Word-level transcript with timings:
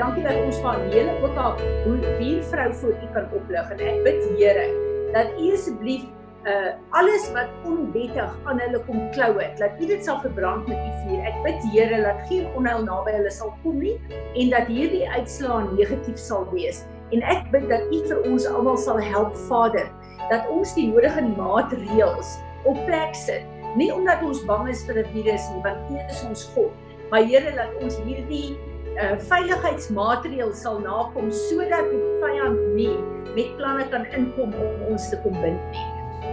Dankie 0.00 0.22
dat 0.24 0.38
ons 0.40 0.56
van 0.64 0.80
hele 0.88 1.12
al 1.36 1.58
hoe 1.84 1.96
buurvrou 2.18 2.74
voor 2.74 2.92
U 2.92 3.08
kan 3.12 3.26
oplig 3.36 3.72
en 3.74 3.80
ek 3.84 3.98
bid 4.06 4.22
Here 4.38 4.64
dat 5.12 5.34
U 5.36 5.50
asseblief 5.52 6.06
uh 6.48 6.70
alles 6.96 7.26
wat 7.34 7.50
onwettig 7.68 8.30
aan 8.48 8.62
hulle 8.64 8.80
kom 8.86 9.02
klou 9.12 9.34
het, 9.36 9.58
dat 9.60 9.76
U 9.76 9.88
dit 9.90 10.04
sal 10.04 10.16
verbrand 10.22 10.64
met 10.70 10.78
U 10.78 10.92
vuur. 11.02 11.26
Ek 11.28 11.36
bid 11.44 11.66
Here 11.74 11.98
dat 12.06 12.22
geen 12.30 12.46
onheil 12.56 12.80
naby 12.86 13.12
hulle 13.18 13.32
sal 13.36 13.52
kom 13.60 13.76
nie 13.82 13.98
en 14.40 14.54
dat 14.54 14.72
hierdie 14.72 15.04
uitslae 15.18 15.68
negatief 15.74 16.16
sal 16.16 16.48
wees. 16.54 16.80
En 17.12 17.20
ek 17.20 17.52
bid 17.52 17.68
dat 17.68 17.84
U 17.92 18.00
vir 18.08 18.24
ons 18.30 18.48
almal 18.48 18.80
sal 18.80 19.02
help, 19.04 19.36
Vader, 19.50 19.92
dat 20.32 20.48
ons 20.48 20.72
die 20.78 20.88
nodige 20.88 21.26
maatreëls 21.36 22.32
op 22.64 22.80
plek 22.88 23.12
sit, 23.26 23.44
nie 23.76 23.92
omdat 23.92 24.24
ons 24.24 24.40
bang 24.48 24.72
is 24.72 24.80
vir 24.88 25.04
'n 25.04 25.12
virus 25.12 25.44
nie, 25.52 25.62
want 25.68 25.92
U 25.92 26.00
is 26.08 26.24
ons 26.24 26.48
God, 26.56 26.72
maar 27.12 27.28
Here 27.28 27.52
dat 27.52 27.76
ons 27.84 28.00
hierdie 28.08 28.56
uh 28.98 29.14
veiligheidsmaatreëls 29.30 30.62
sal 30.64 30.80
nakom 30.82 31.30
sodat 31.30 31.86
die 31.92 32.02
vyand 32.22 32.60
nie 32.74 32.96
met 33.36 33.56
planne 33.58 33.86
kan 33.92 34.06
inkom 34.16 34.54
om 34.54 34.84
ons 34.90 35.08
te 35.12 35.18
kom 35.22 35.36
bind 35.38 35.60
nie. 35.70 35.86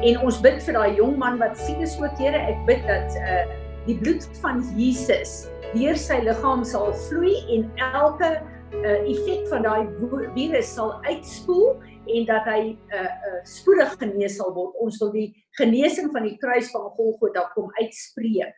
En 0.09 0.19
ons 0.25 0.41
bid 0.41 0.59
vir 0.65 0.77
daai 0.77 0.97
jong 0.97 1.15
man 1.21 1.39
wat 1.41 1.57
siek 1.57 1.79
is 1.85 1.95
ook 2.01 2.17
Here, 2.21 2.37
ek 2.37 2.65
bid 2.69 2.83
dat 2.89 3.17
uh 3.21 3.45
die 3.87 3.95
bloed 3.95 4.25
van 4.41 4.59
Jesus 4.75 5.45
deur 5.71 5.95
sy 5.95 6.17
liggaam 6.25 6.65
sal 6.67 6.89
vloei 7.07 7.37
en 7.55 7.69
elke 7.93 8.33
uh 8.81 8.97
effek 9.07 9.47
van 9.51 9.63
daai 9.63 9.87
virus 10.35 10.73
sal 10.75 10.97
uitspoel 11.07 11.77
en 12.07 12.27
dat 12.27 12.45
hy 12.47 12.61
uh, 12.95 12.99
uh 13.03 13.39
spoedig 13.47 13.95
genees 14.01 14.37
sal 14.39 14.53
word. 14.55 14.75
Ons 14.83 14.99
wil 15.03 15.13
die 15.15 15.29
genesing 15.59 16.11
van 16.15 16.27
die 16.27 16.35
kruis 16.41 16.71
van 16.73 16.91
Golgotha 16.97 17.47
kom 17.55 17.71
uitspreek 17.79 18.53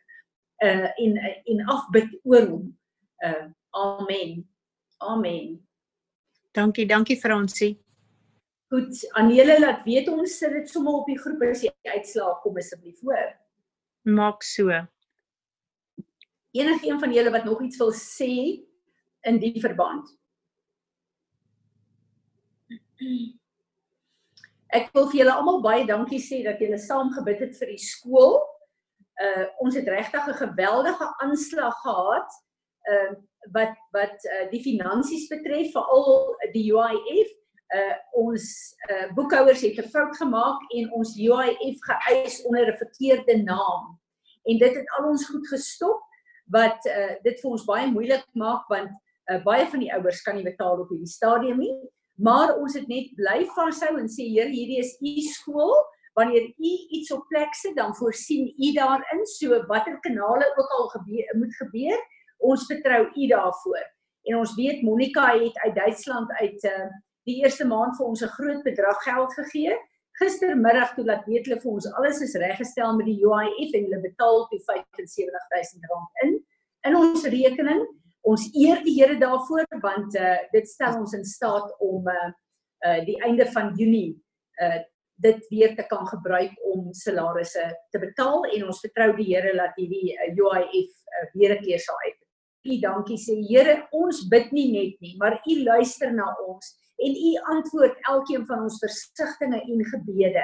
uh 0.66 0.90
en 0.90 1.16
en 1.22 1.64
afbid 1.76 2.12
oor 2.24 2.46
hom. 2.50 2.68
Uh 3.24 3.48
amen. 3.70 4.48
Amen. 4.98 5.68
Dankie, 6.52 6.86
dankie 6.86 7.16
Fransie. 7.16 7.78
Goed, 8.70 8.94
Anele 9.18 9.58
laat 9.58 9.82
weet 9.84 10.08
ons 10.08 10.36
sit 10.38 10.52
dit 10.54 10.68
sommer 10.70 11.00
op 11.00 11.08
die 11.10 11.18
groep 11.18 11.40
as 11.42 11.64
jy 11.64 11.72
uitslaag 11.90 12.40
kom 12.44 12.58
asseblief 12.60 13.00
hoor. 13.02 13.32
Maak 14.06 14.44
so. 14.46 14.70
Enige 16.54 16.86
een 16.86 17.00
van 17.02 17.12
julle 17.14 17.32
wat 17.34 17.44
nog 17.44 17.62
iets 17.62 17.78
wil 17.82 17.92
sê 17.94 18.30
in 19.26 19.40
die 19.42 19.58
verband? 19.62 20.06
Ek 24.70 24.92
wil 24.94 25.08
vir 25.10 25.22
julle 25.22 25.34
almal 25.34 25.58
baie 25.64 25.86
dankie 25.88 26.20
sê 26.22 26.42
dat 26.46 26.62
julle 26.62 26.78
saam 26.78 27.10
gebid 27.14 27.42
het 27.46 27.58
vir 27.58 27.72
die 27.74 27.82
skool. 27.82 28.38
Uh 29.20 29.48
ons 29.66 29.74
het 29.74 29.88
regtig 29.88 30.30
'n 30.30 30.40
geweldige 30.44 31.10
aanslag 31.26 31.74
gehad. 31.82 32.38
Uh 32.86 33.10
wat 33.52 33.76
wat 33.90 34.24
uh, 34.24 34.46
die 34.50 34.62
finansies 34.62 35.28
betref, 35.28 35.72
veral 35.72 36.36
die 36.52 36.68
UIF 36.72 37.36
uh 37.70 37.96
ons 38.18 38.44
uh 38.90 39.12
boekhouers 39.14 39.62
het 39.62 39.78
'n 39.78 39.90
fout 39.94 40.16
gemaak 40.16 40.58
en 40.74 40.90
ons 40.92 41.16
UIF 41.16 41.78
geëis 41.86 42.42
onder 42.44 42.66
'n 42.72 42.76
verkeerde 42.76 43.42
naam. 43.42 43.98
En 44.44 44.58
dit 44.58 44.74
het 44.74 44.90
al 44.98 45.08
ons 45.08 45.26
goed 45.26 45.48
gestop 45.48 46.02
wat 46.46 46.84
uh 46.86 47.14
dit 47.22 47.40
vir 47.40 47.50
ons 47.50 47.64
baie 47.64 47.86
moeilik 47.86 48.26
maak 48.34 48.66
want 48.68 48.90
uh 49.30 49.42
baie 49.44 49.66
van 49.66 49.80
die 49.80 49.92
ouers 49.94 50.22
kan 50.22 50.34
nie 50.34 50.44
betaal 50.44 50.80
op 50.80 50.90
hierdie 50.90 51.06
stadium 51.06 51.58
nie. 51.58 51.76
Maar 52.18 52.56
ons 52.56 52.74
het 52.74 52.88
net 52.88 53.14
bly 53.16 53.46
vashou 53.54 53.96
en 53.98 54.08
sê 54.08 54.26
Here, 54.28 54.50
hierdie 54.50 54.78
is 54.78 54.96
u 55.00 55.20
skool. 55.20 55.74
Wanneer 56.18 56.42
u 56.42 56.72
iets 56.90 57.12
op 57.12 57.28
plek 57.28 57.54
sit, 57.54 57.76
dan 57.76 57.94
voorsien 57.94 58.52
u 58.58 58.72
daarin. 58.72 59.26
So 59.26 59.66
watter 59.66 60.00
kanale 60.00 60.46
ook 60.56 60.70
al 60.78 60.88
gebeur 60.88 61.36
moet 61.38 61.54
gebeur, 61.54 61.98
ons 62.40 62.66
vertrou 62.66 63.04
u 63.14 63.26
daarvoor. 63.26 63.86
En 64.28 64.36
ons 64.36 64.54
weet 64.54 64.82
Monica 64.82 65.26
het 65.38 65.58
uit 65.58 65.74
Duitsland 65.74 66.32
uit 66.40 66.64
uh 66.64 66.90
die 67.28 67.42
eerste 67.44 67.66
maand 67.68 67.96
vir 67.98 68.06
ons 68.06 68.22
'n 68.24 68.34
groot 68.36 68.62
bedrag 68.64 69.02
geld 69.04 69.32
gegee. 69.34 69.76
Gistermiddag 70.20 70.94
toe 70.94 71.04
laat 71.04 71.24
weet 71.26 71.46
hulle 71.46 71.60
vir 71.60 71.72
ons 71.72 71.92
alles 71.92 72.20
is 72.20 72.34
reggestel 72.34 72.96
met 72.96 73.06
die 73.06 73.20
UIF 73.24 73.74
en 73.76 73.84
hulle 73.84 74.00
betaal 74.00 74.46
die 74.50 74.60
75000 74.64 75.84
rand 75.90 76.08
in 76.24 76.32
in 76.88 76.96
ons 76.96 77.24
rekening. 77.24 77.82
Ons 78.22 78.48
eer 78.52 78.82
die 78.84 78.96
Here 79.00 79.18
daarvoor 79.18 79.66
want 79.80 80.16
uh 80.16 80.38
dit 80.52 80.68
stel 80.68 80.98
ons 81.00 81.12
in 81.12 81.24
staat 81.24 81.76
om 81.78 82.08
uh 82.08 82.32
uh 82.86 83.04
die 83.04 83.20
einde 83.22 83.46
van 83.52 83.74
Junie 83.76 84.16
uh 84.62 84.80
dit 85.20 85.48
weer 85.48 85.76
te 85.76 85.84
kan 85.86 86.06
gebruik 86.06 86.52
om 86.64 86.92
salarisse 86.92 87.64
te 87.92 87.98
betaal 87.98 88.44
en 88.44 88.66
ons 88.66 88.80
vertrou 88.80 89.10
die 89.16 89.28
Here 89.34 89.52
dat 89.56 89.76
hierdie 89.76 90.16
UIF 90.16 90.90
uh, 90.90 91.26
weer 91.34 91.54
'n 91.56 91.64
keer 91.64 91.78
sal 91.78 91.96
uit. 92.06 92.20
U 92.64 92.76
dankie 92.80 93.16
sê 93.20 93.38
Here, 93.48 93.86
ons 93.96 94.26
bid 94.28 94.52
nie 94.52 94.68
net 94.72 95.00
nie, 95.00 95.16
maar 95.20 95.38
U 95.48 95.54
luister 95.64 96.12
na 96.12 96.28
ons 96.46 96.74
en 97.00 97.14
u 97.16 97.30
antwoord 97.54 97.96
elkeen 98.12 98.46
van 98.46 98.66
ons 98.66 98.78
versigtings 98.82 99.62
en 99.64 99.84
gebede. 99.92 100.42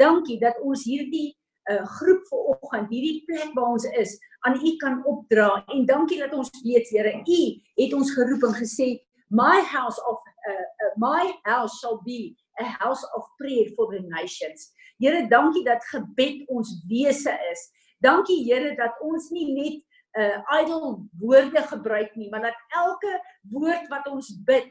Dankie 0.00 0.38
dat 0.40 0.56
ons 0.64 0.84
hierdie 0.88 1.34
uh, 1.70 1.84
groep 1.98 2.24
vanoggend, 2.30 2.88
hierdie 2.92 3.24
plek 3.28 3.52
waar 3.56 3.74
ons 3.76 3.84
is, 4.00 4.14
aan 4.46 4.56
u 4.64 4.72
kan 4.80 5.02
opdra 5.10 5.50
en 5.74 5.84
dankie 5.86 6.20
dat 6.22 6.32
ons 6.32 6.50
weet 6.64 6.88
Here, 6.94 7.12
u 7.20 7.40
het 7.82 7.94
ons 7.94 8.12
geroep 8.16 8.48
en 8.48 8.56
gesê 8.56 8.88
my 9.28 9.60
house 9.68 10.00
of 10.08 10.22
uh, 10.48 10.54
uh, 10.54 10.92
my 10.96 11.34
house 11.44 11.76
shall 11.80 12.00
be 12.04 12.36
a 12.60 12.64
house 12.64 13.04
of 13.14 13.26
prayer 13.36 13.68
for 13.76 13.90
the 13.92 14.00
nations. 14.08 14.72
Here, 14.98 15.26
dankie 15.28 15.64
dat 15.66 15.84
gebed 15.92 16.46
ons 16.48 16.72
wese 16.88 17.34
is. 17.52 17.68
Dankie 18.00 18.40
Here 18.46 18.72
dat 18.78 18.96
ons 19.04 19.28
nie 19.34 19.50
net 19.52 19.82
uh 20.16 20.60
idle 20.60 21.08
woorde 21.20 21.62
gebruik 21.62 22.14
nie, 22.16 22.30
maar 22.30 22.42
dat 22.42 22.56
elke 22.68 23.20
woord 23.50 23.88
wat 23.88 24.08
ons 24.08 24.32
bid 24.44 24.70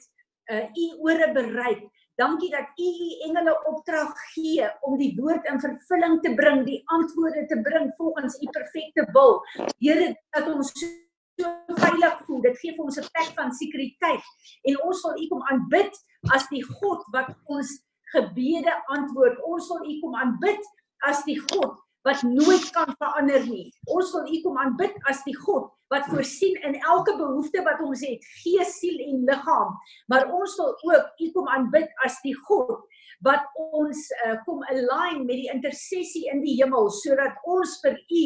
uh, 0.51 0.65
u 0.73 0.85
ore 0.99 1.31
bereik. 1.33 1.85
Dankie 2.17 2.49
dat 2.49 2.67
u 2.75 2.83
u 2.83 3.09
engele 3.27 3.53
opdrag 3.69 4.13
gee 4.33 4.69
om 4.81 4.97
die 4.97 5.13
woord 5.19 5.45
in 5.45 5.59
vervulling 5.59 6.21
te 6.21 6.33
bring, 6.33 6.63
die 6.65 6.81
antwoorde 6.85 7.45
te 7.45 7.61
bring 7.61 7.93
volgens 7.97 8.41
u 8.41 8.49
perfekte 8.51 9.05
wil. 9.11 9.41
Here, 9.77 10.15
dat 10.29 10.49
ons 10.49 10.71
so 10.79 11.51
veilig 11.77 12.21
voel. 12.25 12.41
Dit 12.41 12.57
gee 12.59 12.73
vir 12.73 12.85
ons 12.85 12.97
'n 12.97 13.09
plek 13.13 13.31
van 13.35 13.51
sekuriteit 13.53 14.23
en 14.63 14.81
ons 14.81 15.01
wil 15.03 15.21
u 15.23 15.27
kom 15.27 15.43
aanbid 15.51 15.93
as 16.33 16.47
die 16.49 16.63
God 16.63 17.05
wat 17.13 17.29
ons 17.45 17.69
gebede 18.15 18.73
antwoord. 18.85 19.43
Ons 19.43 19.67
wil 19.69 19.85
u 19.85 19.99
kom 19.99 20.15
aanbid 20.15 20.63
as 21.05 21.23
die 21.23 21.39
God 21.39 21.77
wat 22.07 22.23
nooit 22.23 22.69
kan 22.75 22.93
verander 22.97 23.43
nie. 23.47 23.67
Ons 23.91 24.13
wil 24.15 24.29
U 24.31 24.41
kom 24.45 24.59
aanbid 24.63 24.95
as 25.11 25.23
die 25.27 25.35
God 25.35 25.67
wat 25.91 26.07
voorsien 26.11 26.55
in 26.67 26.75
elke 26.87 27.15
behoefte 27.19 27.63
wat 27.63 27.79
ons 27.83 28.03
het, 28.03 28.23
gees, 28.43 28.73
siel 28.79 28.99
en 29.05 29.23
liggaam. 29.27 29.75
Maar 30.11 30.27
ons 30.35 30.55
wil 30.59 30.73
ook 30.91 31.23
U 31.23 31.31
kom 31.35 31.51
aanbid 31.51 31.91
as 32.07 32.19
die 32.23 32.35
God 32.47 32.79
wat 33.25 33.43
ons 33.55 34.03
uh, 34.25 34.35
kom 34.45 34.61
align 34.71 35.23
met 35.25 35.39
die 35.39 35.49
intersessie 35.51 36.27
in 36.31 36.43
die 36.43 36.57
hemel 36.59 36.91
sodat 36.99 37.39
ons 37.49 37.79
vir 37.83 37.97
U 37.97 38.25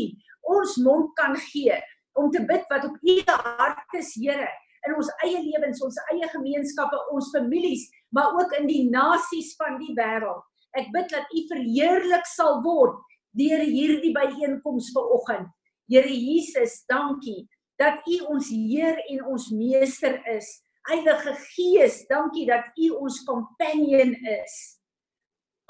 ons 0.57 0.77
mond 0.83 1.13
kan 1.19 1.37
gee 1.51 1.77
om 2.19 2.31
te 2.33 2.41
bid 2.45 2.65
wat 2.69 2.85
op 2.89 2.97
U 2.99 3.15
hart 3.29 3.95
is, 3.97 4.11
Here, 4.19 4.49
in 4.87 4.95
ons 4.97 5.09
eie 5.23 5.39
lewens, 5.45 5.81
ons 5.85 5.99
eie 6.11 6.27
gemeenskappe, 6.33 6.97
ons 7.13 7.29
families, 7.31 7.85
maar 8.11 8.33
ook 8.35 8.57
in 8.59 8.67
die 8.67 8.83
nasies 8.91 9.53
van 9.59 9.77
die 9.79 9.93
wêreld. 9.95 10.43
Ek 10.75 10.89
bid 10.95 11.07
dat 11.13 11.31
U 11.31 11.45
verheerlik 11.51 12.27
sal 12.33 12.59
word 12.65 12.99
deur 13.37 13.63
hierdie 13.65 14.13
byeenkoms 14.15 14.91
vanoggend. 14.95 15.49
Here 15.91 16.11
Jesus, 16.11 16.83
dankie 16.87 17.47
dat 17.81 18.05
U 18.07 18.17
ons 18.35 18.49
Heer 18.53 18.99
en 19.09 19.25
ons 19.33 19.49
Meester 19.55 20.19
is. 20.35 20.49
Heilige 20.89 21.33
Gees, 21.53 22.01
dankie 22.09 22.45
dat 22.49 22.71
U 22.77 22.89
ons 23.01 23.21
companion 23.27 24.13
is. 24.13 24.57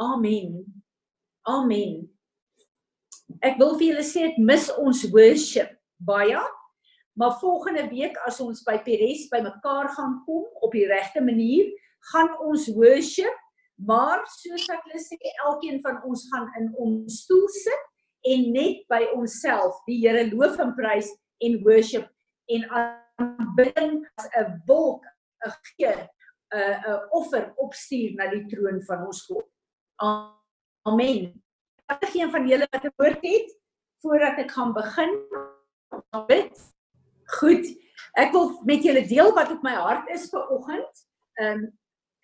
Amen. 0.02 0.66
Amen. 1.48 2.10
Ek 3.42 3.58
wil 3.62 3.78
vir 3.80 3.92
julle 3.92 4.06
sê 4.06 4.28
ek 4.30 4.40
mis 4.42 4.68
ons 4.82 5.06
worship 5.14 5.72
baie. 6.06 6.42
Maar 7.18 7.38
volgende 7.42 7.86
week 7.92 8.16
as 8.28 8.40
ons 8.44 8.62
by 8.66 8.78
Peres 8.86 9.28
bymekaar 9.32 9.92
gaan 9.96 10.20
kom 10.26 10.46
op 10.64 10.72
die 10.76 10.88
regte 10.90 11.24
manier, 11.24 11.68
gaan 12.12 12.32
ons 12.46 12.70
worship 12.76 13.36
Maar 13.88 14.22
soos 14.30 14.68
ek 14.70 14.84
hulle 14.86 15.02
sê, 15.02 15.18
elkeen 15.48 15.80
van 15.82 16.02
ons 16.06 16.28
gaan 16.32 16.48
in 16.60 16.70
ons 16.82 17.22
stoel 17.24 17.48
sit 17.56 17.88
en 18.30 18.48
net 18.54 18.84
by 18.92 19.02
onsself 19.18 19.80
die 19.88 19.98
Here 20.04 20.28
loof 20.30 20.60
en 20.62 20.76
prys 20.78 21.10
en 21.42 21.58
worship 21.66 22.10
en 22.54 22.68
aanbidding 22.70 24.02
as 24.20 24.28
'n 24.38 24.62
wolk, 24.68 25.06
'n 25.46 25.54
gee, 25.78 25.96
'n 26.54 26.78
'n 26.94 27.00
offer 27.10 27.54
opstuur 27.58 28.14
na 28.16 28.30
die 28.30 28.46
troon 28.46 28.82
van 28.86 29.06
ons 29.06 29.26
God. 29.26 29.48
Amen. 30.86 31.42
Wat 31.88 32.06
geen 32.14 32.32
van 32.32 32.48
julle 32.48 32.68
wat 32.72 32.86
'n 32.86 32.94
woord 32.98 33.22
het 33.22 33.50
voordat 34.02 34.38
ek 34.38 34.52
gaan 34.52 34.74
begin? 34.74 35.12
Bid. 36.28 36.54
Goed. 37.40 37.66
Ek 38.14 38.32
wil 38.32 38.62
met 38.64 38.84
julle 38.84 39.08
deel 39.08 39.34
wat 39.34 39.52
op 39.52 39.62
my 39.64 39.74
hart 39.74 40.10
is 40.10 40.30
vir 40.30 40.50
oggend. 40.50 41.08
Ehm 41.40 41.64
um, 41.64 41.80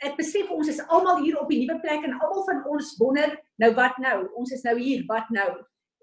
ek 0.05 0.17
besef 0.17 0.49
ons 0.53 0.67
is 0.69 0.81
almal 0.93 1.23
hier 1.23 1.39
op 1.41 1.49
die 1.49 1.63
nuwe 1.63 1.79
plek 1.81 2.03
en 2.05 2.13
almal 2.19 2.45
van 2.45 2.61
ons 2.69 2.93
wonder 2.99 3.33
nou 3.57 3.71
wat 3.73 3.97
nou? 3.97 4.27
Ons 4.37 4.53
is 4.53 4.63
nou 4.63 4.77
hier, 4.77 5.03
wat 5.09 5.29
nou? 5.33 5.49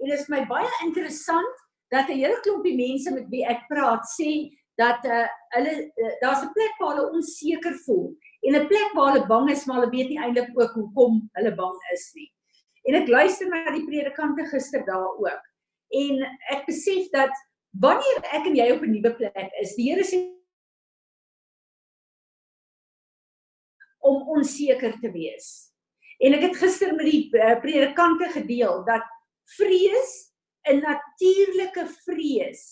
En 0.03 0.11
dit 0.11 0.19
is 0.19 0.29
my 0.33 0.43
baie 0.51 0.71
interessant 0.87 1.63
dat 1.95 2.09
'n 2.09 2.19
hele 2.19 2.41
klompie 2.43 2.77
mense 2.77 3.11
met 3.15 3.29
wie 3.31 3.45
ek 3.47 3.67
praat 3.69 4.03
sê 4.19 4.51
dat 4.77 5.05
uh, 5.07 5.27
hulle 5.55 5.75
uh, 5.87 6.15
daar's 6.21 6.43
'n 6.43 6.53
plek 6.53 6.75
waar 6.79 6.97
hulle 6.97 7.13
onseker 7.13 7.75
voel 7.87 8.11
en 8.43 8.57
'n 8.61 8.67
plek 8.67 8.91
waar 8.95 9.13
hulle 9.13 9.27
bang 9.27 9.51
is 9.51 9.65
maar 9.65 9.81
hulle 9.81 9.91
weet 9.91 10.09
nie 10.09 10.19
eintlik 10.19 10.51
ook 10.55 10.73
hoekom 10.75 11.31
hulle 11.33 11.55
bang 11.55 11.77
is 11.93 12.11
nie. 12.15 12.31
En 12.85 12.95
ek 12.95 13.09
luister 13.09 13.49
na 13.49 13.71
die 13.71 13.87
predikante 13.87 14.45
gister 14.51 14.85
daar 14.85 15.13
ook. 15.17 15.43
En 15.89 16.15
ek 16.51 16.67
besef 16.67 17.09
dat 17.11 17.33
wanneer 17.81 18.19
ek 18.33 18.47
en 18.47 18.57
jy 18.57 18.71
op 18.73 18.83
'n 18.83 18.91
nuwe 18.91 19.15
plek 19.15 19.51
is, 19.63 19.77
die 19.77 19.91
Here 19.91 20.05
sê 20.05 20.19
om 24.05 24.29
onseker 24.37 24.99
te 25.01 25.11
wees. 25.11 25.71
En 26.23 26.37
ek 26.37 26.49
het 26.49 26.61
gister 26.61 26.93
met 26.95 27.09
die 27.09 27.25
uh, 27.35 27.57
predikante 27.63 28.29
gedeel 28.37 28.85
dat 28.87 29.05
vrees 29.57 30.13
'n 30.69 30.81
natuurlike 30.81 31.85
vrees 32.05 32.65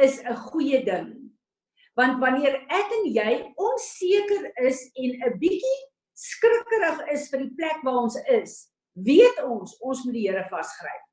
is 0.00 0.20
'n 0.20 0.36
goeie 0.48 0.84
ding. 0.84 1.32
Want 1.94 2.20
wanneer 2.20 2.54
ek 2.68 2.88
en 2.98 3.04
jy 3.12 3.52
onseker 3.56 4.52
is 4.68 4.90
en 4.94 5.10
'n 5.10 5.38
bietjie 5.38 5.80
skrikkerig 6.12 7.08
is 7.12 7.28
vir 7.30 7.38
die 7.38 7.54
plek 7.56 7.82
waar 7.82 8.02
ons 8.04 8.16
is, 8.28 8.68
weet 8.92 9.42
ons 9.44 9.76
ons 9.80 10.04
moet 10.04 10.14
die 10.14 10.28
Here 10.28 10.44
vasgryp. 10.48 11.04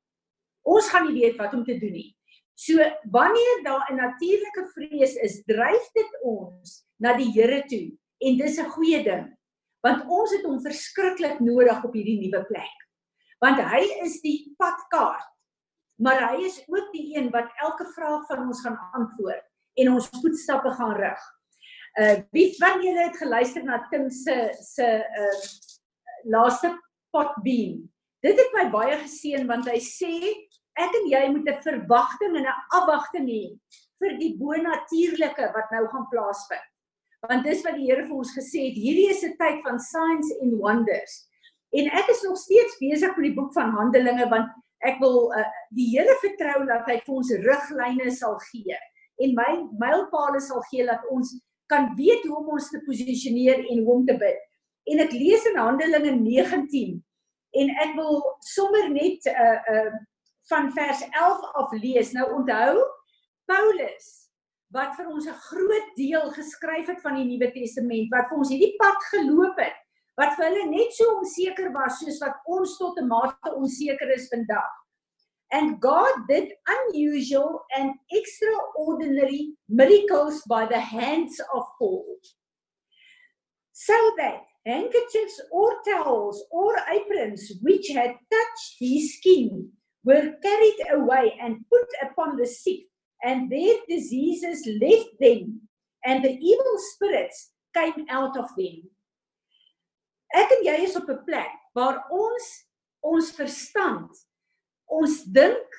Ons 0.62 0.88
gaan 0.88 1.06
nie 1.06 1.20
weet 1.20 1.36
wat 1.36 1.54
om 1.54 1.64
te 1.64 1.78
doen 1.78 1.92
nie. 1.92 2.16
So 2.54 2.76
wanneer 3.10 3.62
daar 3.64 3.86
'n 3.90 3.96
natuurlike 3.96 4.68
vrees 4.74 5.14
is, 5.16 5.42
dryf 5.44 5.92
dit 5.94 6.10
ons 6.22 6.84
na 6.98 7.16
die 7.16 7.32
Here 7.32 7.64
toe 7.68 7.99
en 8.20 8.36
dis 8.36 8.58
'n 8.58 8.70
goeie 8.76 9.02
ding 9.04 9.26
want 9.82 10.04
ons 10.08 10.32
het 10.32 10.44
hom 10.44 10.60
verskriklik 10.60 11.40
nodig 11.40 11.84
op 11.84 11.94
hierdie 11.94 12.20
nuwe 12.20 12.44
plek 12.44 12.76
want 13.40 13.60
hy 13.60 13.82
is 14.04 14.20
die 14.20 14.54
padkaart 14.58 15.30
maar 16.00 16.20
hy 16.30 16.44
is 16.48 16.60
ook 16.68 16.92
die 16.92 17.16
een 17.16 17.30
wat 17.30 17.52
elke 17.60 17.84
vraag 17.94 18.26
van 18.26 18.46
ons 18.46 18.62
gaan 18.64 18.78
antwoord 18.96 19.44
en 19.80 19.92
ons 19.92 20.08
voetstappe 20.20 20.72
gaan 20.78 20.96
rig. 20.96 21.26
Uh 22.00 22.16
wie 22.34 22.48
van 22.58 22.80
julle 22.84 23.08
het 23.08 23.18
geluister 23.20 23.64
na 23.64 23.82
Tim 23.90 24.08
se 24.10 24.36
se 24.64 24.86
uh 25.24 25.40
laaste 26.32 26.72
potbeam? 27.10 27.82
Dit 28.24 28.38
het 28.38 28.56
my 28.56 28.68
baie 28.72 28.96
geseën 29.02 29.46
want 29.48 29.68
hy 29.68 29.78
sê 29.84 30.14
ek 30.80 30.96
en 31.02 31.08
jy 31.12 31.22
moet 31.34 31.48
'n 31.48 31.62
verwagting 31.66 32.36
en 32.36 32.48
'n 32.48 32.60
afwagting 32.80 33.28
hê 33.28 33.44
vir 34.00 34.16
die 34.18 34.36
bonatuurlike 34.40 35.52
wat 35.52 35.70
nou 35.70 35.86
gaan 35.88 36.08
plaasvind 36.08 36.69
want 37.28 37.44
dis 37.44 37.62
wat 37.66 37.76
die 37.76 37.88
Here 37.90 38.06
vir 38.06 38.16
ons 38.16 38.32
gesê 38.32 38.70
het 38.70 38.78
hierdie 38.80 39.10
is 39.12 39.24
'n 39.24 39.36
tyd 39.36 39.60
van 39.66 39.78
signs 39.78 40.32
and 40.40 40.56
wonders. 40.56 41.28
En 41.72 41.86
ek 41.86 42.08
is 42.08 42.22
nog 42.22 42.38
steeds 42.38 42.78
besig 42.80 43.16
met 43.16 43.26
die 43.26 43.34
boek 43.34 43.52
van 43.52 43.70
Handelinge 43.70 44.28
want 44.28 44.48
ek 44.78 44.98
wil 44.98 45.32
uh, 45.36 45.44
die 45.70 45.90
Here 45.92 46.16
vertrou 46.20 46.64
dat 46.66 46.86
hy 46.88 46.96
vir 47.04 47.14
ons 47.14 47.32
riglyne 47.44 48.10
sal 48.10 48.38
gee 48.50 48.78
en 49.20 49.34
my 49.36 49.50
mylpaale 49.78 50.40
sal 50.40 50.62
gee 50.70 50.86
dat 50.86 51.04
ons 51.12 51.36
kan 51.68 51.92
weet 51.96 52.24
hoe 52.24 52.38
om 52.38 52.54
ons 52.56 52.70
te 52.70 52.80
posisioneer 52.86 53.60
en 53.68 53.84
hoe 53.84 53.94
om 53.94 54.06
te 54.06 54.16
bid. 54.16 54.38
En 54.90 54.98
ek 55.04 55.12
lees 55.12 55.44
in 55.44 55.60
Handelinge 55.60 56.16
19 56.16 56.96
en 57.60 57.74
ek 57.84 57.92
wil 57.98 58.22
sommer 58.40 58.88
net 58.88 59.26
uh 59.26 59.58
uh 59.74 59.90
van 60.50 60.72
vers 60.72 61.02
11 61.12 61.42
af 61.54 61.72
lees. 61.72 62.12
Nou 62.16 62.24
onthou 62.40 62.80
Paulus 63.46 64.29
wat 64.70 64.96
vir 64.96 65.06
ons 65.10 65.26
'n 65.26 65.42
groot 65.50 65.88
deel 65.96 66.30
geskryf 66.30 66.86
het 66.86 67.00
van 67.02 67.16
die 67.16 67.24
Nuwe 67.24 67.50
Testament, 67.52 68.10
wat 68.10 68.28
vir 68.28 68.38
ons 68.38 68.50
hierdie 68.50 68.76
pad 68.78 68.98
geloop 69.12 69.58
het, 69.58 69.78
wat 70.16 70.36
vir 70.36 70.46
hulle 70.46 70.66
net 70.70 70.92
so 70.92 71.04
onseker 71.18 71.72
was 71.72 71.98
soos 71.98 72.20
wat 72.20 72.36
ons 72.46 72.76
tot 72.78 72.98
'n 72.98 73.08
mate 73.08 73.54
onseker 73.54 74.10
is 74.14 74.28
vandag. 74.28 74.70
And 75.52 75.80
God 75.80 76.28
did 76.28 76.54
unusual 76.68 77.64
and 77.76 77.94
extraordinary 78.12 79.56
miracles 79.68 80.42
by 80.46 80.66
the 80.66 80.78
hands 80.78 81.40
of 81.52 81.64
Paul. 81.78 82.20
So 83.72 83.94
that 84.18 84.46
handkerchiefs 84.64 85.40
or 85.50 85.82
towels 85.82 86.44
or 86.50 86.76
aprons 86.88 87.52
which 87.62 87.88
had 87.88 88.14
touched 88.30 88.78
his 88.78 89.16
skin 89.16 89.72
were 90.04 90.36
carried 90.42 90.80
away 90.92 91.36
and 91.40 91.64
put 91.68 91.88
upon 92.02 92.36
the 92.36 92.46
sick 92.46 92.89
and 93.22 93.50
their 93.50 93.76
diseases 93.88 94.66
left 94.80 95.10
them 95.20 95.60
and 96.04 96.24
the 96.24 96.32
evil 96.38 96.76
spirits 96.94 97.50
came 97.74 98.06
out 98.08 98.36
of 98.36 98.48
them. 98.56 98.88
Ek 100.34 100.52
en 100.54 100.64
jy 100.64 100.76
is 100.86 100.96
op 100.96 101.08
'n 101.10 101.24
plek 101.26 101.52
waar 101.74 102.06
ons 102.10 102.46
ons 103.02 103.30
verstand, 103.32 104.10
ons 104.86 105.24
dink 105.24 105.78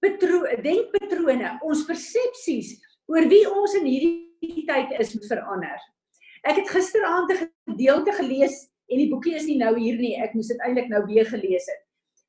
patrone, 0.00 0.56
denkpatrone, 0.62 1.58
ons 1.62 1.84
persepsies 1.88 2.76
oor 3.08 3.26
wie 3.28 3.44
ons 3.48 3.74
in 3.74 3.86
hierdie 3.88 4.66
tyd 4.68 4.92
is 5.00 5.16
verander. 5.26 5.78
Ek 6.44 6.56
het 6.60 6.68
gisteraand 6.68 7.32
'n 7.32 7.50
gedeelte 7.70 8.12
gelees 8.12 8.70
en 8.88 8.98
die 8.98 9.10
boekie 9.10 9.34
is 9.34 9.46
nie 9.46 9.58
nou 9.58 9.76
hier 9.76 9.98
nie, 9.98 10.16
ek 10.16 10.34
moes 10.34 10.48
dit 10.48 10.60
eintlik 10.60 10.88
nou 10.88 11.04
weer 11.06 11.26
gelees 11.26 11.66
het. 11.66 11.82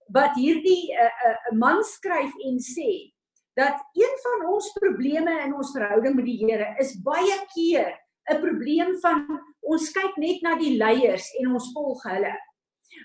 Wat 0.09 0.35
hierdie 0.35 0.91
'n 0.91 0.97
uh, 0.97 1.29
uh, 1.29 1.57
man 1.57 1.83
skryf 1.83 2.33
en 2.45 2.59
sê 2.59 3.11
dat 3.59 3.81
een 3.97 4.15
van 4.23 4.45
ons 4.53 4.71
probleme 4.79 5.33
in 5.45 5.53
ons 5.55 5.71
verhouding 5.75 6.15
met 6.15 6.25
die 6.25 6.39
Here 6.45 6.71
is 6.79 6.95
baie 7.03 7.37
keer 7.53 7.91
'n 8.31 8.39
probleem 8.39 8.95
van 9.01 9.25
ons 9.61 9.91
kyk 9.91 10.17
net 10.17 10.41
na 10.41 10.55
die 10.55 10.77
leiers 10.77 11.27
en 11.39 11.53
ons 11.53 11.71
volg 11.73 12.03
hulle. 12.03 12.35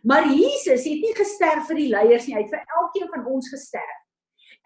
Maar 0.02 0.26
Jesus 0.28 0.84
het 0.84 1.00
nie 1.02 1.14
gesterf 1.14 1.66
vir 1.66 1.76
die 1.76 1.88
leiers 1.88 2.26
nie, 2.26 2.34
hy 2.34 2.43
het 2.43 2.50
vir 2.54 2.64
elkeen 2.81 3.08
van 3.14 3.26
ons 3.26 3.48
gesterf. 3.48 4.02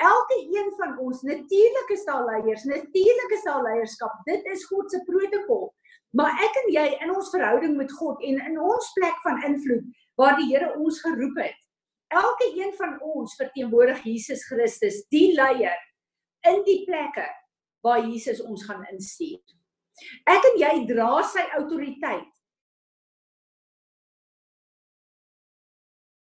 Elke 0.00 0.36
een 0.48 0.70
van 0.78 0.98
ons, 0.98 1.22
natuurlik 1.22 1.90
is 1.92 2.04
daar 2.04 2.24
leiers, 2.24 2.64
natuurlik 2.64 3.32
is 3.37 3.42
daar 3.44 3.62
leierskap. 3.62 4.12
Dit 4.25 4.44
is 4.44 4.64
God 4.64 4.90
se 4.90 5.02
protokol. 5.04 5.68
Maar 6.16 6.40
ek 6.42 6.56
en 6.64 6.70
jy 6.72 6.87
in 7.04 7.12
ons 7.14 7.28
verhouding 7.30 7.76
met 7.76 7.92
God 7.92 8.22
en 8.26 8.40
in 8.49 8.56
ons 8.60 8.92
plek 8.96 9.18
van 9.22 9.42
invloed 9.46 9.84
waar 10.18 10.38
die 10.40 10.49
Here 10.50 10.72
ons 10.80 11.00
geroep 11.04 11.37
het, 11.38 11.60
elke 12.11 12.50
een 12.59 12.73
van 12.79 12.97
ons 13.00 13.37
verteenwoordig 13.38 14.02
Jesus 14.05 14.45
Christus, 14.49 15.02
die 15.12 15.31
leier 15.37 15.79
in 16.49 16.62
die 16.67 16.83
plekke 16.87 17.26
waar 17.85 18.02
Jesus 18.05 18.43
ons 18.43 18.64
gaan 18.67 18.85
instuur. 18.93 19.40
Ek 20.29 20.45
en 20.52 20.59
jy 20.61 20.75
dra 20.88 21.21
sy 21.26 21.45
autoriteit. 21.59 22.29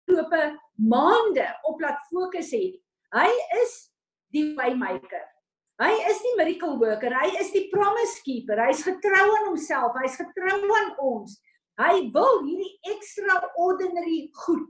Lope 0.08 0.44
maande 0.80 1.46
op 1.68 1.82
laat 1.82 2.00
fokus 2.10 2.52
het. 2.56 2.78
Hy 3.14 3.28
is 3.62 3.74
die 4.34 4.52
waymaker. 4.56 5.26
Hy 5.78 5.92
is 6.10 6.22
die 6.24 6.34
miracle 6.40 6.74
worker. 6.80 7.14
Hy 7.14 7.36
is 7.38 7.52
die 7.54 7.68
promise 7.70 8.18
keeper. 8.24 8.58
Hy's 8.66 8.82
getrou 8.86 9.26
aan 9.26 9.50
homself. 9.52 9.94
Hy's 10.02 10.16
getrou 10.18 10.58
aan 10.80 10.90
ons. 10.98 11.36
Hy 11.78 12.08
wil 12.14 12.42
hierdie 12.48 12.72
extraordinary 12.90 14.24
goed 14.42 14.66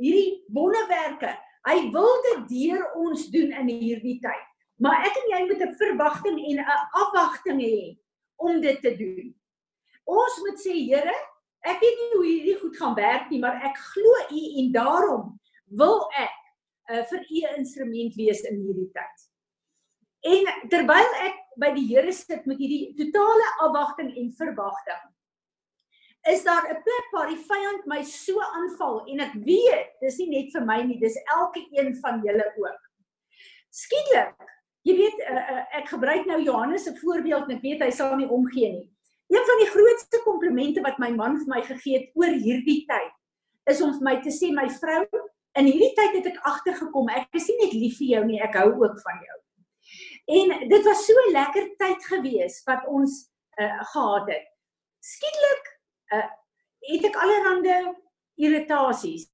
hierdie 0.00 0.42
wonderwerke. 0.54 1.32
Hy 1.66 1.78
wil 1.94 2.12
dit 2.30 2.48
deur 2.52 2.84
ons 2.94 3.26
doen 3.32 3.52
in 3.62 3.70
hierdie 3.70 4.18
tyd. 4.22 4.44
Maar 4.82 5.06
ek 5.08 5.16
en 5.22 5.30
jy 5.32 5.40
moet 5.48 5.62
'n 5.64 5.78
verwagting 5.80 6.38
en 6.38 6.58
'n 6.60 6.80
afwagting 7.02 7.60
hê 7.60 7.98
om 8.36 8.60
dit 8.60 8.80
te 8.80 8.92
doen. 8.96 9.34
Ons 10.04 10.38
moet 10.44 10.58
sê 10.60 10.74
Here, 10.86 11.14
ek 11.64 11.80
weet 11.80 11.96
nie 12.00 12.10
hoe 12.14 12.26
hierdie 12.26 12.58
goed 12.60 12.76
gaan 12.76 12.94
werk 12.94 13.30
nie, 13.30 13.40
maar 13.40 13.56
ek 13.64 13.76
glo 13.76 14.12
U 14.30 14.42
en 14.60 14.72
daarom 14.72 15.40
wil 15.66 16.08
ek 16.14 16.36
uh, 16.90 17.02
vir 17.10 17.20
U 17.20 17.40
'n 17.40 17.58
instrument 17.58 18.14
wees 18.14 18.40
in 18.42 18.60
hierdie 18.60 18.90
tyd. 18.92 19.18
En 20.26 20.68
terwyl 20.68 21.12
ek 21.24 21.36
by 21.56 21.72
die 21.74 21.86
Here 21.88 22.12
sit 22.12 22.46
met 22.46 22.58
hierdie 22.58 22.94
totale 22.98 23.48
afwagting 23.66 24.12
en 24.16 24.32
verwagting, 24.32 25.02
is 26.32 26.42
daar 26.44 26.64
'n 26.68 26.82
plek 26.82 27.06
waar 27.12 27.28
die 27.28 27.44
vyand 27.50 27.86
my 27.86 28.02
so 28.02 28.40
aanval 28.40 29.06
en 29.06 29.20
ek 29.20 29.32
weet 29.32 30.00
dis 30.00 30.18
nie 30.18 30.28
net 30.28 30.52
vir 30.52 30.64
my 30.64 30.82
nie 30.82 30.98
dis 30.98 31.18
elke 31.36 31.62
een 31.70 31.94
van 32.02 32.22
julle 32.22 32.46
ook. 32.56 32.80
Skielik, 33.70 34.34
jy 34.82 34.96
weet 34.96 35.18
uh, 35.18 35.36
uh, 35.36 35.64
ek 35.78 35.88
gebruik 35.88 36.26
nou 36.26 36.40
Johannes 36.42 36.82
se 36.84 36.96
voorbeeld 36.96 37.48
en 37.48 37.56
ek 37.56 37.62
weet 37.62 37.82
hy 37.82 37.90
sal 37.90 38.16
nie 38.16 38.28
omgee 38.28 38.72
nie. 38.72 38.90
Een 39.28 39.46
van 39.46 39.62
die 39.62 39.70
grootste 39.70 40.22
komplimente 40.24 40.82
wat 40.82 40.98
my 40.98 41.10
man 41.10 41.38
vir 41.38 41.48
my 41.54 41.62
gegee 41.62 41.98
het 41.98 42.10
oor 42.14 42.34
hierdie 42.34 42.84
tyd 42.86 43.14
is 43.70 43.82
om 43.82 43.92
vir 43.94 44.02
my 44.02 44.16
te 44.22 44.30
sê 44.30 44.52
my 44.54 44.68
vrou 44.70 45.04
in 45.58 45.66
hierdie 45.70 45.94
tyd 45.94 46.18
het 46.20 46.26
ek 46.32 46.42
agtergekom 46.42 47.08
ek 47.08 47.38
is 47.38 47.48
nie 47.50 47.58
net 47.64 47.74
lief 47.74 47.98
vir 47.98 48.12
jou 48.16 48.24
nie 48.26 48.42
ek 48.42 48.58
hou 48.60 48.68
ook 48.74 48.98
van 49.02 49.22
jou. 49.22 49.38
En 50.26 50.68
dit 50.68 50.84
was 50.84 51.06
so 51.06 51.14
'n 51.26 51.32
lekker 51.32 51.70
tyd 51.78 52.04
gewees 52.10 52.62
wat 52.66 52.86
ons 52.86 53.30
uh, 53.60 53.82
gehad 53.92 54.28
het. 54.34 54.46
Skielik 55.00 55.75
uh 56.16 56.26
het 56.86 57.04
ek 57.08 57.16
allerhande 57.18 57.76
irritasies 58.38 59.26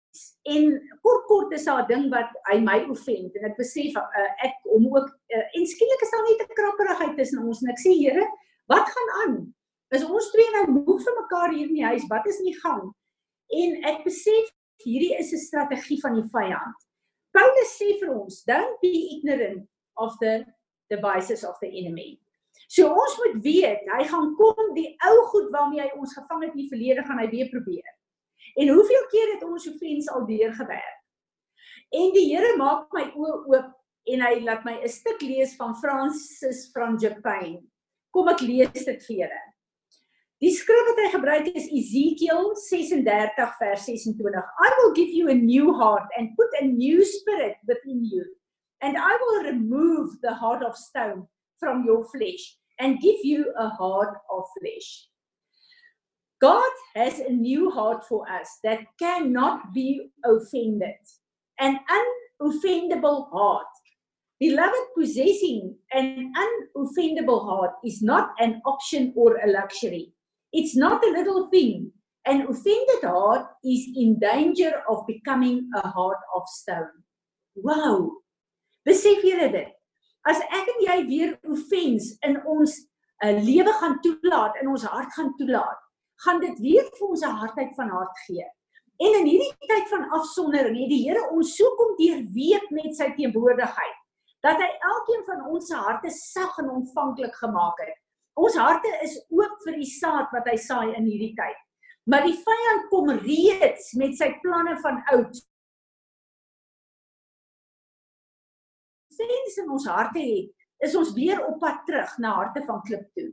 en 0.43 0.77
kort 1.05 1.25
kort 1.31 1.53
is 1.57 1.65
daar 1.65 1.83
'n 1.83 1.89
ding 1.89 2.07
wat 2.11 2.31
hy 2.51 2.59
my 2.61 2.79
offend 2.95 3.37
en 3.37 3.45
ek 3.51 3.57
besef 3.57 3.97
uh, 3.97 4.31
ek 4.47 4.55
hom 4.65 4.87
ook 4.97 5.09
uh, 5.09 5.47
en 5.57 5.67
skielik 5.67 6.03
is 6.03 6.13
daar 6.15 6.25
net 6.29 6.43
'n 6.43 6.59
krapperigheid 6.61 7.17
tussen 7.17 7.45
ons 7.45 7.63
en 7.63 7.73
ek 7.73 7.83
sê 7.85 7.93
Here, 7.93 8.27
wat 8.67 8.87
gaan 8.95 9.11
aan? 9.23 9.55
Is 9.93 10.05
ons 10.05 10.31
twee 10.33 10.51
nou 10.57 10.67
moeg 10.71 11.03
vir 11.05 11.17
mekaar 11.21 11.51
hier 11.53 11.69
in 11.69 11.75
die 11.75 11.85
huis? 11.85 12.09
Wat 12.09 12.27
is 12.27 12.41
nie 12.41 12.57
gang? 12.61 12.93
En 13.53 13.71
ek 13.93 14.05
besef 14.05 14.49
hierdie 14.85 15.17
is 15.19 15.33
'n 15.33 15.39
strategie 15.39 16.01
van 16.01 16.15
die 16.15 16.29
vyand. 16.33 16.79
Paulus 17.33 17.77
sê 17.79 17.99
vir 18.01 18.11
ons, 18.15 18.45
don't 18.45 18.81
be 18.81 18.93
ignorant 19.17 19.69
of 19.97 20.17
the 20.19 20.45
devices 20.89 21.45
of 21.45 21.59
the 21.61 21.69
enemy. 21.69 22.21
So 22.73 22.89
ons 22.89 23.19
moet 23.21 23.37
weet, 23.45 23.85
hy 23.99 24.05
gaan 24.09 24.33
kom 24.39 24.73
die 24.77 24.89
ou 25.09 25.17
goed 25.33 25.51
waarmee 25.53 25.83
hy 25.83 25.91
ons 25.99 26.15
gevang 26.17 26.47
het 26.47 26.55
in 26.55 26.63
die 26.63 26.71
verlede 26.71 27.05
gaan 27.05 27.21
hy 27.21 27.29
weer 27.33 27.51
probeer. 27.53 27.93
En 28.57 28.73
hoeveel 28.73 29.07
keer 29.13 29.35
het 29.35 29.45
ons 29.45 29.69
offens 29.69 30.09
al 30.13 30.27
deurgewerk? 30.29 30.99
En 31.93 32.13
die 32.15 32.31
Here 32.31 32.57
maak 32.57 32.89
my 32.97 33.11
oë 33.13 33.39
oop 33.53 33.71
en 34.13 34.25
hy 34.25 34.35
laat 34.47 34.65
my 34.65 34.79
'n 34.81 34.89
stuk 34.89 35.21
lees 35.21 35.55
van 35.57 35.77
Francis 35.77 36.71
van 36.73 36.97
Japan. 36.99 37.61
Kom 38.11 38.29
ek 38.29 38.41
lees 38.41 38.85
dit 38.85 39.03
vir 39.07 39.17
julle. 39.17 39.43
Die 40.43 40.51
skrif 40.51 40.87
wat 40.89 40.99
hy 40.99 41.09
gebruik 41.13 41.49
is 41.55 41.69
Ezekiel 41.71 42.57
36 42.57 43.53
vers 43.61 43.85
26. 43.85 44.49
I 44.59 44.69
will 44.79 44.93
give 44.93 45.13
you 45.15 45.29
a 45.29 45.35
new 45.35 45.73
heart 45.73 46.09
and 46.19 46.35
put 46.37 46.51
a 46.61 46.65
new 46.65 47.05
spirit 47.05 47.57
within 47.69 48.05
you. 48.05 48.25
And 48.81 48.97
I 48.97 49.13
will 49.21 49.45
remove 49.45 50.21
the 50.21 50.35
heart 50.35 50.65
of 50.65 50.77
stone 50.77 51.29
from 51.63 51.85
your 51.87 52.05
flesh 52.11 52.43
and 52.81 53.01
give 53.01 53.23
you 53.23 53.55
a 53.57 53.69
heart 53.69 54.19
of 54.29 54.43
flesh. 54.59 55.07
God 56.41 56.73
has 56.97 57.21
a 57.21 57.31
new 57.31 57.71
heart 57.71 58.05
for 58.09 58.29
us 58.29 58.59
that 58.65 58.81
cannot 58.99 59.73
be 59.73 60.11
offended. 60.25 60.99
An 61.61 61.79
unoffendable 61.87 63.31
heart. 63.31 63.71
Beloved, 64.41 64.87
possessing 64.99 65.77
an 65.93 66.33
unoffendable 66.35 67.47
heart 67.47 67.75
is 67.85 68.03
not 68.03 68.31
an 68.41 68.61
option 68.67 69.13
or 69.15 69.37
a 69.37 69.53
luxury. 69.53 70.13
It's 70.53 70.75
not 70.77 71.05
a 71.07 71.11
little 71.11 71.49
thing. 71.49 71.93
An 72.27 72.43
offended 72.43 73.03
heart 73.05 73.47
is 73.65 73.87
in 73.95 74.19
danger 74.19 74.83
of 74.91 75.07
becoming 75.07 75.71
a 75.77 75.87
heart 75.87 76.19
of 76.35 76.43
stone. 76.47 77.05
Wow! 77.55 78.11
Besef 78.85 79.23
julle 79.23 79.53
dit? 79.53 79.82
As 80.29 80.41
ek 80.41 80.69
en 80.75 80.83
jy 80.87 80.99
weer 81.09 81.39
offens 81.51 82.13
in 82.27 82.39
ons 82.47 82.75
uh, 83.25 83.33
lewe 83.43 83.73
gaan 83.81 83.99
toelaat, 84.05 84.59
in 84.63 84.71
ons 84.71 84.85
hart 84.87 85.15
gaan 85.17 85.33
toelaat, 85.39 85.81
gaan 86.25 86.43
dit 86.43 86.59
weer 86.63 86.87
vir 86.99 87.09
ons 87.09 87.25
'n 87.27 87.39
hartheid 87.43 87.73
van 87.79 87.91
hart 87.91 88.19
gee. 88.27 88.47
En 89.03 89.17
in 89.19 89.27
hierdie 89.27 89.67
tyd 89.67 89.89
van 89.91 90.11
afsondering 90.15 90.77
het 90.79 90.91
die 90.93 91.03
Here 91.09 91.25
ons 91.35 91.57
so 91.57 91.75
kom 91.79 91.97
deurweek 91.99 92.71
met 92.71 92.95
sy 92.95 93.11
teenwoordigheid 93.17 93.99
dat 94.43 94.59
hy 94.59 94.69
elkeen 94.91 95.25
van 95.27 95.43
ons 95.51 95.69
se 95.71 95.79
harte 95.79 96.11
sag 96.11 96.59
en 96.59 96.71
ontvanklik 96.71 97.35
gemaak 97.39 97.79
het. 97.79 97.95
Ons 98.35 98.57
harte 98.59 98.91
is 99.03 99.15
oop 99.31 99.59
vir 99.67 99.77
die 99.79 99.91
saad 99.91 100.31
wat 100.35 100.49
hy 100.51 100.57
saai 100.57 100.95
in 100.97 101.07
hierdie 101.07 101.35
tyd. 101.39 101.59
Maar 102.11 102.27
die 102.27 102.35
vyand 102.35 102.89
kom 102.91 103.11
reeds 103.23 103.93
met 103.99 104.17
sy 104.19 104.33
planne 104.43 104.75
van 104.83 104.99
oud 105.15 105.39
sens 109.29 109.59
in 109.63 109.71
ons 109.71 109.87
harte 109.87 110.21
het, 110.21 110.51
is 110.83 110.97
ons 110.99 111.13
weer 111.15 111.41
op 111.47 111.61
pad 111.61 111.85
terug 111.87 112.19
na 112.19 112.35
harte 112.35 112.63
van 112.67 112.83
klip 112.83 113.09
toe. 113.15 113.31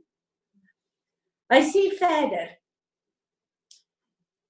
Hy 1.50 1.60
sê 1.66 1.88
verder: 1.98 2.56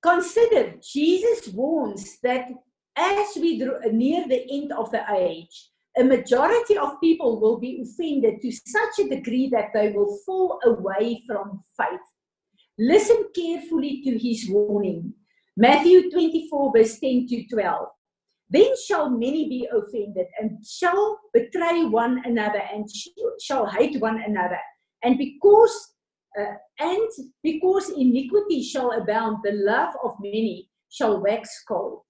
Consider 0.04 0.78
Jesus 0.80 1.48
warns 1.52 2.18
that 2.20 2.50
as 2.96 3.36
we 3.36 3.56
near 3.92 4.26
the 4.28 4.44
end 4.50 4.72
of 4.72 4.90
the 4.90 5.02
age, 5.12 5.70
a 5.96 6.04
majority 6.04 6.76
of 6.76 7.00
people 7.00 7.40
will 7.40 7.58
be 7.58 7.80
offended 7.82 8.40
to 8.42 8.50
such 8.52 8.98
a 9.00 9.08
degree 9.08 9.48
that 9.50 9.72
they 9.72 9.92
will 9.92 10.18
fall 10.26 10.58
away 10.64 11.22
from 11.26 11.62
faith. 11.76 12.06
Listen 12.78 13.28
carefully 13.34 14.02
to 14.04 14.18
his 14.18 14.48
warning. 14.48 15.12
Matthew 15.56 16.10
24 16.10 16.72
verse 16.72 16.98
10 17.00 17.26
to 17.28 17.46
12. 17.48 17.88
Then 18.50 18.72
shall 18.86 19.10
many 19.10 19.48
be 19.48 19.68
offended 19.72 20.26
and 20.40 20.64
shall 20.66 21.18
betray 21.32 21.84
one 21.84 22.22
another 22.24 22.62
and 22.72 22.86
shall 23.40 23.66
hate 23.66 24.00
one 24.00 24.20
another. 24.20 24.58
And 25.04 25.16
because 25.16 25.94
uh, 26.38 26.54
and 26.78 27.08
because 27.42 27.90
iniquity 27.90 28.62
shall 28.62 28.92
abound, 28.92 29.38
the 29.42 29.52
love 29.52 29.94
of 30.04 30.12
many 30.20 30.68
shall 30.88 31.20
wax 31.20 31.64
cold. 31.66 32.02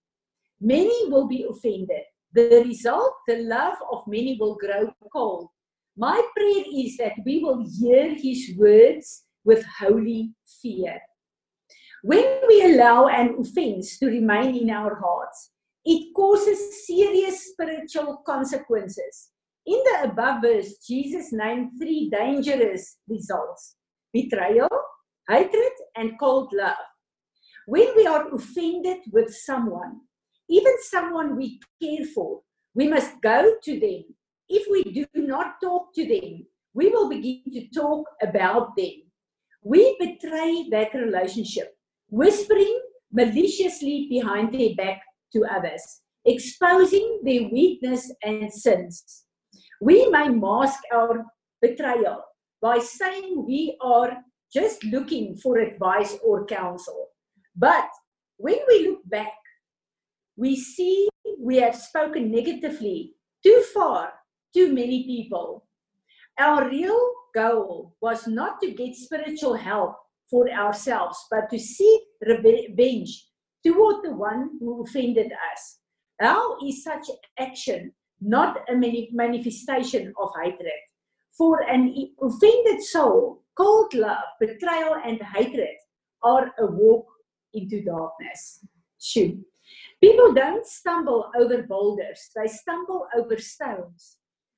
Many 0.60 1.08
will 1.10 1.26
be 1.26 1.46
offended. 1.48 2.02
The 2.34 2.62
result, 2.66 3.12
the 3.26 3.38
love 3.38 3.76
of 3.90 4.02
many 4.06 4.36
will 4.38 4.56
grow 4.56 4.92
cold. 5.12 5.48
My 5.96 6.22
prayer 6.36 6.64
is 6.74 6.96
that 6.98 7.14
we 7.24 7.42
will 7.42 7.66
hear 7.78 8.14
his 8.14 8.52
words 8.56 9.24
with 9.44 9.64
holy 9.78 10.32
fear. 10.62 11.00
When 12.02 12.40
we 12.46 12.74
allow 12.74 13.08
an 13.08 13.36
offense 13.38 13.98
to 13.98 14.06
remain 14.06 14.54
in 14.56 14.70
our 14.70 14.94
hearts, 14.94 15.49
it 15.84 16.14
causes 16.14 16.86
serious 16.86 17.52
spiritual 17.52 18.22
consequences. 18.26 19.30
In 19.66 19.80
the 19.84 20.10
above 20.10 20.42
verse, 20.42 20.78
Jesus 20.86 21.32
named 21.32 21.72
three 21.78 22.10
dangerous 22.10 22.98
results 23.08 23.76
betrayal, 24.12 24.68
hatred, 25.28 25.72
and 25.96 26.18
cold 26.18 26.52
love. 26.52 26.74
When 27.66 27.88
we 27.96 28.06
are 28.06 28.34
offended 28.34 28.98
with 29.12 29.32
someone, 29.34 30.00
even 30.48 30.72
someone 30.82 31.36
we 31.36 31.60
care 31.80 32.04
for, 32.14 32.40
we 32.74 32.88
must 32.88 33.20
go 33.22 33.54
to 33.62 33.80
them. 33.80 34.04
If 34.48 34.66
we 34.70 34.82
do 34.82 35.06
not 35.14 35.60
talk 35.62 35.94
to 35.94 36.06
them, 36.06 36.46
we 36.74 36.88
will 36.88 37.08
begin 37.08 37.42
to 37.52 37.68
talk 37.68 38.06
about 38.22 38.76
them. 38.76 39.02
We 39.62 39.96
betray 40.00 40.68
that 40.70 40.94
relationship, 40.94 41.76
whispering 42.08 42.80
maliciously 43.12 44.08
behind 44.10 44.52
their 44.52 44.74
back 44.74 45.02
to 45.32 45.44
others, 45.50 45.82
exposing 46.24 47.20
their 47.24 47.48
weakness 47.50 48.12
and 48.22 48.52
sins. 48.52 49.24
We 49.80 50.08
may 50.08 50.28
mask 50.28 50.80
our 50.92 51.24
betrayal 51.62 52.22
by 52.60 52.78
saying 52.78 53.44
we 53.46 53.76
are 53.80 54.18
just 54.52 54.84
looking 54.84 55.36
for 55.36 55.58
advice 55.58 56.18
or 56.24 56.44
counsel. 56.46 57.08
But 57.56 57.88
when 58.36 58.58
we 58.68 58.88
look 58.88 59.00
back, 59.08 59.32
we 60.36 60.56
see 60.56 61.08
we 61.38 61.56
have 61.56 61.76
spoken 61.76 62.30
negatively 62.30 63.14
too 63.42 63.64
far 63.72 64.12
to 64.54 64.72
many 64.72 65.04
people. 65.04 65.66
Our 66.38 66.68
real 66.68 67.10
goal 67.34 67.94
was 68.00 68.26
not 68.26 68.60
to 68.62 68.72
get 68.72 68.94
spiritual 68.94 69.54
help 69.54 69.96
for 70.30 70.50
ourselves, 70.50 71.18
but 71.30 71.50
to 71.50 71.58
seek 71.58 72.02
revenge 72.26 73.26
toward 73.64 74.04
the 74.04 74.12
one 74.12 74.50
who 74.58 74.82
offended 74.84 75.32
us. 75.52 75.78
How 76.20 76.58
is 76.66 76.84
such 76.84 77.06
action 77.38 77.92
not 78.20 78.58
a 78.68 78.74
manifestation 79.12 80.12
of 80.20 80.30
hatred? 80.42 80.80
For 81.36 81.62
an 81.62 81.94
offended 82.20 82.82
soul, 82.82 83.42
cold 83.56 83.94
love, 83.94 84.24
betrayal, 84.38 84.96
and 85.04 85.20
hatred 85.22 85.76
are 86.22 86.52
a 86.58 86.66
walk 86.66 87.06
into 87.54 87.82
darkness. 87.82 88.64
Shoot. 89.00 89.38
People 90.00 90.32
don't 90.32 90.66
stumble 90.66 91.30
over 91.38 91.62
boulders, 91.62 92.30
they 92.34 92.48
stumble 92.48 93.06
over 93.16 93.38
stones. 93.38 94.16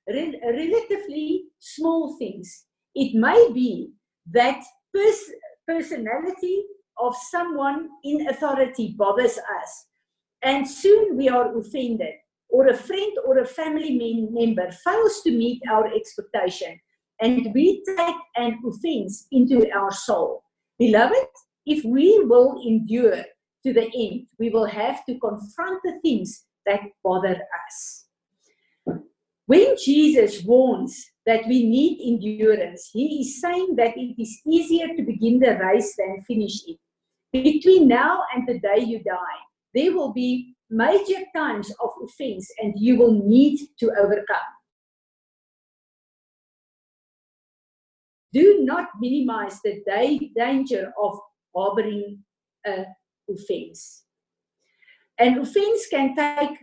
Rel- 0.08 0.40
relatively 0.42 1.44
small 1.58 2.16
things. 2.18 2.66
It 2.94 3.14
may 3.14 3.50
be 3.52 3.92
that 4.32 4.62
pers- 4.94 5.32
personality 5.66 6.64
of 6.98 7.14
someone 7.16 7.88
in 8.04 8.28
authority 8.28 8.94
bothers 8.96 9.38
us, 9.38 9.86
and 10.42 10.68
soon 10.68 11.16
we 11.16 11.28
are 11.28 11.56
offended, 11.56 12.14
or 12.48 12.68
a 12.68 12.76
friend 12.76 13.12
or 13.26 13.38
a 13.38 13.46
family 13.46 14.28
member 14.30 14.70
fails 14.84 15.22
to 15.22 15.30
meet 15.30 15.62
our 15.70 15.92
expectation, 15.94 16.78
and 17.20 17.52
we 17.54 17.82
take 17.96 18.16
an 18.36 18.58
offense 18.66 19.26
into 19.32 19.70
our 19.72 19.92
soul. 19.92 20.44
Beloved, 20.78 21.26
if 21.66 21.84
we 21.84 22.18
will 22.24 22.60
endure 22.66 23.24
to 23.64 23.72
the 23.72 23.90
end, 23.94 24.26
we 24.38 24.50
will 24.50 24.66
have 24.66 25.04
to 25.06 25.18
confront 25.18 25.80
the 25.84 26.00
things 26.02 26.44
that 26.66 26.80
bother 27.04 27.40
us. 27.66 28.06
When 29.46 29.76
Jesus 29.76 30.42
warns 30.44 31.11
that 31.26 31.46
we 31.46 31.64
need 31.68 32.00
endurance, 32.04 32.90
he 32.92 33.20
is 33.20 33.40
saying 33.40 33.76
that 33.76 33.96
it 33.96 34.20
is 34.20 34.40
easier 34.46 34.88
to 34.88 35.02
begin 35.02 35.38
the 35.38 35.56
race 35.58 35.94
than 35.96 36.20
finish 36.22 36.62
it. 36.66 36.78
Between 37.32 37.88
now 37.88 38.24
and 38.34 38.46
the 38.46 38.58
day 38.58 38.84
you 38.84 39.02
die, 39.02 39.40
there 39.74 39.92
will 39.92 40.12
be 40.12 40.54
major 40.68 41.20
times 41.34 41.72
of 41.80 41.90
offense 42.02 42.50
and 42.58 42.74
you 42.76 42.96
will 42.96 43.12
need 43.12 43.58
to 43.78 43.90
overcome. 43.98 44.50
Do 48.32 48.64
not 48.64 48.88
minimize 48.98 49.60
the 49.62 49.82
danger 50.36 50.92
of 51.00 51.18
harboring 51.54 52.20
a 52.66 52.84
offense. 53.28 54.04
An 55.18 55.38
offense 55.38 55.86
can 55.88 56.16
take 56.16 56.58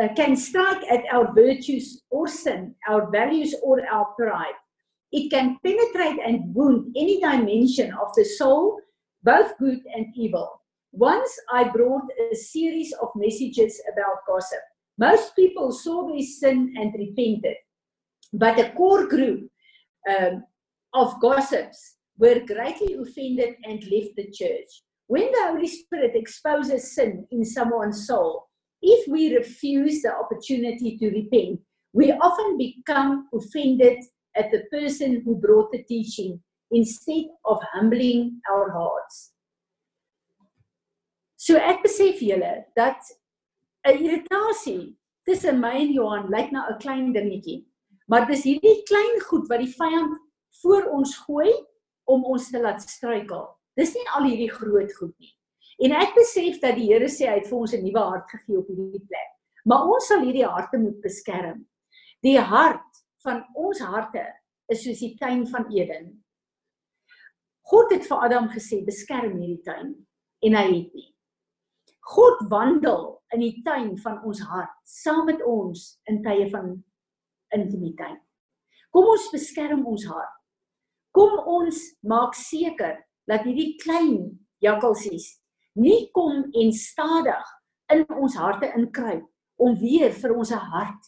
uh, 0.00 0.08
can 0.14 0.36
strike 0.36 0.82
at 0.90 1.04
our 1.12 1.32
virtues 1.34 2.02
or 2.10 2.28
sin, 2.28 2.74
our 2.88 3.10
values 3.10 3.54
or 3.62 3.80
our 3.88 4.06
pride. 4.18 4.54
It 5.12 5.30
can 5.30 5.58
penetrate 5.64 6.18
and 6.24 6.54
wound 6.54 6.94
any 6.96 7.20
dimension 7.20 7.92
of 7.94 8.14
the 8.14 8.24
soul 8.24 8.80
both 9.22 9.56
good 9.58 9.80
and 9.94 10.06
evil. 10.16 10.60
Once 10.92 11.30
I 11.52 11.64
brought 11.64 12.08
a 12.32 12.34
series 12.34 12.92
of 13.00 13.08
messages 13.14 13.80
about 13.92 14.26
gossip. 14.26 14.60
Most 14.98 15.34
people 15.34 15.72
saw 15.72 16.08
their 16.08 16.22
sin 16.22 16.74
and 16.76 16.92
repented, 16.98 17.56
but 18.32 18.58
a 18.58 18.70
core 18.72 19.06
group 19.06 19.48
um, 20.08 20.44
of 20.92 21.18
gossips 21.20 21.96
were 22.18 22.40
greatly 22.46 22.94
offended 22.94 23.54
and 23.64 23.82
left 23.84 24.16
the 24.16 24.30
church. 24.32 24.82
When 25.06 25.32
the 25.32 25.44
Holy 25.46 25.66
Spirit 25.66 26.12
exposes 26.14 26.94
sin 26.94 27.26
in 27.30 27.44
someone's 27.44 28.06
soul, 28.06 28.48
if 28.82 29.08
we 29.08 29.34
refuse 29.34 30.02
the 30.02 30.12
opportunity 30.12 30.98
to 30.98 31.10
repent, 31.10 31.60
we 31.92 32.12
often 32.12 32.58
become 32.58 33.28
offended 33.32 33.98
at 34.36 34.50
the 34.50 34.64
person 34.70 35.22
who 35.24 35.36
brought 35.36 35.70
the 35.72 35.82
teaching 35.84 36.40
instead 36.70 37.24
of 37.44 37.60
humbling 37.72 38.40
our 38.50 38.70
hearts. 38.72 39.32
So 41.36 41.58
ek 41.58 41.82
besef 41.82 42.22
julle 42.22 42.64
dat 42.76 42.98
'n 43.84 43.98
irritasie 43.98 44.96
tussen 45.26 45.60
my 45.60 45.74
en 45.74 45.92
Johan 45.92 46.30
lyk 46.30 46.52
na 46.52 46.66
'n 46.70 46.78
klein 46.78 47.12
dingetjie. 47.12 47.66
Maar 48.06 48.26
dis 48.26 48.44
hierdie 48.44 48.82
klein 48.86 49.20
goed 49.28 49.48
wat 49.48 49.58
die 49.58 49.74
vyand 49.74 50.18
voor 50.62 50.86
ons 50.90 51.16
gooi 51.26 51.52
om 52.04 52.24
ons 52.24 52.50
te 52.50 52.60
laat 52.60 52.82
struikel. 52.82 53.44
Dis 53.76 53.94
nie 53.94 54.08
al 54.16 54.24
hierdie 54.28 54.50
groot 54.50 54.92
goed 54.96 55.14
nie. 55.18 55.34
En 55.80 55.94
ek 55.96 56.14
besef 56.14 56.58
dat 56.60 56.76
die 56.76 56.90
Here 56.90 57.08
sê 57.08 57.28
hy 57.28 57.38
het 57.40 57.48
vir 57.48 57.58
ons 57.58 57.72
'n 57.74 57.84
nuwe 57.84 58.02
hart 58.10 58.28
gegee 58.30 58.58
op 58.58 58.68
hierdie 58.68 59.06
plek. 59.06 59.30
Maar 59.64 59.86
ons 59.86 60.06
sal 60.06 60.20
hierdie 60.20 60.46
harte 60.46 60.78
moet 60.78 61.00
beskerm. 61.00 61.66
Die 62.22 62.38
hart 62.38 63.04
van 63.22 63.44
ons 63.54 63.80
harte 63.80 64.24
is 64.68 64.82
soos 64.84 64.98
die 64.98 65.16
tuin 65.18 65.46
van 65.46 65.70
Eden. 65.70 66.24
God 67.62 67.92
het 67.94 68.06
vir 68.06 68.24
Adam 68.26 68.48
gesê 68.48 68.84
beskerm 68.84 69.38
hierdie 69.38 69.62
tuin 69.62 69.94
en 70.42 70.54
hy 70.54 70.66
het 70.66 70.94
nie. 70.94 71.08
God 72.12 72.42
wandel 72.50 73.22
in 73.32 73.40
die 73.40 73.62
tuin 73.62 73.94
van 74.02 74.18
ons 74.26 74.42
hart 74.42 74.74
saam 74.84 75.24
met 75.26 75.42
ons 75.46 76.00
in 76.10 76.22
tye 76.22 76.48
van 76.50 76.74
intimiteit. 77.54 78.20
Kom 78.90 79.06
ons 79.08 79.30
beskerm 79.32 79.86
ons 79.86 80.04
hart. 80.10 80.34
Kom 81.14 81.38
ons 81.46 81.78
maak 82.02 82.34
seker 82.34 82.98
dat 83.30 83.46
hierdie 83.46 83.76
klein 83.80 84.40
jakkalsies 84.64 85.41
nie 85.78 86.08
kom 86.12 86.44
en 86.52 86.72
stadig 86.72 87.48
in 87.92 88.04
ons 88.16 88.36
harte 88.36 88.68
inkruip 88.76 89.24
om 89.62 89.76
weer 89.78 90.12
vir 90.12 90.34
ons 90.36 90.50
'n 90.50 90.66
hart 90.74 91.02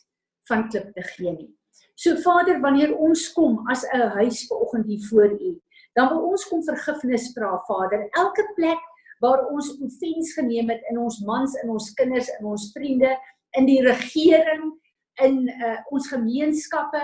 van 0.48 0.68
klip 0.68 0.92
te 0.94 1.02
gee 1.02 1.32
nie. 1.32 1.54
So 1.96 2.16
Vader, 2.16 2.60
wanneer 2.60 2.96
ons 2.96 3.32
kom 3.32 3.64
as 3.70 3.84
'n 3.84 4.08
huis 4.18 4.46
vanoggend 4.46 4.86
hier 4.86 5.02
voor 5.08 5.30
U, 5.40 5.60
dan 5.94 6.08
wil 6.08 6.30
ons 6.30 6.48
kom 6.48 6.62
vergifnis 6.62 7.32
vra, 7.32 7.58
Vader. 7.66 8.08
Elke 8.10 8.52
plek 8.54 8.80
waar 9.20 9.46
ons 9.46 9.78
offens 9.80 10.32
geneem 10.34 10.68
het 10.68 10.82
in 10.90 10.98
ons 10.98 11.20
mans, 11.20 11.54
in 11.62 11.70
ons 11.70 11.92
kinders, 11.94 12.28
in 12.38 12.44
ons 12.46 12.72
vriende, 12.72 13.18
in 13.50 13.66
die 13.66 13.82
regering, 13.82 14.80
in 15.22 15.48
uh, 15.48 15.78
ons 15.90 16.08
gemeenskappe, 16.08 17.02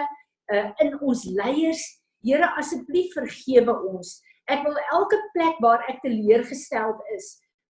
uh, 0.52 0.70
in 0.78 1.00
ons 1.00 1.24
leiers, 1.24 2.00
Here 2.20 2.50
asseblief 2.60 3.14
vergewe 3.16 3.72
ons. 3.88 4.18
Ek 4.50 4.64
wil 4.66 4.76
elke 4.92 5.16
plek 5.32 5.60
waar 5.64 5.86
ek 5.88 6.02
teleurgesteld 6.04 7.00
is, 7.16 7.30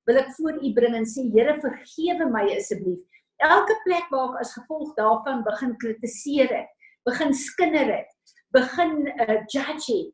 wil 0.10 0.18
ek 0.24 0.32
voor 0.38 0.58
U 0.58 0.74
bring 0.74 0.98
en 0.98 1.08
sê 1.08 1.28
Here 1.30 1.56
vergewe 1.62 2.30
my 2.34 2.48
asseblief. 2.56 3.02
Elke 3.46 3.76
plek 3.86 4.10
waar 4.12 4.34
ek 4.34 4.44
as 4.44 4.56
gevolg 4.58 4.96
daarvan 4.98 5.44
begin 5.46 5.76
kritiseer 5.80 6.50
het, 6.52 6.72
begin 7.08 7.36
skinder 7.38 7.92
het, 7.94 8.10
begin 8.56 9.06
uh, 9.14 9.38
judge 9.54 9.94
het, 9.94 10.10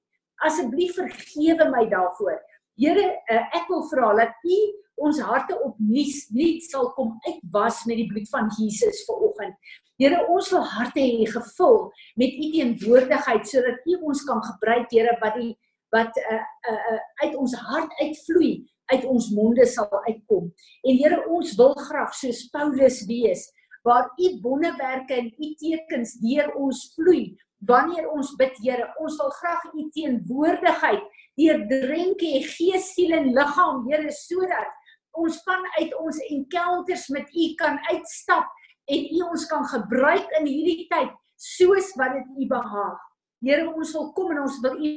asseblief 0.45 0.97
vergewe 0.99 1.69
my 1.71 1.85
daarvoor. 1.89 2.37
Here, 2.77 3.05
uh, 3.31 3.45
ek 3.55 3.71
wil 3.71 3.85
vra 3.89 4.11
dat 4.19 4.35
U 4.43 4.59
ons 5.07 5.19
harte 5.23 5.55
opnuut 5.63 6.29
nuut 6.35 6.67
sal 6.69 6.91
kom 6.95 7.15
uitwas 7.25 7.81
met 7.87 7.99
die 7.99 8.07
bloed 8.11 8.29
van 8.31 8.51
Jesus 8.59 9.01
vanoggend. 9.07 9.55
Here, 9.99 10.21
ons 10.31 10.51
wil 10.51 10.63
harte 10.75 11.01
hê 11.01 11.25
gevul 11.31 11.85
met 12.19 12.35
U 12.35 12.51
teenwoordigheid 12.51 13.47
sodat 13.47 13.87
U 13.87 13.99
ons 14.11 14.23
kan 14.27 14.43
gebruik, 14.51 14.91
Here, 14.91 15.15
wat 15.23 15.39
die 15.39 15.53
wat 15.95 16.17
uh, 16.19 16.41
uh, 16.67 16.79
uh, 16.91 17.01
uit 17.23 17.35
ons 17.39 17.53
hart 17.69 17.91
uitvloei, 18.01 18.65
uit 18.93 19.05
ons 19.09 19.29
monde 19.35 19.65
sal 19.69 19.89
uitkom. 20.07 20.51
En 20.85 20.99
Here, 20.99 21.21
ons 21.31 21.55
wil 21.59 21.73
graag 21.87 22.13
soos 22.17 22.45
Paulus 22.53 23.01
wees 23.09 23.47
waar 23.85 24.09
U 24.17 24.29
wonderwerke 24.41 25.13
en 25.13 25.27
U 25.29 25.49
tekens 25.61 26.15
deur 26.21 26.49
ons 26.57 26.79
vloei. 26.95 27.35
Wanneer 27.65 28.09
ons 28.13 28.33
bid, 28.39 28.57
Here, 28.63 28.89
ons 29.01 29.17
wil 29.21 29.31
graag 29.41 29.69
U 29.73 29.85
teenwoordigheid 29.93 31.05
deurdrink 31.35 32.21
hê 32.23 32.41
gees, 32.47 32.91
siel 32.95 33.15
en 33.17 33.31
liggaam, 33.35 33.83
Here, 33.89 34.11
sodat 34.15 34.71
ons 35.15 35.37
vanuit 35.47 35.93
ons 35.99 36.21
encounters 36.29 37.09
met 37.15 37.29
U 37.31 37.49
kan 37.59 37.79
uitstap 37.91 38.47
en 38.91 39.09
U 39.17 39.21
ons 39.31 39.47
kan 39.51 39.65
gebruik 39.71 40.31
in 40.39 40.47
hierdie 40.49 40.87
tyd 40.91 41.11
soos 41.39 41.91
wat 41.99 42.15
dit 42.17 42.45
U 42.45 42.47
behaag. 42.53 43.01
Here, 43.43 43.67
ons 43.69 43.93
wil 43.97 44.11
kom 44.15 44.31
en 44.33 44.45
ons 44.45 44.61
wil 44.63 44.79
U 44.79 44.93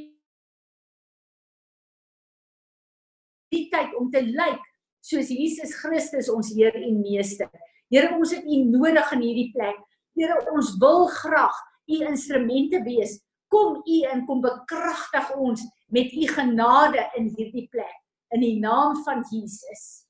tyd 3.70 3.94
om 3.98 4.11
te 4.11 4.22
lyk 4.22 4.62
soos 5.04 5.31
Jesus 5.33 5.74
Christus 5.81 6.28
ons 6.33 6.52
Heer 6.54 6.76
en 6.76 7.00
Meester. 7.00 7.48
Here, 7.88 8.12
ons 8.16 8.35
het 8.35 8.44
U 8.44 8.59
nodig 8.68 9.12
in 9.16 9.24
hierdie 9.24 9.50
plek. 9.54 9.78
Here, 10.18 10.37
ons 10.52 10.74
wil 10.83 11.07
graag 11.12 11.57
U 11.88 12.02
instrumente 12.11 12.83
wees. 12.85 13.16
Kom 13.48 13.78
U 13.81 14.00
en 14.12 14.26
kom 14.28 14.42
bekragtig 14.44 15.31
ons 15.37 15.64
met 15.94 16.12
U 16.12 16.26
genade 16.35 17.07
in 17.16 17.31
hierdie 17.37 17.68
plek 17.72 17.96
in 18.37 18.44
die 18.44 18.59
naam 18.61 18.98
van 19.07 19.22
Jesus. 19.31 20.04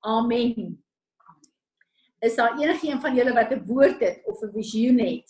Amen. 0.00 0.78
Is 2.24 2.36
daar 2.36 2.56
enigiemand 2.56 3.04
van 3.04 3.16
julle 3.16 3.32
wat 3.36 3.52
'n 3.52 3.64
woord 3.66 4.00
het 4.00 4.24
of 4.24 4.40
'n 4.42 4.52
visioen 4.52 4.98
het? 4.98 5.28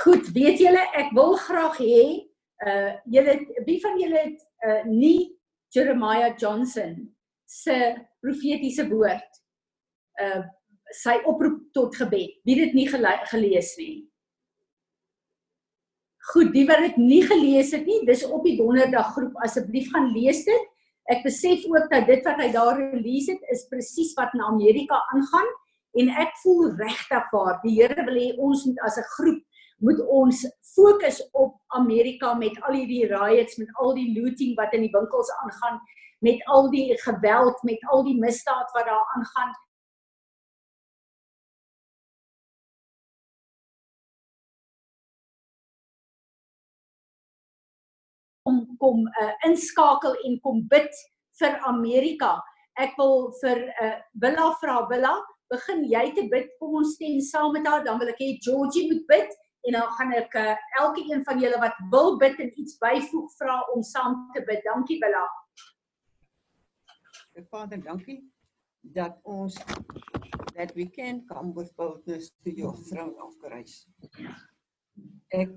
Goed, 0.00 0.30
weet 0.32 0.60
julle, 0.62 0.82
ek 0.96 1.10
wil 1.16 1.34
graag 1.40 1.80
hê 1.82 2.02
uh 2.60 2.92
julle 3.08 3.34
wie 3.66 3.78
van 3.80 3.96
julle 4.00 4.20
het 4.20 4.42
uh 4.68 4.82
nie 4.88 5.32
Jeremiah 5.74 6.34
Johnson 6.36 6.96
se 7.48 7.76
profetiese 8.20 8.84
woord 8.88 9.40
uh 10.24 10.42
sy 11.00 11.16
oproep 11.30 11.68
tot 11.76 11.96
gebed. 11.96 12.38
Wie 12.44 12.56
dit 12.58 12.72
nie 12.74 12.86
gelees 12.90 13.74
nie? 13.78 14.06
Goed, 16.32 16.50
die 16.54 16.66
wat 16.68 16.82
dit 16.84 16.98
nie 16.98 17.22
gelees 17.26 17.70
het 17.74 17.86
nie, 17.86 18.00
dis 18.06 18.24
op 18.26 18.44
die 18.46 18.56
donderdag 18.58 19.12
groep 19.14 19.36
asseblief 19.44 19.88
gaan 19.92 20.10
lees 20.14 20.42
dit. 20.46 20.66
Ek 21.10 21.24
besef 21.26 21.64
ook 21.66 21.88
dat 21.90 22.06
dit 22.10 22.26
wat 22.26 22.42
hy 22.42 22.50
daar 22.54 22.78
release 22.78 23.32
het 23.32 23.54
is 23.54 23.68
presies 23.70 24.12
wat 24.18 24.34
in 24.36 24.44
Amerika 24.46 24.98
aangaan 25.14 25.48
en 26.00 26.10
ek 26.22 26.36
voel 26.42 26.74
regtig 26.78 27.32
waar 27.34 27.56
die 27.64 27.76
Here 27.80 28.04
wil 28.06 28.18
hê 28.18 28.28
ons 28.38 28.66
moet 28.68 28.78
as 28.86 28.98
'n 28.98 29.08
groep 29.16 29.40
moet 29.80 30.00
ons 30.06 30.44
fokus 30.74 31.22
op 31.32 31.56
Amerika 31.66 32.34
met 32.34 32.56
al 32.68 32.76
hierdie 32.80 33.06
riots, 33.08 33.56
met 33.56 33.72
al 33.80 33.94
die 33.96 34.10
looting 34.16 34.54
wat 34.58 34.76
in 34.76 34.84
die 34.86 34.92
winkels 34.92 35.32
aangaan, 35.44 35.80
met 36.20 36.44
al 36.52 36.70
die 36.70 36.92
geweld, 37.00 37.62
met 37.62 37.84
al 37.92 38.04
die 38.04 38.18
misdaad 38.20 38.70
wat 38.76 38.88
daar 38.92 39.12
aangaan. 39.16 39.58
om 48.50 48.76
kom 48.82 49.04
uh, 49.06 49.32
inskakel 49.46 50.14
en 50.26 50.38
kom 50.42 50.62
bid 50.68 50.94
vir 51.38 51.58
Amerika. 51.68 52.32
Ek 52.80 52.96
wil 52.98 53.28
vir 53.42 53.60
uh, 53.84 53.96
Willa 54.22 54.48
vra, 54.62 54.80
Willa, 54.90 55.12
begin 55.52 55.84
jy 55.92 56.02
te 56.16 56.24
bid. 56.32 56.48
Kom 56.58 56.78
ons 56.80 56.96
stem 56.96 57.20
saam 57.22 57.52
met 57.54 57.68
haar, 57.68 57.84
dan 57.86 58.00
wil 58.00 58.10
ek 58.10 58.18
hê 58.22 58.32
Georgie 58.42 58.88
moet 58.90 59.04
bid 59.10 59.36
en 59.66 59.76
dan 59.76 59.92
gaan 59.96 60.12
ek 60.16 60.34
uh, 60.40 60.56
elke 60.80 61.04
een 61.04 61.24
van 61.24 61.40
julle 61.40 61.58
wat 61.60 61.76
wil 61.90 62.16
bid 62.18 62.38
en 62.40 62.52
iets 62.60 62.78
byvoeg 62.80 63.32
vra 63.36 63.60
om 63.74 63.82
saam 63.82 64.16
te 64.34 64.44
bid. 64.48 64.62
Dankie 64.64 64.98
Willa. 65.02 65.26
Vader, 67.50 67.80
dankie 67.82 68.20
dat 68.80 69.18
ons 69.22 69.54
that 70.56 70.72
we 70.74 70.86
can 70.86 71.22
come 71.26 71.54
with 71.54 71.74
boldness 71.76 72.32
to 72.44 72.50
your 72.50 72.74
throne 72.88 73.14
of 73.22 73.36
grace. 73.40 73.86
Ek 75.32 75.52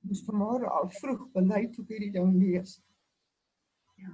moes 0.00 0.22
vanmôre 0.28 0.68
al 0.68 0.88
vroeg 1.00 1.26
bely 1.34 1.66
toe 1.74 1.84
hierdie 1.88 2.12
ding 2.14 2.34
lees. 2.38 2.78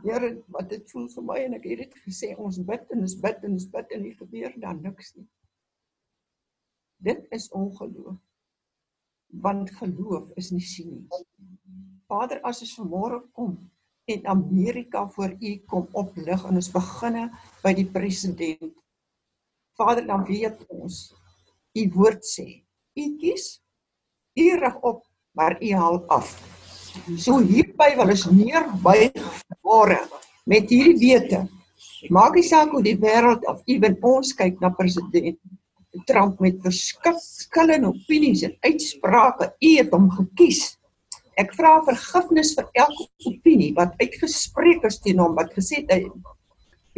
Here, 0.03 0.35
wat 0.55 0.69
dit 0.71 0.91
voel 0.93 1.09
vir 1.15 1.27
my 1.31 1.39
en 1.47 1.57
ek 1.59 1.67
het 1.71 1.83
dit 1.85 1.99
gesê 2.07 2.33
ons 2.37 2.59
bid 2.71 2.95
en 2.95 3.05
ons 3.07 3.19
bid 3.25 3.45
en 3.47 3.57
ons 3.57 3.69
bid 3.75 3.95
en 3.97 4.05
nie 4.05 4.17
gebeur 4.19 4.57
dan 4.65 4.83
niks 4.85 5.15
nie. 5.17 5.27
Dit 6.99 7.27
is 7.31 7.49
ongeloof. 7.55 8.19
Want 9.29 9.71
geloof 9.79 10.31
is 10.41 10.51
nie 10.51 10.65
sien 10.65 10.95
nie. 10.95 11.25
Vader, 12.09 12.41
as 12.49 12.63
ons 12.65 12.77
vanmôre 12.79 13.21
kom 13.37 13.59
en 14.09 14.27
Amerika 14.33 15.05
voor 15.13 15.35
U 15.37 15.51
kom 15.69 15.89
oplig 15.93 16.45
en 16.49 16.57
ons 16.57 16.71
beginne 16.73 17.27
by 17.63 17.75
die 17.77 17.87
president. 17.93 18.73
Vader, 19.77 20.07
dan 20.09 20.25
weet 20.29 20.65
ons 20.73 21.03
U 21.77 21.85
woord 21.95 22.25
sê, 22.25 22.47
U 22.97 23.05
kies 23.21 23.59
U 24.39 24.49
rig 24.57 24.81
op 24.81 25.05
maar 25.39 25.63
u 25.63 25.73
haal 25.73 26.03
af. 26.09 26.33
So 27.17 27.39
hierby 27.39 27.93
wil 27.99 28.11
ons 28.11 28.25
neerbuig 28.33 29.21
môre 29.63 30.01
met 30.49 30.71
hierdie 30.73 30.99
wete 30.99 31.45
Maak 32.11 32.35
nie 32.35 32.47
saak 32.47 32.73
hoe 32.75 32.83
die 32.83 32.97
wêreld 32.99 33.45
of 33.51 33.61
ewen 33.71 33.95
ons 34.07 34.33
kyk 34.39 34.59
na 34.63 34.71
president 34.75 35.39
Trump 36.07 36.41
met 36.41 36.59
verskillende 36.63 37.89
opinies 37.89 38.43
en 38.43 38.57
uitsprake. 38.61 39.53
U 39.61 39.71
het 39.77 39.93
hom 39.95 40.11
gekies. 40.11 40.63
Ek 41.39 41.55
vra 41.55 41.79
vergifnis 41.87 42.55
vir 42.59 42.67
elke 42.83 43.07
opinie 43.31 43.71
wat 43.77 43.95
uitgespreek 44.03 44.85
is 44.89 44.99
teen 45.05 45.23
hom 45.23 45.37
wat 45.39 45.53
gesê 45.55 45.85
het 45.85 45.93
hy 45.95 46.01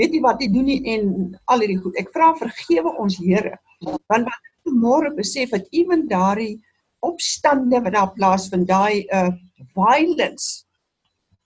weet 0.00 0.14
nie 0.14 0.22
wat 0.24 0.40
hy 0.40 0.48
doen 0.48 0.68
nie 0.70 0.80
en 0.94 1.10
al 1.52 1.60
hierdie 1.60 1.80
goed. 1.82 1.98
Ek 2.00 2.08
vra 2.14 2.32
vergewe 2.38 2.94
ons 3.02 3.18
Here. 3.20 3.58
Want 3.84 4.26
wat 4.28 4.32
ek 4.32 4.72
môre 4.80 5.12
besef 5.16 5.52
het 5.56 5.68
ewen 5.76 6.06
daardie 6.08 6.56
opstande 7.04 7.80
wat 7.84 7.94
daar 7.96 8.12
plaasvind, 8.16 8.68
daai 8.68 9.04
uh 9.12 9.30
violence. 9.76 10.64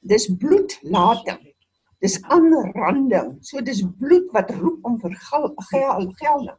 Dis 0.06 0.28
bloedlating. 0.38 1.42
Dis 2.04 2.20
aanranding. 2.30 3.34
So 3.42 3.62
dis 3.64 3.82
bloed 3.98 4.30
wat 4.36 4.52
roep 4.54 4.86
om 4.86 5.00
vergelding. 5.02 6.58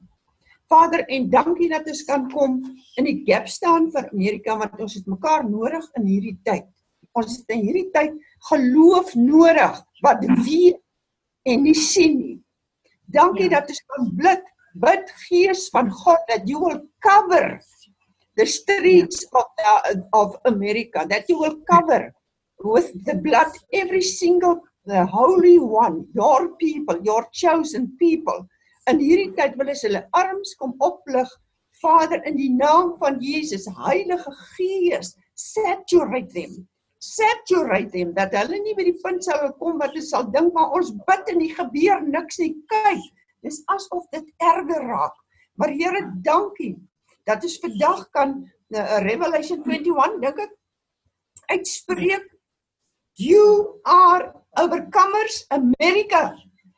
Vader, 0.71 1.03
en 1.13 1.29
dankie 1.29 1.69
dat 1.69 1.87
ons 1.87 2.03
kan 2.07 2.25
kom 2.31 2.57
in 2.97 3.05
die 3.05 3.19
gap 3.27 3.49
staan 3.51 3.91
vir 3.93 4.07
Amerika 4.11 4.57
want 4.57 4.79
ons 4.81 4.95
het 4.97 5.05
mekaar 5.09 5.45
nodig 5.49 5.85
in 5.99 6.07
hierdie 6.09 6.37
tyd. 6.47 6.65
Ons 7.15 7.37
het 7.37 7.53
in 7.55 7.61
hierdie 7.67 7.89
tyd 7.93 8.15
geloof 8.49 9.13
nodig 9.15 9.77
wat 10.03 10.25
weet 10.47 10.81
en 11.45 11.63
nie 11.63 11.77
sien 11.77 12.17
nie. 12.17 12.39
Dankie 13.13 13.49
ja. 13.49 13.59
dat 13.59 13.69
ons 13.69 13.83
kan 13.93 14.09
bid, 14.17 14.45
bid 14.81 15.11
Gees 15.27 15.67
van 15.73 15.91
God 15.93 16.25
that 16.31 16.49
you 16.49 16.59
will 16.59 16.81
cover 17.05 17.59
the 18.35 18.45
streets 18.45 19.23
yeah. 19.23 19.39
of 19.39 19.45
the, 19.57 20.07
of 20.13 20.35
America 20.45 21.05
that 21.09 21.29
you 21.29 21.39
will 21.39 21.57
cover 21.69 22.13
with 22.63 22.91
the 23.05 23.15
blood 23.15 23.47
every 23.73 24.01
single 24.01 24.61
the 24.85 25.05
holy 25.05 25.59
one 25.59 26.05
your 26.13 26.55
people 26.57 26.97
your 27.03 27.27
chosen 27.31 27.95
people 27.97 28.47
in 28.91 29.01
hierdie 29.01 29.33
tyd 29.37 29.57
wil 29.59 29.71
ons 29.73 29.83
hulle 29.87 30.03
arms 30.17 30.53
kom 30.59 30.75
oplig 30.85 31.29
Vader 31.81 32.21
in 32.29 32.37
die 32.39 32.51
naam 32.53 32.93
van 33.01 33.19
Jesus 33.23 33.67
Heilige 33.81 34.31
Gees 34.55 35.15
saturate 35.35 36.31
them. 36.33 36.63
Saturate 37.03 37.91
them 37.93 38.13
dat 38.15 38.33
hulle 38.37 38.61
nie 38.63 38.75
by 38.77 38.85
die 38.87 38.97
punt 39.03 39.25
sal 39.25 39.49
kom 39.59 39.79
wat 39.81 39.93
hulle 39.93 40.05
sal 40.05 40.29
dink 40.33 40.53
maar 40.55 40.73
ons 40.77 40.93
bid 41.09 41.31
en 41.33 41.41
nie 41.41 41.51
gebeur 41.53 42.03
niks 42.07 42.39
nie. 42.41 42.53
Kyk 42.71 43.03
dis 43.45 43.61
asof 43.73 44.05
dit 44.15 44.25
erger 44.41 44.87
raak. 44.89 45.15
Maar 45.59 45.73
Here 45.75 46.01
dankie 46.25 46.75
dat 47.25 47.43
ons 47.45 47.59
vandag 47.61 48.05
kan 48.15 48.37
uh, 48.41 48.97
Revelation 49.05 49.61
21 49.65 50.21
dink 50.23 50.41
ek 50.45 50.55
uitspreek. 51.53 52.25
You 53.15 53.79
are 53.87 54.33
overcomers 54.59 55.45
America 55.55 56.33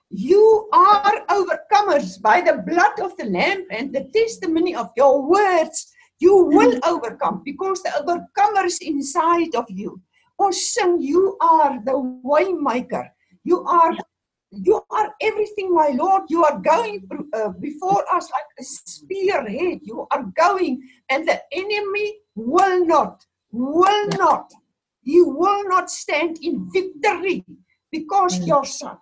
you 0.09 0.69
are 0.73 1.25
overcomers 1.27 2.21
by 2.21 2.41
the 2.41 2.63
blood 2.65 2.99
of 2.99 3.15
the 3.17 3.25
lamb 3.25 3.65
and 3.71 3.93
the 3.93 4.09
testimony 4.13 4.75
of 4.75 4.89
your 4.95 5.27
words 5.27 5.91
you 6.19 6.35
will 6.45 6.79
overcome 6.85 7.41
because 7.43 7.83
the 7.83 7.93
overcomer 7.99 8.65
is 8.65 8.79
inside 8.79 9.53
of 9.55 9.65
you 9.69 10.01
sing 10.51 11.01
you 11.01 11.35
are 11.41 11.81
the 11.85 11.97
way 12.23 12.53
maker 12.53 13.05
you 13.43 13.63
are 13.65 13.93
You 14.51 14.81
are 14.89 15.13
everything, 15.21 15.73
my 15.73 15.89
Lord. 15.89 16.23
You 16.29 16.45
are 16.45 16.59
going 16.59 17.07
uh, 17.33 17.49
before 17.59 18.03
us 18.13 18.31
like 18.31 18.45
a 18.59 18.63
spearhead. 18.63 19.79
You 19.83 20.07
are 20.09 20.23
going, 20.35 20.87
and 21.09 21.27
the 21.27 21.41
enemy 21.51 22.19
will 22.35 22.85
not, 22.85 23.25
will 23.51 24.07
not, 24.09 24.51
he 25.03 25.21
will 25.21 25.67
not 25.67 25.89
stand 25.89 26.39
in 26.41 26.69
victory 26.71 27.43
because 27.91 28.39
mm. 28.39 28.47
your 28.47 28.65
son. 28.65 28.97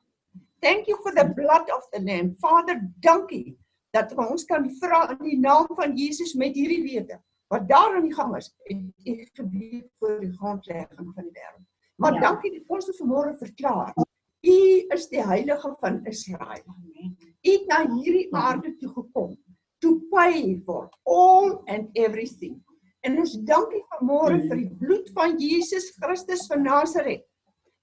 Thank 0.65 0.87
you 0.87 0.97
for 1.03 1.11
the 1.13 1.25
blood 1.25 1.69
of 1.69 1.83
the 1.93 1.99
Lamb. 2.01 2.37
Father, 2.41 2.81
dankie 2.99 3.53
dat 3.93 4.15
ons 4.17 4.47
kan 4.49 4.65
vra 4.79 5.03
in 5.13 5.19
die 5.21 5.37
naam 5.37 5.67
van 5.77 5.93
Jesus 5.93 6.33
met 6.33 6.57
hierdie 6.57 6.81
wete 6.81 7.19
wat 7.53 7.67
daar 7.69 7.99
aan 7.99 8.07
die 8.07 8.15
gang 8.15 8.33
is 8.39 8.49
en 8.73 8.79
ek 9.05 9.29
gebeur 9.37 9.83
vir 10.01 10.15
die 10.23 10.31
grondlegging 10.39 11.11
van 11.13 11.27
die 11.27 11.35
wêreld. 11.37 11.67
Maar 12.01 12.17
ja. 12.17 12.23
dankie 12.25 12.53
dat 12.55 12.73
ons 12.73 12.89
dit 12.89 12.97
vanmôre 12.97 13.35
verklaar. 13.43 13.93
U 14.41 14.57
is 14.97 15.07
die 15.13 15.21
heilige 15.21 15.73
van 15.85 16.01
Israel. 16.09 16.65
U 16.65 17.51
het 17.51 17.69
na 17.69 17.83
hierdie 17.93 18.27
aarde 18.33 18.73
toe 18.81 18.89
gekom 18.97 19.37
to 19.85 19.99
pay 20.09 20.55
for 20.65 20.89
all 21.05 21.59
and 21.69 21.93
everything. 21.93 22.57
En 23.05 23.21
ons 23.21 23.37
dankie 23.45 23.85
vanmôre 23.99 24.41
vir 24.49 24.63
die 24.65 24.73
bloed 24.81 25.13
van 25.13 25.37
Jesus 25.37 25.93
Christus 26.01 26.49
van 26.49 26.65
Nasaret 26.65 27.29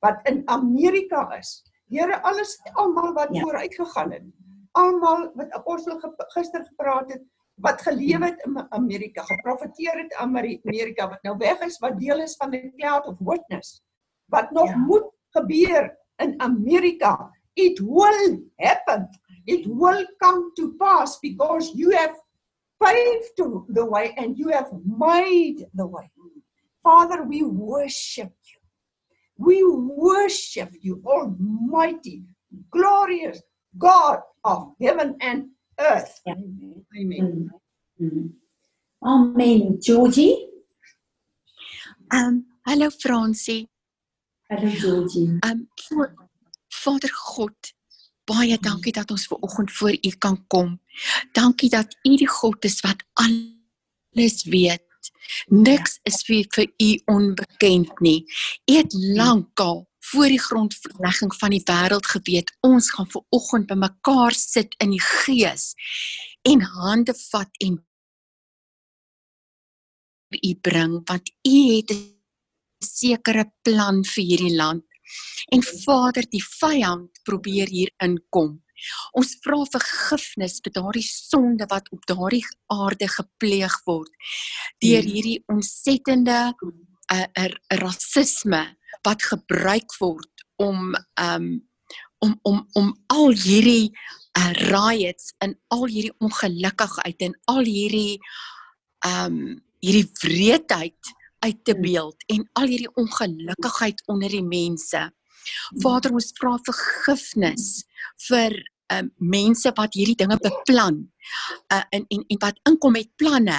wat 0.02 0.26
in 0.26 0.42
Amerika 0.50 1.28
is. 1.38 1.60
Here 1.92 2.22
alles 2.22 2.56
almal 2.72 3.12
wat 3.12 3.28
ja. 3.30 3.40
vooruit 3.40 3.74
gegaan 3.74 4.12
het. 4.12 4.24
Almal 4.72 5.30
wat 5.34 5.50
apostel 5.50 6.00
gister 6.32 6.64
gepraat 6.64 7.12
het 7.12 7.22
wat 7.54 7.82
gelewe 7.82 8.24
het 8.24 8.40
in 8.46 8.66
Amerika, 8.72 9.22
geprofeteer 9.22 9.98
het 9.98 10.12
in 10.12 10.18
Amerika 10.18 11.08
wat 11.08 11.22
nou 11.22 11.36
weg 11.36 11.60
is, 11.60 11.78
wat 11.78 11.98
deel 11.98 12.20
is 12.20 12.36
van 12.36 12.50
die 12.50 12.72
cloud 12.76 13.06
of 13.06 13.18
witness. 13.18 13.82
Wat 14.26 14.50
nog 14.50 14.68
ja. 14.68 14.76
moet 14.76 15.10
gebeur 15.30 15.98
in 16.16 16.40
America. 16.40 17.30
It 17.52 17.78
will 17.78 18.40
happen. 18.56 19.08
It 19.44 19.66
will 19.66 20.06
come 20.16 20.50
to 20.54 20.74
pass 20.78 21.18
because 21.18 21.72
you 21.74 21.92
have 21.96 22.16
paved 22.78 23.36
the 23.74 23.84
way 23.84 24.12
and 24.16 24.38
you 24.38 24.50
have 24.50 24.70
made 24.84 25.68
the 25.74 25.86
way. 25.86 26.10
Father, 26.82 27.22
we 27.28 27.42
worship 27.42 28.32
you. 28.42 28.61
We 29.42 29.64
worship 29.66 30.70
you, 30.80 31.02
Almighty, 31.04 32.22
glorious 32.70 33.42
God 33.76 34.20
of 34.44 34.74
heaven 34.80 35.16
and 35.20 35.50
earth. 35.80 36.20
Yeah. 36.24 36.34
Amen. 36.96 37.50
Mm-hmm. 38.00 38.26
Amen. 39.04 39.78
Georgie? 39.80 40.46
Um, 42.12 42.46
hello, 42.64 42.90
Francie. 42.90 43.68
Hallo 44.48 44.68
Georgie. 44.68 45.38
Um 45.42 45.68
Vader 46.68 47.10
God, 47.12 47.74
baie 48.24 48.58
dankie 48.58 48.92
dat 48.92 49.10
ons 49.10 49.26
ver 49.26 49.38
oggend 49.40 49.72
voor 49.72 49.90
U 49.92 50.10
kan 50.18 50.46
kom. 50.46 50.80
Dankie 51.32 51.70
dat 51.70 51.96
U 52.02 52.16
die 52.16 52.28
God 52.28 52.64
is 52.64 52.80
wat 52.80 53.04
alles 53.12 54.44
weet. 54.44 54.82
Niks 55.48 55.98
is 56.08 56.22
vir, 56.26 56.44
vir 56.54 56.68
U 56.82 56.90
onbekend 57.14 58.00
nie. 58.00 58.20
U 58.70 58.76
het 58.76 58.94
lankal 59.16 59.86
voor 60.12 60.28
die 60.28 60.40
grondlegging 60.40 61.34
van 61.38 61.54
die 61.54 61.62
wêreld 61.64 62.06
geweet 62.10 62.50
ons 62.66 62.90
gaan 62.90 63.08
ver 63.10 63.22
oggend 63.30 63.68
bymekaar 63.70 64.34
sit 64.34 64.74
in 64.82 64.90
die 64.90 65.04
gees 65.04 65.72
en 66.42 66.64
hande 66.74 67.14
vat 67.30 67.62
en 67.62 67.78
u 70.32 70.54
bring 70.66 70.98
want 71.06 71.30
u 71.48 71.58
het 71.76 71.94
sekere 72.82 73.46
plan 73.62 74.02
vir 74.04 74.24
hierdie 74.24 74.56
land. 74.56 74.84
En 75.52 75.62
Vader, 75.62 76.26
die 76.30 76.42
vyand 76.42 77.20
probeer 77.26 77.68
hier 77.68 77.90
inkom. 78.02 78.62
Ons 79.18 79.34
vra 79.44 79.60
vergifnis 79.72 80.60
vir 80.64 80.74
daardie 80.78 81.06
sonde 81.06 81.66
wat 81.70 81.90
op 81.94 82.06
daardie 82.10 82.44
aarde 82.72 83.08
gepleeg 83.08 83.74
word 83.86 84.12
deur 84.84 85.04
hierdie 85.06 85.40
ontsettende 85.52 86.38
uh, 86.52 87.26
er, 87.38 87.54
rasisme 87.82 88.64
wat 89.06 89.22
gebruik 89.32 89.94
word 90.00 90.46
om 90.62 90.94
um 91.20 91.52
om 92.22 92.36
om 92.46 92.58
om 92.78 92.92
al 93.10 93.32
hierdie 93.34 93.90
uh, 94.38 94.52
riots 94.70 95.32
en 95.42 95.56
al 95.74 95.88
hierdie 95.90 96.14
ongelukkigheid 96.22 97.24
en 97.26 97.34
al 97.50 97.66
hierdie 97.66 98.20
um 99.06 99.58
hierdie 99.82 100.06
wreedheid 100.22 101.10
uit 101.42 101.64
te 101.66 101.74
mm. 101.74 101.82
beeld 101.82 102.24
en 102.30 102.44
al 102.60 102.70
hierdie 102.70 102.92
ongelukkigheid 103.02 104.02
onder 104.06 104.30
die 104.30 104.46
mense. 104.46 105.00
Vader, 105.82 106.14
ons 106.14 106.30
vra 106.38 106.54
vergifnis 106.62 107.82
vir 108.28 108.54
um, 108.98 109.10
mense 109.18 109.72
wat 109.76 109.94
hierdie 109.98 110.18
dinge 110.18 110.38
beplan 110.42 111.02
uh, 111.72 111.82
en 111.90 112.06
en 112.08 112.24
en 112.28 112.40
wat 112.44 112.60
inkom 112.68 112.96
met 112.98 113.10
planne 113.16 113.58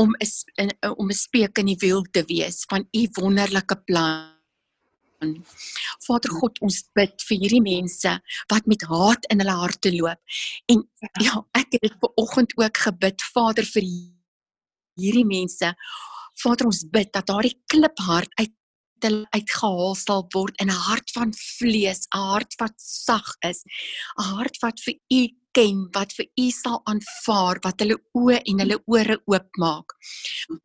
om 0.00 0.14
is 0.18 0.44
in 0.56 0.72
om 0.96 1.08
'n 1.08 1.16
speek 1.16 1.58
in 1.58 1.72
die 1.72 1.80
wiel 1.80 2.02
te 2.10 2.24
wees 2.28 2.64
van 2.68 2.86
u 2.92 3.08
wonderlike 3.20 3.76
plan. 3.84 4.36
Vader 6.06 6.30
God, 6.30 6.60
ons 6.60 6.84
bid 6.96 7.22
vir 7.28 7.36
hierdie 7.38 7.62
mense 7.62 8.12
wat 8.48 8.66
met 8.66 8.82
haat 8.88 9.26
in 9.28 9.42
hulle 9.42 9.56
harte 9.62 9.92
loop. 9.92 10.20
En 10.66 10.88
ja, 11.20 11.44
ek 11.52 11.76
het 11.76 11.96
ver 12.00 12.12
oggend 12.16 12.56
ook 12.56 12.76
gebid, 12.76 13.22
Vader, 13.34 13.64
vir 13.64 13.84
hierdie 14.96 15.26
mense 15.26 15.74
Vader 16.40 16.70
ons 16.70 16.84
bid 16.88 17.12
dat 17.12 17.28
daardie 17.28 17.56
kliphart 17.70 18.32
uit 18.40 18.52
uitgehaal 19.04 19.94
sal 19.94 20.26
word 20.34 20.54
in 20.60 20.70
'n 20.70 20.82
hart 20.88 21.10
van 21.16 21.32
vlees, 21.32 22.06
'n 22.14 22.18
hart 22.18 22.54
wat 22.60 22.74
sag 22.76 23.36
is, 23.42 23.64
'n 24.18 24.22
hart 24.36 24.56
wat 24.62 24.80
vir 24.84 24.94
U 25.12 25.28
ken, 25.52 25.88
wat 25.92 26.12
vir 26.12 26.26
U 26.38 26.50
sal 26.50 26.80
aanvaar, 26.84 27.58
wat 27.62 27.80
hulle 27.80 27.98
oë 28.14 28.42
en 28.44 28.58
hulle 28.58 28.78
ore 28.86 29.18
oopmaak. 29.26 29.96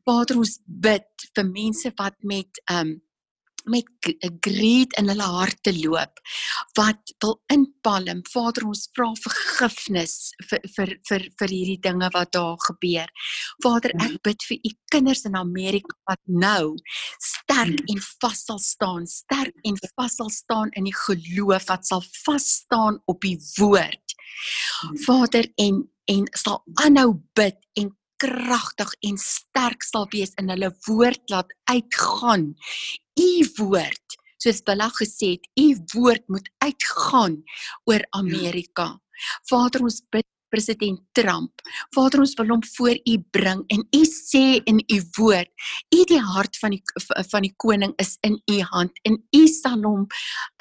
Vader 0.06 0.38
ons 0.38 0.60
bid 0.65 1.28
vir 1.36 1.45
mense 1.45 1.91
wat 1.98 2.15
met 2.24 2.62
um 2.69 3.02
met 3.71 3.88
greed 4.45 4.93
in 4.99 5.10
hulle 5.12 5.30
harte 5.39 5.73
loop 5.78 6.21
wat 6.78 7.13
wil 7.23 7.38
inpalm. 7.54 8.21
Vader 8.32 8.67
ons 8.67 8.86
vra 8.95 9.12
vergifnis 9.21 10.15
vir 10.49 10.62
vir 10.75 10.93
vir 11.10 11.28
vir 11.39 11.54
hierdie 11.54 11.80
dinge 11.88 12.10
wat 12.13 12.34
daar 12.36 12.60
gebeur. 12.67 13.10
Vader 13.63 13.95
ek 14.08 14.19
bid 14.28 14.47
vir 14.49 14.60
u 14.69 14.73
kinders 14.93 15.25
in 15.30 15.39
Amerika 15.39 15.95
wat 16.10 16.21
nou 16.28 16.75
sterk 17.23 17.82
en 17.91 18.04
vas 18.21 18.45
sal 18.45 18.62
staan 18.63 19.10
sterk 19.10 19.56
en 19.63 19.80
vas 19.95 20.19
sal 20.19 20.32
staan 20.34 20.71
in 20.75 20.89
die 20.89 20.97
geloof 21.06 21.69
wat 21.71 21.88
sal 21.88 22.04
vas 22.25 22.47
staan 22.62 23.01
op 23.12 23.21
die 23.25 23.38
woord. 23.58 24.17
Vader 25.08 25.49
en 25.62 25.86
en 26.06 26.25
sal 26.38 26.60
aanhou 26.84 27.15
bid 27.38 27.58
en 27.82 27.89
kragtig 28.21 28.91
en 29.10 29.17
sterk 29.21 29.84
sal 29.84 30.08
wees 30.13 30.34
in 30.41 30.51
hulle 30.54 30.71
woord 30.88 31.23
laat 31.34 31.51
uitgaan. 31.71 32.54
U 33.19 33.32
woord, 33.58 34.19
soos 34.41 34.62
Bella 34.67 34.89
gesê 34.99 35.36
het, 35.36 35.49
u 35.60 35.67
woord 35.95 36.23
moet 36.28 36.49
uitgaan 36.63 37.41
oor 37.89 38.06
Amerika. 38.17 38.93
Vader, 39.49 39.86
ons 39.88 40.01
bid 40.12 40.28
president 40.56 40.99
Trump. 41.12 41.63
Vader, 41.95 42.21
ons 42.23 42.36
wil 42.39 42.54
hom 42.54 42.63
voor 42.78 42.95
u 42.95 43.15
bring 43.36 43.63
en 43.73 43.84
u 43.91 44.04
sê 44.08 44.62
in 44.63 44.80
u 44.80 44.99
woord, 45.17 45.51
u 45.95 46.04
die 46.08 46.21
hart 46.21 46.60
van 46.62 46.75
die 46.78 46.84
van 47.32 47.47
die 47.47 47.54
koning 47.60 47.95
is 48.01 48.15
in 48.28 48.39
u 48.51 48.62
hand 48.71 49.04
en 49.04 49.19
u 49.36 49.45
sal 49.51 49.84
hom 49.84 50.08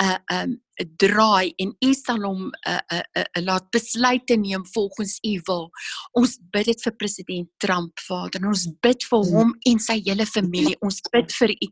uh 0.03 0.19
um 0.35 0.59
draai 0.99 1.53
en 1.63 1.73
u 1.81 1.91
sal 1.95 2.25
hom 2.27 2.49
uh, 2.51 2.79
uh, 2.93 3.03
uh, 3.21 3.43
laat 3.45 3.71
besluite 3.75 4.37
neem 4.41 4.65
volgens 4.75 5.19
u 5.23 5.35
wil. 5.47 5.69
Ons 6.19 6.37
bid 6.53 6.67
dit 6.71 6.85
vir 6.87 6.97
president 6.99 7.51
Trump, 7.63 8.01
Vader. 8.09 8.47
Ons 8.49 8.67
bid 8.83 9.07
vir 9.11 9.27
hom 9.31 9.55
en 9.71 9.83
sy 9.83 10.01
hele 10.07 10.27
familie. 10.27 10.77
Ons 10.85 11.01
bid 11.13 11.33
vir 11.39 11.55
u 11.55 11.71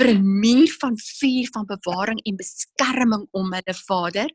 vir 0.00 0.12
'n 0.14 0.22
muur 0.42 0.70
van 0.80 0.96
vuur 0.96 1.48
van 1.54 1.66
bewaring 1.66 2.20
en 2.24 2.36
beskerming 2.36 3.26
om 3.32 3.52
hulle 3.52 3.76
Vader 3.86 4.30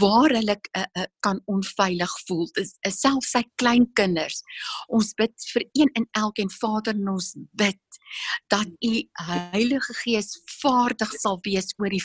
waar 0.00 0.30
hulle 0.30 0.56
uh, 0.56 0.84
uh, 0.98 1.06
kan 1.20 1.40
onveilig 1.46 2.14
voel. 2.26 2.48
Dis 2.54 2.76
uh, 2.86 2.92
selfs 2.92 3.32
sy 3.32 3.42
kleinkinders. 3.56 4.42
Ons 4.88 5.14
bid 5.14 5.34
vir 5.52 5.64
een 5.72 5.90
en 5.98 6.06
elkeen 6.12 6.50
Vader 6.50 6.94
en 6.94 7.14
ons 7.16 7.34
bid 7.56 7.80
dat 8.52 8.68
u 8.80 8.92
Heilige 9.12 9.94
Gees 10.02 10.36
vaardig 10.60 11.12
sal 11.20 11.38
wees 11.46 11.72
oor 11.80 11.92
die 11.92 12.02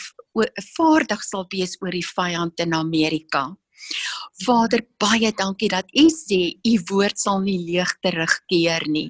vaardig 0.76 1.24
sal 1.28 1.48
wees 1.54 1.78
oor 1.82 1.94
die 1.94 2.06
vyand 2.16 2.64
in 2.64 2.74
Amerika. 2.74 3.50
Vader, 4.46 4.82
baie 5.02 5.32
dankie 5.38 5.70
dat 5.72 5.90
U 5.98 6.06
sê 6.14 6.40
U 6.66 6.74
woord 6.90 7.20
sal 7.20 7.40
nie 7.46 7.58
leeg 7.66 7.94
terugkeer 8.06 8.86
nie. 8.92 9.10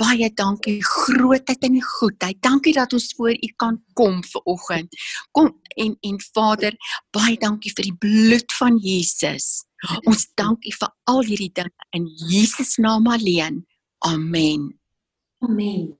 Baie 0.00 0.30
dankie 0.34 0.78
grootheid 0.84 1.66
en 1.68 1.78
goedheid. 1.82 2.40
Dankie 2.42 2.74
dat 2.76 2.94
ons 2.96 3.08
voor 3.18 3.34
U 3.34 3.52
kan 3.62 3.78
kom 3.98 4.22
ver 4.24 4.42
oggend. 4.54 4.96
Kom 5.32 5.52
en 5.76 5.96
en 6.00 6.18
Vader, 6.32 6.78
baie 7.14 7.36
dankie 7.38 7.74
vir 7.76 7.90
die 7.90 7.98
bloed 8.06 8.56
van 8.58 8.80
Jesus. 8.82 9.66
Ons 10.06 10.26
dank 10.38 10.64
U 10.64 10.74
vir 10.80 10.90
al 11.12 11.22
hierdie 11.26 11.52
dinge 11.52 11.90
in 11.92 12.08
Jesus 12.30 12.76
naam 12.82 13.06
alleen. 13.12 13.64
Amen. 14.06 14.72
Amen. 15.44 15.94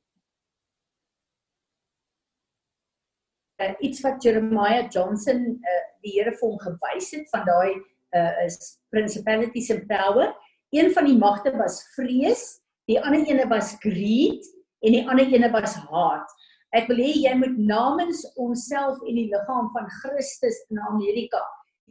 Uh, 3.62 3.72
iets 3.80 4.02
wat 4.04 4.22
Jeremiah 4.24 4.88
Johnson 4.92 5.44
uh, 5.56 5.82
die 6.04 6.16
Here 6.18 6.34
vir 6.34 6.48
hom 6.48 6.58
gewys 6.62 7.12
het 7.16 7.28
van 7.32 7.46
daai 7.48 7.76
uh, 8.16 8.32
is 8.44 8.78
principalities 8.94 9.70
and 9.74 9.86
power. 9.90 10.32
Een 10.74 10.92
van 10.94 11.08
die 11.08 11.18
magte 11.18 11.52
was 11.56 11.80
vrees, 11.94 12.58
die 12.90 12.98
ander 13.00 13.24
ene 13.26 13.46
was 13.50 13.74
greed 13.82 14.44
en 14.84 14.94
die 14.94 15.04
ander 15.08 15.26
ene 15.32 15.50
was 15.54 15.76
haat. 15.88 16.34
Ek 16.76 16.90
wil 16.90 17.00
hê 17.00 17.12
jy 17.14 17.34
moet 17.38 17.54
namens 17.58 18.24
onsself 18.42 18.98
en 19.06 19.16
die 19.16 19.30
liggaam 19.30 19.70
van 19.74 19.86
Christus 20.02 20.58
in 20.70 20.82
Amerika 20.90 21.40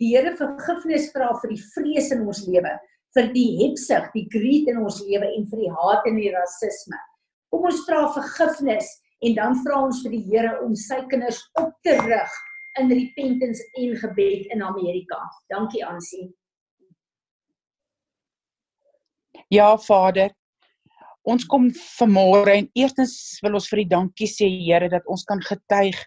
die 0.01 0.12
Here 0.12 0.36
vergifnis 0.36 1.10
vra 1.13 1.32
vir 1.41 1.54
die 1.54 1.63
vrees 1.73 2.12
in 2.12 2.25
ons 2.28 2.43
lewe, 2.49 2.73
vir 3.15 3.30
die 3.32 3.47
hebsug, 3.62 4.10
die 4.15 4.25
greed 4.32 4.69
in 4.71 4.82
ons 4.84 4.99
lewe 5.08 5.30
en 5.38 5.45
vir 5.51 5.62
die 5.63 5.71
haat 5.71 6.08
en 6.10 6.19
die 6.19 6.32
rasisme. 6.34 6.99
Kom 7.54 7.67
ons 7.69 7.84
vra 7.88 8.04
vergifnis 8.15 8.89
en 9.23 9.36
dan 9.36 9.56
vra 9.63 9.82
ons 9.88 10.01
vir 10.04 10.15
die 10.15 10.23
Here 10.30 10.58
om 10.65 10.75
sy 10.75 10.99
kinders 11.12 11.39
op 11.62 11.71
te 11.86 11.95
rig 12.01 12.39
in 12.80 12.91
repentance 12.91 13.63
en 13.80 13.93
gebed 14.01 14.49
in 14.51 14.63
Amerika. 14.63 15.19
Dankie 15.51 15.86
Ansie. 15.86 16.28
Ja 19.54 19.75
Vader. 19.78 20.34
Ons 21.25 21.45
kom 21.49 21.71
vanmôre 21.73 22.54
en 22.54 22.67
eerstens 22.78 23.39
wil 23.41 23.58
ons 23.58 23.69
vir 23.71 23.82
U 23.82 23.88
dankie 23.95 24.30
sê 24.30 24.49
Here 24.51 24.89
dat 24.91 25.08
ons 25.10 25.23
kan 25.25 25.41
getuig 25.41 25.97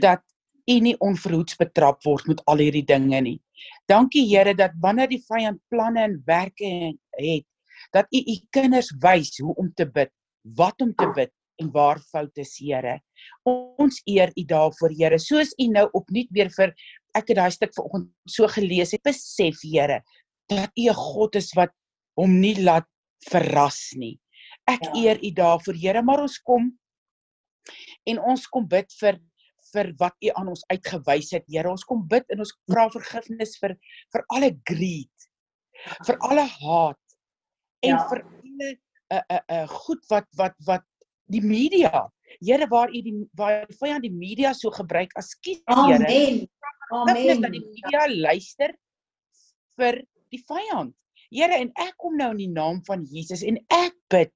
dat 0.00 0.24
U 0.70 0.76
nie 0.82 0.96
onverhoeds 1.02 1.58
betrap 1.58 2.02
word 2.06 2.26
met 2.30 2.42
al 2.50 2.62
hierdie 2.62 2.86
dinge 2.86 3.20
nie. 3.26 3.38
Dankie 3.90 4.24
Here 4.30 4.54
dat 4.56 4.74
wanneer 4.82 5.10
die 5.10 5.22
vyand 5.28 5.60
planne 5.70 6.02
en 6.08 6.16
werke 6.26 6.70
het, 7.18 7.46
dat 7.94 8.10
U 8.14 8.18
U 8.18 8.36
kinders 8.54 8.90
wys 9.02 9.36
hoe 9.42 9.54
om 9.60 9.70
te 9.76 9.86
bid, 9.86 10.10
wat 10.56 10.82
om 10.82 10.94
te 10.94 11.10
bid 11.14 11.32
en 11.60 11.70
waar 11.74 12.00
foute 12.10 12.40
is, 12.40 12.56
Here. 12.58 12.98
Ons 13.48 14.00
eer 14.08 14.32
U 14.36 14.44
daarvoor, 14.48 14.94
Here. 14.96 15.18
Soos 15.20 15.52
U 15.60 15.68
nou 15.72 15.86
opnuut 15.98 16.30
weer 16.34 16.50
vir 16.56 16.74
ek 17.18 17.32
het 17.32 17.38
daai 17.40 17.50
stuk 17.54 17.74
vanoggend 17.76 18.10
so 18.30 18.48
gelees 18.50 18.94
het, 18.96 19.02
besef, 19.06 19.60
Here, 19.62 20.00
dat 20.50 20.70
U 20.76 20.88
'n 20.90 20.94
God 20.96 21.36
is 21.36 21.52
wat 21.58 21.72
hom 22.16 22.40
nie 22.40 22.56
laat 22.62 22.88
verras 23.30 23.92
nie. 23.96 24.18
Ek 24.68 24.82
ja. 24.82 24.92
eer 25.02 25.18
U 25.22 25.30
daarvoor, 25.30 25.74
Here, 25.74 26.02
maar 26.02 26.20
ons 26.20 26.38
kom 26.38 26.72
en 28.08 28.18
ons 28.18 28.46
kom 28.48 28.66
bid 28.68 28.88
vir 29.00 29.20
vir 29.70 29.92
wat 30.00 30.16
U 30.24 30.30
aan 30.34 30.48
ons 30.48 30.64
uitgewys 30.72 31.30
het, 31.36 31.44
Here. 31.46 31.70
Ons 31.70 31.84
kom 31.84 32.06
bid 32.08 32.24
en 32.30 32.40
ons 32.40 32.54
vra 32.70 32.88
vergifnis 32.90 33.56
vir 33.60 33.76
vir 34.12 34.24
alle 34.34 34.50
greed, 34.66 35.28
vir 36.06 36.16
alle 36.26 36.46
haat 36.46 37.04
en 37.86 37.96
ja. 37.96 38.08
vir 38.08 38.24
alle 38.24 38.70
'n 39.10 39.16
uh, 39.16 39.22
'n 39.30 39.34
uh, 39.34 39.62
uh, 39.62 39.68
goed 39.68 40.02
wat 40.10 40.26
wat 40.38 40.54
wat 40.66 40.84
die 41.30 41.42
media. 41.44 42.06
Here 42.40 42.68
waar 42.70 42.90
u 42.90 43.02
die 43.02 43.16
waar 43.38 43.66
die 43.68 43.76
vyand 43.80 44.06
die 44.06 44.14
media 44.14 44.52
so 44.54 44.70
gebruik 44.74 45.12
as 45.18 45.34
skiet 45.36 45.62
Here. 45.66 45.98
Amen. 45.98 46.46
Amen. 46.90 47.42
Dat 47.42 47.52
die 47.52 47.66
media 47.66 48.06
luister 48.08 48.74
vir 49.78 50.02
die 50.30 50.42
vyand. 50.46 50.94
Here 51.30 51.54
en 51.54 51.68
ek 51.78 51.94
kom 52.02 52.16
nou 52.18 52.32
in 52.34 52.40
die 52.40 52.50
naam 52.50 52.80
van 52.86 53.04
Jesus 53.06 53.44
en 53.46 53.60
ek 53.70 53.94
bid 54.10 54.32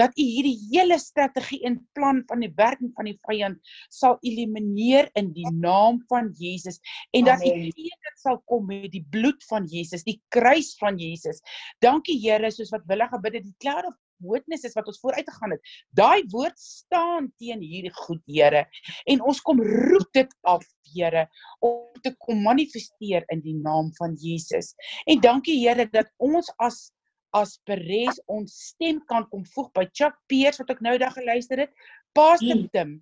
dat 0.00 0.14
u 0.16 0.24
hierdie 0.24 0.56
hele 0.70 0.96
strategie 1.00 1.60
en 1.68 1.76
plan 1.92 2.22
van 2.30 2.40
die 2.40 2.50
werking 2.56 2.94
van 2.96 3.10
die 3.10 3.18
vyand 3.28 3.60
sal 3.92 4.16
elimineer 4.24 5.10
in 5.20 5.28
die 5.36 5.48
naam 5.52 6.00
van 6.08 6.30
Jesus 6.40 6.80
en 7.12 7.28
dat 7.28 7.44
u 7.44 7.52
teken 7.52 8.16
sal 8.22 8.40
kom 8.48 8.64
met 8.70 8.88
die 8.94 9.04
bloed 9.12 9.44
van 9.50 9.68
Jesus, 9.68 10.06
die 10.08 10.16
kruis 10.32 10.72
van 10.80 10.96
Jesus. 10.96 11.44
Dankie 11.84 12.16
Here 12.22 12.48
soos 12.50 12.72
wat 12.72 12.88
wille 12.88 13.10
gebid 13.12 13.40
het 13.42 13.44
die 13.44 13.58
cloud 13.60 13.92
of 13.92 13.98
witness 14.24 14.66
is 14.66 14.76
wat 14.78 14.88
ons 14.90 15.00
vooruit 15.02 15.26
gegaan 15.28 15.54
het. 15.54 15.72
Daai 15.96 16.24
woord 16.32 16.58
staan 16.58 17.30
teen 17.38 17.62
hierdie 17.64 17.94
goed, 18.04 18.22
Here. 18.28 18.64
En 19.06 19.22
ons 19.24 19.40
kom 19.44 19.60
roep 19.62 20.08
dit 20.16 20.34
af, 20.48 20.64
Here, 20.94 21.26
om 21.64 22.02
te 22.02 22.14
kom 22.24 22.42
manifesteer 22.42 23.26
in 23.34 23.42
die 23.44 23.56
naam 23.56 23.90
van 23.98 24.16
Jesus. 24.20 24.74
En 25.06 25.20
dankie 25.20 25.58
Here 25.60 25.88
dat 25.92 26.10
ons 26.16 26.52
as 26.58 26.88
as 27.36 27.58
Peres 27.68 28.16
ons 28.32 28.54
stem 28.70 29.02
kan 29.10 29.26
kom 29.28 29.42
voeg 29.52 29.68
by 29.76 29.84
Chuck 29.92 30.16
Peers 30.32 30.56
wat 30.62 30.70
ek 30.72 30.80
nou 30.84 30.94
daag 31.00 31.12
geluister 31.18 31.60
het, 31.60 31.72
Pastor 32.16 32.56
mm. 32.56 32.70
Tim 32.72 32.94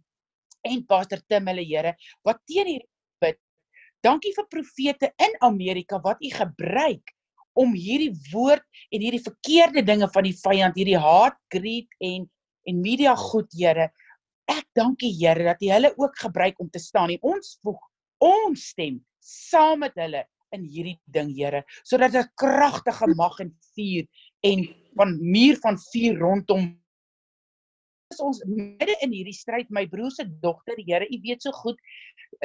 en 0.66 0.82
Pastor 0.90 1.22
Tim 1.30 1.46
hulle 1.46 1.62
Here 1.66 1.94
wat 2.26 2.42
teen 2.50 2.66
hierdie 2.66 2.90
bid. 3.22 3.38
Dankie 4.04 4.34
vir 4.34 4.48
profete 4.50 5.12
in 5.22 5.38
Amerika 5.46 6.00
wat 6.02 6.18
u 6.22 6.32
gebruik 6.34 7.15
om 7.56 7.74
hierdie 7.74 8.12
woord 8.32 8.64
en 8.92 9.02
hierdie 9.02 9.22
verkeerde 9.24 9.82
dinge 9.86 10.08
van 10.12 10.26
die 10.26 10.36
vyand, 10.36 10.76
hierdie 10.76 11.00
haat, 11.00 11.38
greed 11.52 11.88
en 12.04 12.28
en 12.66 12.80
media 12.82 13.12
goed, 13.14 13.46
Here. 13.54 13.92
Ek 14.50 14.64
dank 14.74 15.02
U, 15.06 15.10
Here, 15.20 15.44
dat 15.46 15.60
U 15.62 15.68
hulle 15.70 15.92
ook 15.94 16.16
gebruik 16.18 16.58
om 16.58 16.70
te 16.70 16.82
staan 16.82 17.12
en 17.14 17.28
ons 17.34 17.52
voeg 17.62 17.78
ons 18.24 18.64
stem 18.72 18.96
saam 19.22 19.84
met 19.84 19.94
hulle 19.98 20.24
in 20.54 20.64
hierdie 20.66 20.98
ding, 21.14 21.30
Here, 21.36 21.62
sodat 21.86 22.14
'n 22.14 22.26
kragtige 22.34 23.06
mag 23.14 23.38
en 23.40 23.54
vuur 23.76 24.06
en 24.42 24.66
van 24.98 25.14
muur 25.20 25.56
van 25.62 25.78
vuur 25.78 26.18
rondom 26.18 26.74
is 28.14 28.20
ons 28.22 28.42
midde 28.46 28.94
in 29.02 29.14
hierdie 29.14 29.34
stryd 29.34 29.70
my 29.74 29.84
broer 29.90 30.12
se 30.14 30.26
dogter 30.42 30.78
Here 30.86 31.06
u 31.10 31.18
weet 31.24 31.42
so 31.42 31.52
goed 31.52 31.78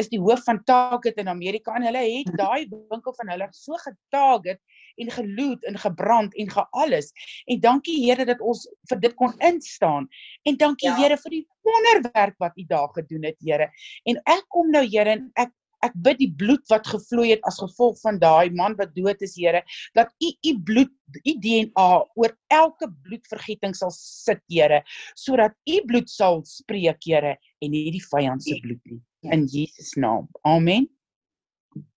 is 0.01 0.09
die 0.09 0.19
hoof 0.21 0.43
van 0.47 0.61
Target 0.65 1.19
in 1.21 1.29
Amerika 1.31 1.75
en 1.77 1.85
hulle 1.85 2.01
het 2.01 2.31
daai 2.37 2.65
winkel 2.69 3.15
van 3.19 3.33
hulle 3.33 3.47
so 3.55 3.77
getarget 3.85 4.61
en 5.01 5.13
geloot 5.17 5.63
en 5.69 5.79
gebrand 5.83 6.35
en 6.39 6.51
gealles. 6.51 7.11
En 7.45 7.61
dankie 7.63 7.97
Here 8.05 8.25
dat 8.25 8.41
ons 8.41 8.65
vir 8.89 9.01
dit 9.03 9.15
kon 9.19 9.33
instaan. 9.39 10.07
En 10.47 10.57
dankie 10.57 10.89
ja. 10.89 10.97
Here 10.99 11.17
vir 11.23 11.37
die 11.39 11.45
wonderwerk 11.65 12.37
wat 12.41 12.57
U 12.57 12.67
daar 12.69 12.91
gedoen 12.97 13.25
het, 13.29 13.39
Here. 13.41 13.71
En 14.09 14.21
ek 14.29 14.45
kom 14.53 14.71
nou 14.73 14.85
Here 14.87 15.17
en 15.17 15.27
ek 15.39 15.55
Ek 15.81 15.93
bid 16.05 16.19
die 16.19 16.29
bloed 16.37 16.61
wat 16.69 16.85
gevloei 16.85 17.31
het 17.31 17.45
as 17.49 17.57
gevolg 17.61 17.97
van 18.03 18.19
daai 18.21 18.53
man 18.53 18.75
wat 18.77 18.93
dood 18.93 19.21
is, 19.25 19.33
Here, 19.33 19.63
dat 19.97 20.11
U 20.21 20.29
U 20.29 20.53
bloed, 20.67 20.93
U 21.17 21.33
DNA 21.41 21.89
oor 22.21 22.35
elke 22.53 22.89
bloedvergieting 23.07 23.73
sal 23.77 23.93
sit, 23.95 24.43
Here, 24.51 24.83
sodat 25.17 25.57
U 25.65 25.79
bloed 25.89 26.09
sal 26.09 26.43
spreek, 26.45 27.01
Here, 27.07 27.33
en 27.61 27.73
nie 27.73 27.89
die 27.97 28.03
vyand 28.11 28.45
se 28.45 28.59
bloed 28.61 28.81
nie. 28.93 29.01
Ja. 29.25 29.33
In 29.37 29.47
Jesus 29.49 29.95
naam. 29.97 30.29
Amen. 30.45 30.89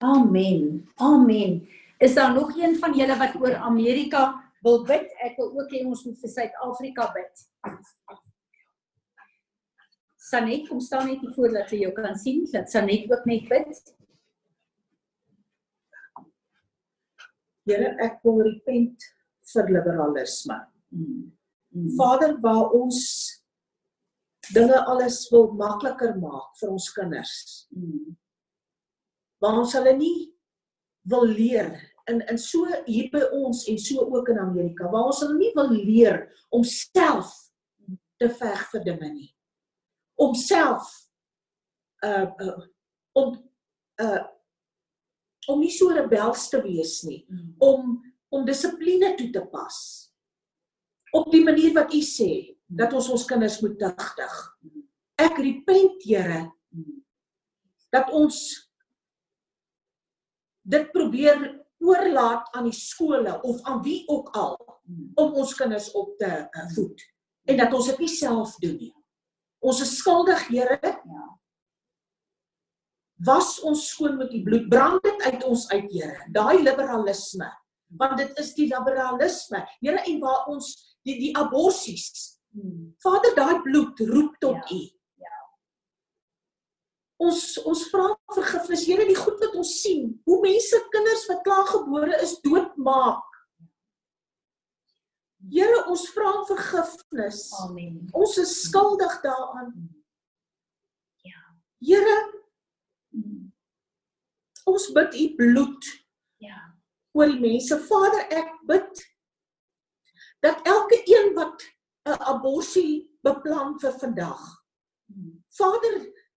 Amen. 0.05 0.85
Amen. 1.03 1.61
Is 1.99 2.15
daar 2.15 2.35
nog 2.35 2.57
een 2.57 2.77
van 2.79 2.95
julle 2.97 3.17
wat 3.17 3.35
oor 3.41 3.55
Amerika 3.55 4.53
wil 4.63 4.85
bid? 4.85 5.13
Ek 5.23 5.37
wil 5.37 5.53
ook 5.61 5.71
hê 5.71 5.85
ons 5.87 6.05
moet 6.05 6.19
vir 6.21 6.33
Suid-Afrika 6.33 7.11
bid. 7.15 7.45
Sanet, 10.25 10.69
kom 10.69 10.81
staan 10.81 11.07
net 11.07 11.21
hier 11.21 11.35
voor 11.37 11.53
dat 11.53 11.71
jy 11.71 11.85
jou 11.85 11.93
kan 11.95 12.17
sien, 12.19 12.43
dat 12.53 12.71
Sanet 12.73 13.11
ook 13.13 13.27
net 13.29 13.49
bid. 13.49 13.95
Here, 17.69 17.95
ek 18.05 18.19
wil 18.25 18.43
repent 18.45 19.05
vir 19.53 19.71
liberalisme. 19.73 20.59
Mm. 20.93 21.31
Mm. 21.75 21.89
Vader, 21.97 22.37
waar 22.41 22.75
ons 22.77 23.01
dinge 24.53 24.77
alles 24.85 25.23
wil 25.33 25.53
makliker 25.57 26.17
maak 26.21 26.53
vir 26.61 26.73
ons 26.75 26.91
kinders. 26.93 27.35
Mm. 27.73 28.17
Waar 29.41 29.61
ons 29.63 29.73
hulle 29.77 29.97
nie 29.97 30.34
wil 31.11 31.27
leer 31.29 31.73
in 32.11 32.21
in 32.29 32.39
so 32.39 32.67
hier 32.85 33.09
by 33.13 33.23
ons 33.33 33.65
en 33.71 33.79
so 33.81 34.05
ook 34.13 34.29
in 34.29 34.39
Amerika, 34.39 34.89
waar 34.91 35.09
ons 35.09 35.23
hulle 35.25 35.39
nie 35.39 35.53
wil 35.57 35.73
leer 35.73 36.21
om 36.53 36.65
self 36.69 37.33
te 38.21 38.29
veg 38.29 38.63
vir 38.73 38.85
dinge 38.85 39.11
nie. 39.13 39.31
Om 40.21 40.37
self 40.39 40.91
uh 42.05 42.29
uh 42.45 42.61
om 43.17 43.37
uh 44.03 44.23
om 45.49 45.61
nie 45.61 45.73
so 45.73 45.93
rebels 45.93 46.49
te 46.49 46.61
wees 46.65 47.03
nie. 47.05 47.25
Mm. 47.29 47.55
om 47.59 48.03
om 48.35 48.47
dissipline 48.47 49.15
toe 49.15 49.31
te 49.31 49.45
pas. 49.47 49.77
Op 51.15 51.31
die 51.31 51.45
manier 51.45 51.71
wat 51.77 51.93
u 51.95 52.01
sê 52.03 52.57
dat 52.67 52.93
ons 52.93 53.09
ons 53.15 53.27
kinders 53.31 53.61
moet 53.63 53.77
tugtig. 53.79 54.35
Ek 55.23 55.39
repent 55.39 56.03
Here 56.03 56.49
dat 57.95 58.11
ons 58.11 58.64
dit 60.65 60.91
probeer 60.93 61.41
oorlaat 61.85 62.49
aan 62.57 62.69
die 62.71 62.77
skole 62.77 63.37
of 63.43 63.63
aan 63.69 63.83
wie 63.85 64.03
ook 64.09 64.31
al 64.37 64.57
om 65.15 65.33
ons 65.33 65.55
kinders 65.55 65.91
op 65.93 66.17
te 66.19 66.31
uh, 66.45 66.69
voed 66.75 67.03
en 67.45 67.61
dat 67.61 67.75
ons 67.77 67.89
dit 67.93 68.05
nie 68.05 68.13
self 68.13 68.57
doen 68.63 68.77
nie. 68.81 68.93
Ons 69.65 69.81
is 69.85 69.97
skuldig, 70.01 70.47
Here. 70.49 70.79
Ja. 70.83 71.27
Was 73.25 73.57
ons 73.65 73.87
skoon 73.93 74.17
met 74.21 74.33
u 74.33 74.43
bloed. 74.45 74.69
Brand 74.73 75.03
dit 75.05 75.23
uit 75.29 75.45
ons 75.49 75.69
uit, 75.71 75.87
Here. 75.93 76.27
Daai 76.33 76.63
liberalisme. 76.63 77.49
Want 78.01 78.19
dit 78.21 78.41
is 78.41 78.53
die 78.57 78.69
liberalisme. 78.73 79.63
Here 79.81 80.01
en 80.01 80.21
waar 80.25 80.49
ons 80.53 80.73
die 81.05 81.17
die 81.21 81.33
aborsies. 81.37 82.11
Mm. 82.57 82.93
Vader, 83.05 83.35
daai 83.37 83.61
bloed 83.65 84.01
roep 84.09 84.37
tot 84.43 84.61
Ja, 84.71 84.77
u. 84.77 84.83
Ons 87.25 87.43
ons 87.65 87.83
vra 87.93 88.09
vergifnis, 88.35 88.85
Here, 88.89 89.05
die 89.09 89.17
goed 89.17 89.39
wat 89.41 89.55
ons 89.57 89.71
sien, 89.81 90.11
hoe 90.29 90.41
mense 90.43 90.81
kinders 90.93 91.25
wat 91.31 91.45
klaargebore 91.47 92.19
is 92.25 92.35
doodmaak. 92.45 93.31
Here, 95.53 95.85
ons 95.93 96.05
vra 96.15 96.33
vergifnis. 96.49 97.47
Amen. 97.65 97.99
Ons 98.17 98.39
is 98.43 98.55
skuldig 98.67 99.19
daaraan. 99.25 99.73
Ja. 101.25 101.43
Here, 101.85 102.17
ons 104.69 104.89
bid 104.97 105.21
u 105.21 105.27
bloed 105.41 105.91
Ja. 106.45 106.59
oor 107.13 107.31
die 107.31 107.41
mense. 107.41 107.79
Vader, 107.89 108.25
ek 108.33 108.51
bid 108.69 109.05
dat 110.45 110.61
elke 110.69 111.01
een 111.09 111.33
wat 111.37 111.63
'n 112.09 112.21
abortus 112.33 113.07
beplan 113.23 113.79
vir 113.81 113.93
vandag. 114.01 114.43
Mm. 115.09 115.45
Vader, 115.49 115.95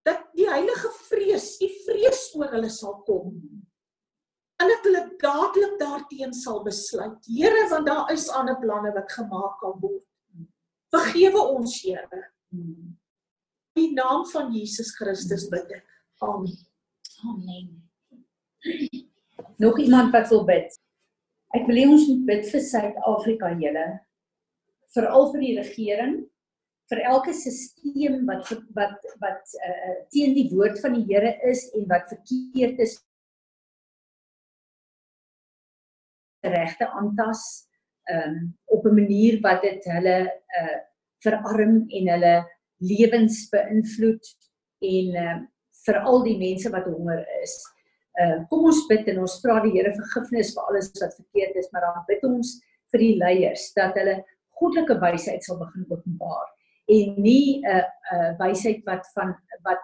dat 0.08 0.28
die 0.38 0.48
heilige 0.48 0.92
vrees, 1.10 1.54
die 1.60 1.72
vrees 1.86 2.28
oor 2.38 2.54
hulle 2.56 2.70
sal 2.72 3.02
kom. 3.08 3.34
En 4.58 4.72
dat 4.72 4.86
hulle 4.88 5.04
dadelik 5.22 5.76
daarteen 5.82 6.34
sal 6.34 6.64
besluit. 6.66 7.20
Here, 7.30 7.68
want 7.70 7.90
daar 7.90 8.14
is 8.14 8.30
ander 8.34 8.58
planne 8.62 8.94
wat 8.96 9.12
gemaak 9.14 9.60
kan 9.62 9.76
word. 9.84 10.06
Vergewe 10.94 11.44
ons, 11.58 11.76
Here. 11.84 12.24
In 12.56 12.96
die 13.78 13.92
naam 13.94 14.24
van 14.32 14.50
Jesus 14.56 14.96
Christus 14.98 15.46
bid 15.52 15.76
ek. 15.78 15.86
Amen. 16.26 16.56
Amen. 17.30 17.68
Nog 19.64 19.78
iemand 19.80 20.16
wat 20.16 20.32
wil 20.34 20.46
bid? 20.48 20.80
Ek 21.54 21.68
wil 21.70 21.78
hê 21.80 21.86
ons 21.92 22.08
moet 22.10 22.26
bid 22.26 22.50
vir 22.50 22.64
Suid-Afrika 22.66 23.52
julle. 23.62 23.86
Veral 24.96 25.30
vir 25.34 25.44
die 25.44 25.54
regering, 25.60 26.18
vir 26.92 27.04
elke 27.12 27.34
stelsel 27.36 28.22
wat 28.28 28.52
wat 28.78 29.08
wat 29.24 29.56
uh, 29.68 29.96
teen 30.14 30.36
die 30.38 30.48
woord 30.54 30.80
van 30.84 30.96
die 30.96 31.06
Here 31.10 31.34
is 31.50 31.66
en 31.76 31.88
wat 31.92 32.08
verkeerd 32.14 32.80
is 32.86 32.96
regte 36.48 36.88
aantas 36.88 37.44
um, 38.12 38.56
op 38.72 38.86
'n 38.86 38.96
manier 38.96 39.40
wat 39.44 39.62
dit 39.62 39.84
hulle 39.92 40.18
uh, 40.62 40.78
verarm 41.26 41.84
en 41.90 42.12
hulle 42.14 42.36
lewens 42.80 43.48
beïnvloed 43.52 44.34
en 44.80 45.08
uh, 45.26 45.40
veral 45.86 46.24
die 46.24 46.38
mense 46.38 46.70
wat 46.72 46.88
honger 46.88 47.26
is. 47.42 47.56
Uh 48.18 48.38
kom 48.50 48.66
ons 48.66 48.88
bid 48.90 49.08
en 49.12 49.20
ons 49.26 49.40
vra 49.44 49.60
die 49.62 49.76
Here 49.76 49.94
vergifnis 49.94 50.54
vir 50.56 50.64
alles 50.70 50.92
wat 51.02 51.20
verkeerd 51.20 51.56
is, 51.56 51.68
maar 51.72 51.84
dan 51.86 52.06
bid 52.08 52.24
ons 52.24 52.58
vir 52.92 53.04
die 53.04 53.16
leiers 53.20 53.74
dat 53.76 53.98
hulle 54.00 54.24
goddelike 54.58 54.98
wysheid 55.04 55.44
sal 55.44 55.60
begin 55.60 55.86
openbaar 55.90 56.57
en 56.88 57.22
nie 57.22 57.62
'n 57.62 57.66
uh, 57.66 57.86
'n 58.14 58.16
uh, 58.16 58.32
wysheid 58.40 58.82
wat 58.86 59.04
van 59.14 59.36
wat 59.68 59.84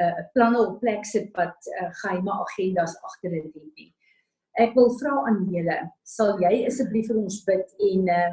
'n 0.00 0.04
uh, 0.04 0.20
planne 0.34 0.58
op 0.66 0.80
plek 0.80 1.04
sit 1.04 1.28
wat 1.36 1.56
uh, 1.80 1.88
geheime 2.02 2.32
agendas 2.32 2.94
agter 3.02 3.30
dit 3.30 3.54
het 3.54 3.74
nie. 3.74 3.94
Ek 4.60 4.74
wil 4.74 4.90
vra 5.00 5.12
aan 5.28 5.46
julle, 5.48 5.78
sal 6.04 6.40
jy 6.40 6.66
asseblief 6.68 7.06
vir 7.08 7.20
ons 7.22 7.44
bid 7.44 7.68
en 7.90 8.08
uh 8.08 8.32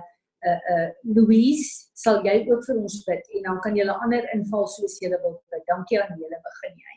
uh 0.49 0.61
uh 0.73 0.89
Louise, 1.15 1.91
sal 1.93 2.23
jy 2.25 2.35
ook 2.47 2.65
vir 2.67 2.77
ons 2.81 2.97
bid 3.07 3.23
en 3.35 3.47
dan 3.47 3.59
kan 3.63 3.75
julle 3.75 3.95
ander 4.03 4.27
inval 4.35 4.67
soos 4.67 4.99
julle 5.03 5.19
wil 5.23 5.37
bid. 5.51 5.63
Dankie 5.71 6.01
aan 6.01 6.19
julle, 6.19 6.41
begin 6.49 6.75
jy. 6.83 6.95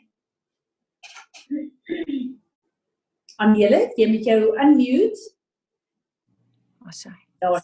Aan 3.43 3.55
julle, 3.59 3.79
jy 3.97 4.09
met 4.11 4.27
jou 4.27 4.41
unmute. 4.65 5.31
Asai. 6.87 7.17
Daar. 7.39 7.63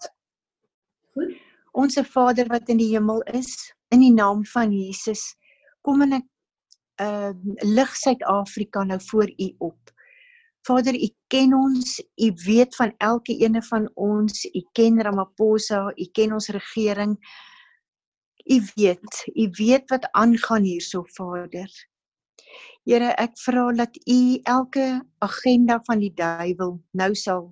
Onse 1.71 2.03
Vader 2.03 2.47
wat 2.49 2.69
in 2.69 2.79
die 2.81 2.91
hemel 2.93 3.21
is, 3.35 3.53
in 3.93 4.01
die 4.03 4.13
naam 4.13 4.45
van 4.45 4.73
Jesus, 4.73 5.35
kom 5.85 6.01
en 6.05 6.19
ek 6.19 6.27
uh 6.99 7.31
lig 7.63 7.91
Suid-Afrika 7.95 8.83
nou 8.83 8.99
voor 9.09 9.29
U 9.29 9.47
op. 9.57 9.93
Vader, 10.67 10.95
U 10.95 11.09
ken 11.27 11.53
ons, 11.53 11.99
U 12.15 12.31
weet 12.45 12.75
van 12.75 12.91
elke 12.97 13.37
ene 13.37 13.61
van 13.63 13.87
ons, 13.95 14.43
U 14.45 14.61
ken 14.73 14.99
Ramaphosa, 15.01 15.85
U 15.95 16.09
ken 16.11 16.33
ons 16.35 16.49
regering. 16.53 17.15
U 18.49 18.57
weet, 18.75 19.21
U 19.35 19.47
weet 19.61 19.89
wat 19.89 20.09
aangaan 20.11 20.67
hierso, 20.67 21.05
Vader. 21.15 21.69
Here, 22.87 23.13
ek 23.21 23.37
vra 23.43 23.69
dat 23.77 23.95
U 24.09 24.19
elke 24.43 24.85
agenda 25.23 25.79
van 25.87 26.03
die 26.03 26.13
duiwel 26.15 26.77
nou 26.97 27.09
sal 27.15 27.49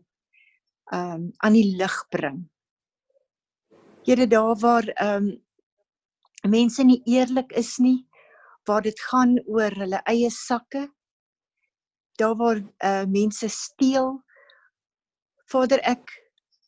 um 0.94 1.28
aan 1.44 1.56
die 1.58 1.76
lig 1.78 1.96
bring. 2.10 2.46
Here 4.08 4.28
daar 4.28 4.56
waar 4.56 4.86
ehm 4.88 5.26
um, 5.26 5.46
mense 6.48 6.84
nie 6.84 7.02
eerlik 7.04 7.52
is 7.52 7.78
nie, 7.78 8.08
waar 8.64 8.82
dit 8.82 9.00
gaan 9.10 9.34
oor 9.52 9.74
hulle 9.76 10.00
eie 10.08 10.30
sakke, 10.32 10.86
daar 12.16 12.36
waar 12.40 12.62
uh, 12.62 13.04
mense 13.12 13.50
steel. 13.52 14.14
Vader, 15.52 15.84
ek 15.84 16.08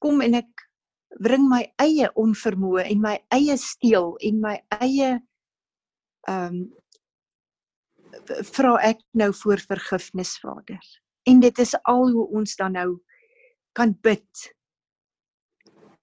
kom 0.04 0.20
en 0.22 0.36
ek 0.42 0.66
bring 1.24 1.48
my 1.48 1.62
eie 1.80 2.12
onvermoë 2.20 2.84
en 2.90 3.08
my 3.08 3.16
eie 3.32 3.56
steel 3.58 4.18
en 4.20 4.44
my 4.44 4.58
eie 4.82 5.16
ehm 6.28 6.60
um, 6.60 6.62
vra 8.52 8.76
ek 8.84 9.00
nou 9.16 9.32
voor 9.46 9.64
vergifnis, 9.64 10.36
Vader. 10.44 10.84
En 11.24 11.40
dit 11.40 11.60
is 11.64 11.76
al 11.88 12.10
hoe 12.12 12.28
ons 12.36 12.56
dan 12.60 12.76
nou 12.76 12.90
kan 13.80 13.96
bid 14.04 14.50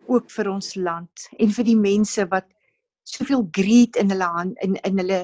ook 0.07 0.31
vir 0.31 0.51
ons 0.51 0.75
land 0.75 1.27
en 1.39 1.53
vir 1.59 1.67
die 1.69 1.79
mense 1.79 2.27
wat 2.33 2.49
soveel 3.07 3.47
greed 3.55 3.97
in 4.01 4.11
hulle 4.11 4.31
hand 4.39 4.63
in 4.65 4.77
in 4.89 5.03
hulle 5.03 5.21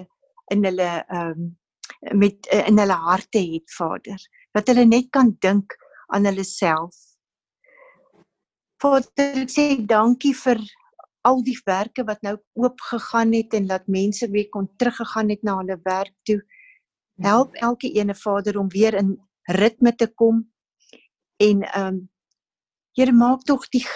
in 0.55 0.65
hulle 0.69 0.91
ehm 1.03 1.31
um, 1.31 1.51
met 2.19 2.47
in 2.67 2.79
hulle 2.79 2.99
harte 3.07 3.39
het 3.39 3.75
Vader 3.77 4.21
dat 4.57 4.69
hulle 4.71 4.85
net 4.87 5.11
kan 5.11 5.35
dink 5.41 5.75
aan 6.15 6.27
hulle 6.27 6.45
self. 6.45 6.97
Vader 8.83 9.43
ek 9.43 9.53
sê 9.55 9.67
dankie 9.87 10.35
vir 10.35 10.63
al 11.29 11.43
die 11.47 11.59
werke 11.67 12.05
wat 12.09 12.23
nou 12.27 12.37
oop 12.59 12.81
gegaan 12.91 13.33
het 13.37 13.55
en 13.55 13.69
dat 13.71 13.87
mense 13.87 14.27
weer 14.31 14.49
kon 14.51 14.69
teruggegaan 14.77 15.31
het 15.31 15.43
na 15.43 15.57
hulle 15.61 15.79
werk 15.85 16.15
toe. 16.27 16.41
Help 17.23 17.55
elke 17.55 17.93
ene 17.95 18.15
Vader 18.19 18.59
om 18.59 18.69
weer 18.73 18.99
in 18.99 19.15
ritme 19.59 19.95
te 19.95 20.11
kom 20.15 20.43
en 21.39 21.63
ehm 21.63 21.87
um, 21.95 22.09
Here 22.93 23.13
maak 23.17 23.47
tog 23.49 23.63
die 23.73 23.87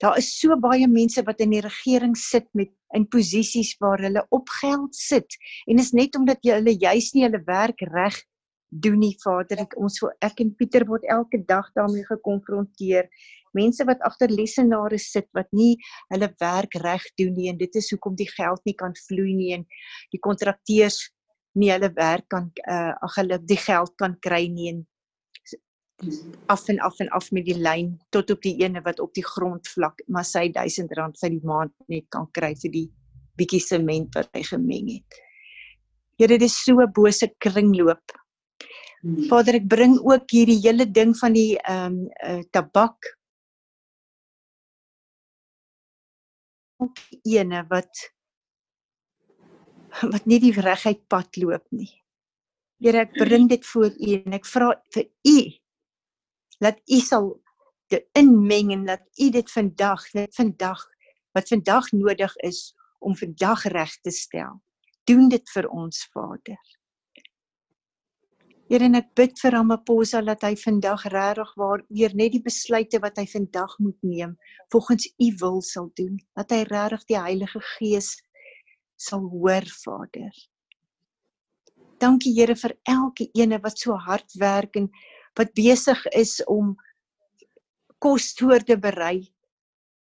daar 0.00 0.16
is 0.18 0.30
so 0.38 0.56
baie 0.56 0.88
mense 0.88 1.22
wat 1.26 1.40
in 1.44 1.52
die 1.54 1.62
regering 1.64 2.16
sit 2.16 2.48
met 2.56 2.72
in 2.96 3.06
posisies 3.06 3.74
waar 3.82 4.00
hulle 4.02 4.24
op 4.34 4.48
geld 4.60 4.96
sit. 4.96 5.36
En 5.70 5.78
is 5.78 5.92
net 5.92 6.16
omdat 6.18 6.40
jy 6.42 6.56
hulle 6.58 6.74
juis 6.74 7.12
nie 7.14 7.26
hulle 7.26 7.42
werk 7.46 7.84
reg 7.92 8.16
doen 8.70 8.98
nie 9.02 9.16
Vader 9.22 9.64
ek 9.64 9.76
ons 9.82 9.98
ek 10.22 10.40
en 10.44 10.54
Pieter 10.56 10.86
word 10.88 11.04
elke 11.10 11.40
dag 11.46 11.68
daarmee 11.76 12.06
gekonfronteer. 12.06 13.08
Mense 13.54 13.84
wat 13.86 14.02
agter 14.06 14.30
lesenare 14.30 14.98
sit 15.02 15.26
wat 15.34 15.50
nie 15.52 15.74
hulle 16.12 16.30
werk 16.40 16.76
reg 16.82 17.06
doen 17.18 17.34
nie 17.36 17.50
en 17.50 17.58
dit 17.58 17.76
is 17.76 17.90
hoekom 17.90 18.14
die 18.18 18.30
geld 18.30 18.62
nie 18.64 18.76
kan 18.78 18.94
vloei 19.06 19.34
nie 19.34 19.54
en 19.58 19.66
die 20.14 20.22
kontrakteurs 20.22 21.02
nie 21.58 21.72
hulle 21.74 21.90
werk 21.96 22.28
kan 22.30 22.46
uh, 22.70 22.94
ag 23.02 23.16
hulle 23.18 23.40
die 23.42 23.58
geld 23.58 23.96
kan 23.98 24.14
kry 24.22 24.46
nie 24.48 24.70
en 24.70 24.84
af 26.48 26.68
en 26.68 26.80
af 26.80 27.00
en 27.00 27.10
af 27.16 27.30
met 27.32 27.44
die 27.44 27.58
lyn 27.58 27.92
tot 28.10 28.30
op 28.30 28.42
die 28.42 28.56
ene 28.64 28.80
wat 28.84 29.00
op 29.00 29.12
die 29.14 29.24
grond 29.24 29.68
vlak 29.68 30.00
maar 30.08 30.24
sy 30.24 30.48
1000 30.52 30.96
rand 30.98 31.18
vir 31.20 31.30
die 31.30 31.44
maand 31.44 31.74
net 31.88 32.06
kan 32.08 32.28
kry 32.32 32.54
vir 32.62 32.72
die 32.72 32.86
bietjie 33.36 33.60
sement 33.60 34.14
wat 34.14 34.28
hy 34.36 34.42
gemeng 34.44 34.88
het. 34.94 35.20
Here 36.18 36.36
dit 36.38 36.42
is 36.42 36.56
so 36.64 36.80
'n 36.80 36.92
bose 36.92 37.28
kringloop 37.38 38.20
Hmm. 39.00 39.24
Vader, 39.30 39.56
ek 39.56 39.68
bring 39.72 39.94
ook 40.04 40.28
hierdie 40.28 40.58
hele 40.60 40.84
ding 40.84 41.14
van 41.16 41.32
die 41.32 41.54
ehm 41.56 41.94
um, 41.94 42.00
uh, 42.28 42.42
tabak 42.52 43.08
ene 47.28 47.62
wat 47.70 48.02
wat 50.12 50.28
nie 50.28 50.40
die 50.44 50.52
reguit 50.52 51.00
pad 51.08 51.40
loop 51.40 51.64
nie. 51.72 51.88
Here, 52.80 53.06
ek 53.06 53.16
bring 53.16 53.48
dit 53.48 53.64
voor 53.72 53.88
U 53.88 54.12
en 54.18 54.36
ek 54.36 54.46
vra 54.48 54.70
vir 54.92 55.08
U 55.08 55.38
dat 56.60 56.80
U 56.86 56.98
sal 57.00 57.30
inmeng 58.12 58.72
en 58.72 58.84
dat 58.86 59.02
U 59.18 59.30
dit 59.30 59.50
vandag, 59.50 60.04
dit 60.14 60.34
vandag 60.34 60.84
wat 61.32 61.48
vandag 61.48 61.92
nodig 61.92 62.36
is 62.36 62.74
om 62.98 63.16
vandag 63.16 63.64
reg 63.72 63.96
te 64.00 64.10
stel. 64.10 64.60
Doen 65.04 65.28
dit 65.28 65.50
vir 65.54 65.68
ons, 65.68 66.04
Vader. 66.12 66.60
Here 68.70 68.86
en 68.86 68.94
ek 68.94 69.08
bid 69.18 69.40
vir 69.42 69.56
Ramaphosa 69.56 70.20
dat 70.22 70.44
hy 70.46 70.52
vandag 70.54 71.02
regtig 71.10 71.48
waar 71.58 71.80
weer 71.90 72.12
net 72.14 72.36
die 72.36 72.42
besluite 72.44 73.00
wat 73.02 73.16
hy 73.18 73.24
vandag 73.26 73.72
moet 73.82 73.98
neem 74.06 74.36
volgens 74.70 75.08
u 75.10 75.30
wil 75.40 75.58
sal 75.66 75.88
doen. 75.98 76.20
Dat 76.38 76.54
hy 76.54 76.60
regtig 76.68 77.02
die 77.10 77.18
Heilige 77.18 77.62
Gees 77.72 78.12
sal 78.94 79.26
hoor, 79.32 79.66
Vader. 79.82 80.30
Dankie 81.98 82.30
Here 82.36 82.54
vir 82.54 82.76
elke 82.86 83.26
ene 83.34 83.58
wat 83.64 83.82
so 83.82 83.98
hard 83.98 84.38
werk 84.38 84.78
en 84.78 84.86
wat 85.38 85.52
besig 85.54 86.00
is 86.16 86.38
om 86.50 86.74
kos 88.00 88.32
toe 88.34 88.58
te 88.64 88.76
berei 88.80 89.28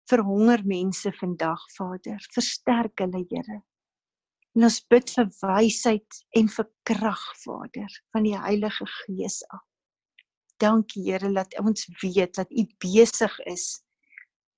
vir 0.07 0.23
honger 0.23 0.63
mense 0.67 1.11
vandag, 1.19 1.63
Vader. 1.75 2.19
Versterk 2.35 3.03
hulle, 3.03 3.23
Here. 3.29 3.61
En 4.57 4.67
ons 4.67 4.77
bid 4.89 5.11
vir 5.13 5.27
wysheid 5.41 6.21
en 6.39 6.47
vir 6.49 6.69
krag, 6.87 7.23
Vader, 7.43 7.97
van 8.15 8.25
die 8.25 8.37
Heilige 8.37 8.87
Gees 9.01 9.41
af. 9.53 9.65
Dankie 10.63 11.03
Here 11.09 11.29
dat 11.33 11.53
ons 11.61 11.89
weet 12.01 12.39
dat 12.39 12.51
U 12.51 12.63
besig 12.81 13.35
is. 13.45 13.67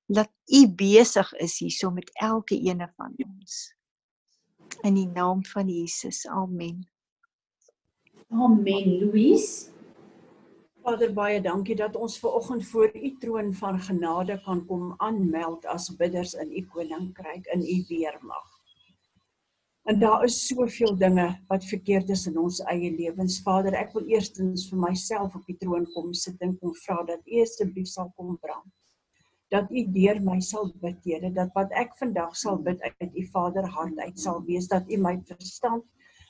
Dat 0.08 0.32
U 0.54 0.62
besig 0.70 1.34
is 1.44 1.60
hierso 1.60 1.92
met 1.92 2.10
elke 2.22 2.56
ene 2.56 2.88
van 2.96 3.18
ons. 3.26 3.58
In 4.86 4.96
die 4.96 5.10
naam 5.10 5.44
van 5.50 5.70
Jesus. 5.70 6.24
Amen. 6.30 6.86
Amen, 8.30 9.00
Louise. 9.02 9.74
Vader 10.84 11.12
baie 11.14 11.40
dankie 11.44 11.76
dat 11.76 11.96
ons 12.00 12.16
ver 12.22 12.36
oggend 12.38 12.64
voor 12.70 12.94
u 12.96 13.10
troon 13.20 13.50
van 13.54 13.80
genade 13.84 14.38
kan 14.46 14.62
kom 14.66 14.94
aanmeld 14.98 15.66
as 15.66 15.90
bidders 16.00 16.34
in 16.34 16.52
u 16.52 16.62
koninkryk 16.72 17.46
in 17.56 17.62
u 17.62 17.76
weermag. 17.90 18.48
En 19.90 20.00
daar 20.00 20.24
is 20.24 20.48
soveel 20.48 20.96
dinge 20.98 21.28
wat 21.48 21.66
verkeerd 21.66 22.10
is 22.10 22.26
in 22.28 22.38
ons 22.38 22.60
eie 22.72 22.92
lewens. 22.96 23.42
Vader, 23.44 23.76
ek 23.76 23.92
wil 23.98 24.08
eerstens 24.08 24.68
vir 24.70 24.80
myself 24.80 25.36
op 25.36 25.46
die 25.50 25.58
troon 25.58 25.88
kom 25.96 26.14
sit 26.14 26.40
en 26.46 26.56
kom 26.62 26.76
vra 26.86 27.02
dat 27.12 27.28
U 27.28 27.42
asseblief 27.44 27.90
sal 27.90 28.12
kom 28.16 28.38
brand. 28.38 28.72
Dat 29.50 29.72
U 29.72 29.84
deur 29.92 30.22
my 30.24 30.40
sal 30.46 30.70
bid, 30.80 31.00
Here, 31.04 31.32
dat 31.34 31.52
wat 31.58 31.74
ek 31.74 31.96
vandag 32.00 32.36
sal 32.38 32.62
bid 32.64 32.82
uit 32.86 33.16
U 33.18 33.26
Vader 33.34 33.68
hart 33.76 34.00
uit 34.00 34.20
sal 34.20 34.44
wees 34.48 34.70
dat 34.70 34.88
U 34.88 35.02
my 35.02 35.18
verstand, 35.26 35.84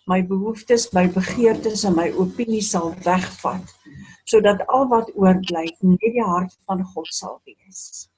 my 0.09 0.21
behoeftes, 0.25 0.89
my 0.93 1.05
begeertes 1.13 1.85
en 1.85 1.95
my 1.97 2.09
opinies 2.23 2.71
sal 2.73 2.93
wegvat 3.05 3.75
sodat 4.29 4.61
al 4.69 4.85
wat 4.91 5.09
oorbly 5.17 5.65
net 5.81 6.11
die 6.13 6.25
hart 6.25 6.53
van 6.69 6.83
God 6.93 7.07
sal 7.13 7.39
wees. 7.49 8.09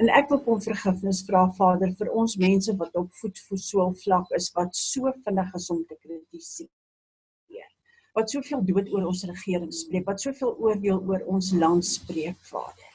En 0.00 0.08
ek 0.12 0.30
wil 0.32 0.40
kom 0.44 0.62
vergifnis 0.64 1.22
vra 1.28 1.42
Vader 1.58 1.92
vir 1.98 2.08
ons 2.22 2.38
mense 2.40 2.72
wat 2.80 2.96
op 3.00 3.10
voetvoetsel 3.20 3.92
vlak 4.00 4.32
is 4.38 4.48
wat 4.56 4.72
so 4.76 5.12
vinnig 5.26 5.52
is 5.60 5.68
om 5.72 5.82
te 5.84 5.96
kritiseer. 6.00 6.72
Wat 8.16 8.32
soveel 8.32 8.62
dood 8.64 8.88
oor 8.92 9.10
ons 9.10 9.26
regering 9.28 9.72
spreek, 9.76 10.06
wat 10.08 10.22
soveel 10.24 10.54
oordeel 10.56 11.02
oor 11.04 11.24
ons 11.28 11.50
land 11.52 11.84
spreek, 11.84 12.38
Vader. 12.48 12.92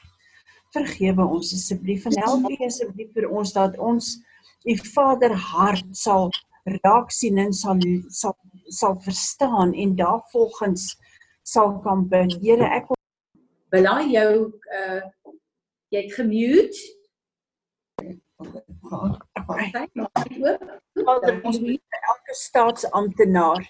Vergewe 0.74 1.26
ons 1.36 1.52
asseblief 1.54 2.08
en 2.10 2.18
help 2.24 2.48
asseblief 2.66 3.12
vir 3.14 3.28
ons 3.30 3.54
dat 3.54 3.78
ons 3.78 4.16
U 4.66 4.74
Vader 4.94 5.34
hart 5.34 5.94
sal 5.98 6.30
raak 6.64 7.10
sien 7.10 7.38
en 7.38 7.52
sal 7.52 7.80
sal 8.08 8.36
sal 8.68 8.98
verstaan 9.00 9.74
en 9.74 9.96
daarvolgens 9.96 10.96
sal 11.42 11.80
kan 11.82 12.08
bid. 12.08 12.36
Here, 12.42 12.64
ek 12.64 12.88
wil 13.72 13.88
jou 14.10 14.32
uh 14.78 15.02
jy 15.92 16.02
het 16.02 16.14
gemute. 16.16 16.78
elke 22.10 22.34
staatsamptenaar 22.34 23.62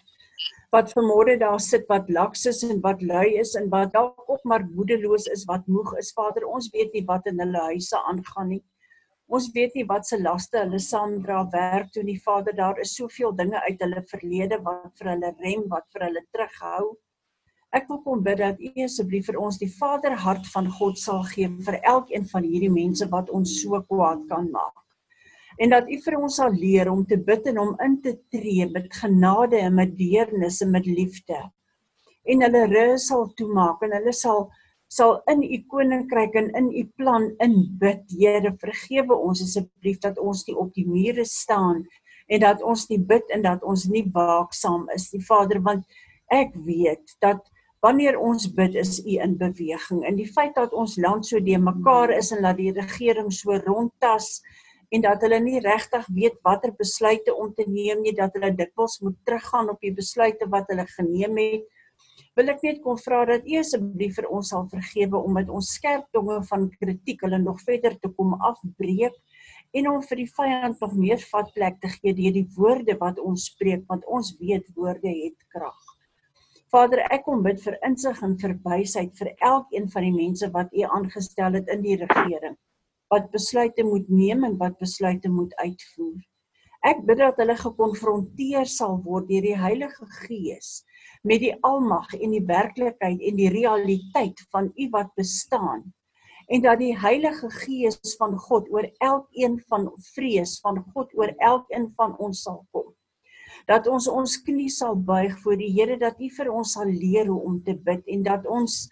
wat 0.72 0.92
vanmôre 0.96 1.36
daar 1.38 1.60
sit 1.60 1.84
wat 1.88 2.08
laks 2.08 2.46
is 2.48 2.62
en 2.64 2.80
wat 2.80 3.02
lui 3.02 3.34
is 3.40 3.54
en 3.58 3.68
wat 3.68 3.92
dalk 3.92 4.30
ook 4.30 4.44
maar 4.44 4.64
moedeloos 4.64 5.26
is, 5.34 5.44
wat 5.44 5.66
moeg 5.66 5.92
is. 6.00 6.12
Vader, 6.16 6.46
ons 6.48 6.70
weet 6.72 6.94
nie 6.96 7.04
wat 7.04 7.26
in 7.28 7.40
hulle 7.44 7.64
huise 7.72 7.98
aangaan 8.08 8.48
nie. 8.54 8.62
Ons 9.32 9.46
weet 9.54 9.72
nie 9.78 9.86
wat 9.88 10.04
se 10.04 10.18
laste 10.20 10.58
hulle 10.60 10.78
saamdra 10.82 11.38
werk 11.54 11.88
toe 11.94 12.02
nie. 12.04 12.18
Vader, 12.20 12.52
daar 12.52 12.80
is 12.82 12.92
soveel 12.98 13.32
dinge 13.32 13.62
uit 13.64 13.80
hulle 13.80 14.02
verlede 14.10 14.58
wat 14.66 14.90
vir 14.98 15.08
hulle 15.14 15.30
rem, 15.38 15.62
wat 15.72 15.86
vir 15.94 16.04
hulle 16.06 16.22
terughou. 16.34 16.90
Ek 17.72 17.88
wil 17.88 18.02
kom 18.04 18.20
bid 18.26 18.42
dat 18.42 18.60
U 18.60 18.70
asseblief 18.84 19.30
vir 19.30 19.38
ons 19.40 19.56
die 19.56 19.70
Vaderhart 19.72 20.44
van 20.52 20.68
God 20.76 21.00
sal 21.00 21.22
gee 21.30 21.48
vir 21.64 21.78
elkeen 21.94 22.28
van 22.28 22.44
hierdie 22.44 22.72
mense 22.74 23.08
wat 23.14 23.32
ons 23.32 23.54
so 23.62 23.80
kwaad 23.88 24.26
kan 24.28 24.50
maak. 24.52 24.76
En 25.56 25.72
dat 25.72 25.88
U 25.88 25.96
vir 26.04 26.18
ons 26.18 26.36
sal 26.36 26.52
leer 26.52 26.90
om 26.92 27.00
te 27.08 27.16
bid 27.16 27.48
en 27.48 27.62
om 27.64 27.72
in 27.86 27.96
te 28.04 28.12
tree 28.34 28.68
met 28.74 28.92
genade 29.00 29.62
en 29.64 29.80
met 29.80 29.96
deernis 29.96 30.60
en 30.60 30.76
met 30.76 30.84
liefde. 30.84 31.40
En 32.28 32.44
hulle 32.44 32.66
rus 32.74 33.08
sal 33.08 33.30
toemaak 33.40 33.80
en 33.88 33.96
hulle 33.96 34.12
sal 34.12 34.50
sal 34.92 35.20
in 35.32 35.42
U 35.46 35.58
koninkryk 35.72 36.36
en 36.36 36.50
in 36.58 36.68
U 36.76 36.84
plan 37.00 37.30
inbid. 37.44 38.04
Here, 38.12 38.52
vergewe 38.60 39.16
ons 39.16 39.42
asseblief 39.44 40.02
dat 40.04 40.20
ons 40.20 40.44
nie 40.48 40.56
op 40.58 40.72
die 40.76 40.86
mure 40.88 41.24
staan 41.28 41.86
en 42.28 42.44
dat 42.44 42.62
ons 42.62 42.86
nie 42.90 43.00
bid 43.00 43.30
en 43.34 43.42
dat 43.44 43.64
ons 43.66 43.86
nie 43.90 44.04
waaksaam 44.12 44.86
is 44.94 45.10
nie, 45.12 45.22
Vader, 45.24 45.60
want 45.64 45.88
ek 46.32 46.54
weet 46.66 47.16
dat 47.24 47.42
wanneer 47.82 48.18
ons 48.22 48.46
bid 48.54 48.76
is 48.78 49.00
u 49.02 49.16
in 49.24 49.34
beweging 49.40 50.04
en 50.06 50.16
die 50.16 50.28
feit 50.30 50.54
dat 50.54 50.72
ons 50.72 50.94
land 51.02 51.26
so 51.26 51.40
de 51.42 51.58
mekaar 51.58 52.12
is 52.14 52.30
en 52.34 52.44
dat 52.46 52.60
die 52.60 52.70
regering 52.76 53.32
so 53.34 53.56
rondtas 53.66 54.38
en 54.94 55.02
dat 55.02 55.24
hulle 55.24 55.40
nie 55.42 55.60
regtig 55.64 56.06
weet 56.14 56.38
watter 56.46 56.72
besluite 56.78 57.34
om 57.34 57.50
te 57.56 57.66
neem 57.66 58.04
nie 58.04 58.14
dat 58.14 58.34
hulle 58.38 58.52
dikwels 58.54 59.00
moet 59.02 59.18
teruggaan 59.26 59.72
op 59.72 59.82
die 59.82 59.94
besluite 59.96 60.46
wat 60.52 60.70
hulle 60.70 60.86
geneem 60.94 61.40
het 61.42 61.66
wil 62.38 62.52
ek 62.52 62.62
net 62.64 62.82
kom 62.84 62.98
vra 63.00 63.22
dat 63.28 63.48
u 63.48 63.56
asseblief 63.60 64.16
vir 64.18 64.28
ons 64.32 64.52
sal 64.54 64.68
vergewe 64.72 65.20
om 65.20 65.36
met 65.38 65.50
ons 65.52 65.72
skerp 65.76 66.06
tonge 66.16 66.38
van 66.50 66.68
kritiek 66.80 67.24
hulle 67.26 67.40
nog 67.42 67.60
verder 67.66 67.98
te 68.00 68.12
kom 68.16 68.36
afbreek 68.50 69.16
en 69.76 69.88
om 69.92 70.04
vir 70.08 70.22
die 70.22 70.30
vyand 70.36 70.80
nog 70.84 70.94
meer 71.04 71.20
vatplek 71.32 71.80
te 71.80 71.90
gee 71.96 72.16
deur 72.16 72.36
die 72.38 72.48
woorde 72.56 72.96
wat 73.00 73.20
ons 73.20 73.50
spreek 73.52 73.84
want 73.88 74.06
ons 74.18 74.34
weet 74.40 74.68
woorde 74.76 75.12
het 75.12 75.38
krag 75.54 75.92
Vader, 76.72 77.02
ek 77.12 77.26
kom 77.26 77.42
bid 77.44 77.58
vir 77.60 77.74
insig 77.84 78.20
en 78.24 78.38
vir 78.40 78.54
wysheid 78.64 79.10
vir 79.18 79.28
elkeen 79.44 79.90
van 79.92 80.06
die 80.06 80.12
mense 80.14 80.46
wat 80.54 80.70
U 80.72 80.86
aangestel 80.96 81.58
het 81.58 81.68
in 81.74 81.82
die 81.84 81.98
regering 82.00 82.56
wat 83.12 83.26
besluite 83.34 83.84
moet 83.84 84.06
neem 84.08 84.46
en 84.48 84.54
wat 84.56 84.78
besluite 84.80 85.28
moet 85.28 85.52
uitvoer. 85.60 86.22
Ek 86.88 87.02
bid 87.04 87.20
dat 87.20 87.36
hulle 87.42 87.58
gekonfronteer 87.60 88.70
sal 88.72 88.96
word 89.04 89.28
deur 89.28 89.44
die 89.44 89.58
Heilige 89.60 90.08
Gees 90.22 90.70
met 91.22 91.42
die 91.42 91.54
almag 91.66 92.14
en 92.18 92.34
die 92.34 92.44
werklikheid 92.46 93.20
en 93.20 93.36
die 93.40 93.50
realiteit 93.50 94.40
van 94.50 94.72
U 94.74 94.88
wat 94.94 95.12
bestaan 95.18 95.84
en 96.52 96.64
dat 96.64 96.78
die 96.78 96.94
Heilige 96.98 97.50
Gees 97.62 98.16
van 98.18 98.34
God 98.38 98.66
oor 98.70 98.88
elkeen 98.98 99.60
van 99.70 99.90
vrees 100.14 100.58
van 100.64 100.82
God 100.94 101.14
oor 101.14 101.34
elkeen 101.38 101.92
van 101.96 102.16
ons 102.18 102.42
sal 102.48 102.64
kom 102.70 102.90
Dat 103.66 103.86
ons 103.86 104.08
ons 104.10 104.38
knie 104.46 104.70
sal 104.72 104.96
buig 104.96 105.34
voor 105.42 105.58
die 105.60 105.70
Here 105.74 105.98
dat 106.00 106.18
U 106.20 106.28
vir 106.36 106.50
ons 106.50 106.74
sal 106.76 106.90
leer 106.90 107.30
hoe 107.30 107.40
om 107.46 107.60
te 107.64 107.76
bid 107.76 108.06
en 108.10 108.26
dat 108.26 108.46
ons 108.46 108.84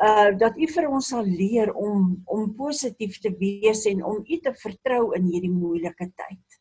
uh 0.00 0.30
dat 0.40 0.56
U 0.56 0.66
vir 0.74 0.88
ons 0.88 1.10
sal 1.12 1.26
leer 1.26 1.72
om 1.76 2.12
om 2.26 2.52
positief 2.56 3.18
te 3.20 3.32
wees 3.40 3.84
en 3.90 4.04
om 4.04 4.22
U 4.24 4.40
te 4.44 4.52
vertrou 4.62 5.12
in 5.16 5.28
hierdie 5.28 5.52
moeilike 5.52 6.08
tyd. 6.08 6.60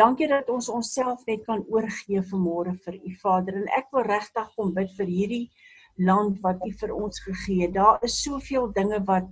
Dankie 0.00 0.30
dat 0.30 0.48
ons 0.48 0.68
onsself 0.72 1.26
net 1.28 1.42
kan 1.44 1.60
oorgee 1.68 2.22
vanmôre 2.24 2.72
vir 2.86 2.94
U 2.96 3.10
Vader 3.20 3.56
en 3.58 3.66
ek 3.76 3.90
wil 3.92 4.06
regtig 4.06 4.46
kom 4.56 4.70
bid 4.76 4.94
vir 4.96 5.10
hierdie 5.12 5.46
land 6.08 6.38
wat 6.44 6.62
U 6.64 6.70
vir 6.82 6.94
ons 6.96 7.20
gegee 7.26 7.66
het. 7.66 7.74
Daar 7.74 8.00
is 8.06 8.16
soveel 8.24 8.70
dinge 8.78 9.02
wat 9.10 9.28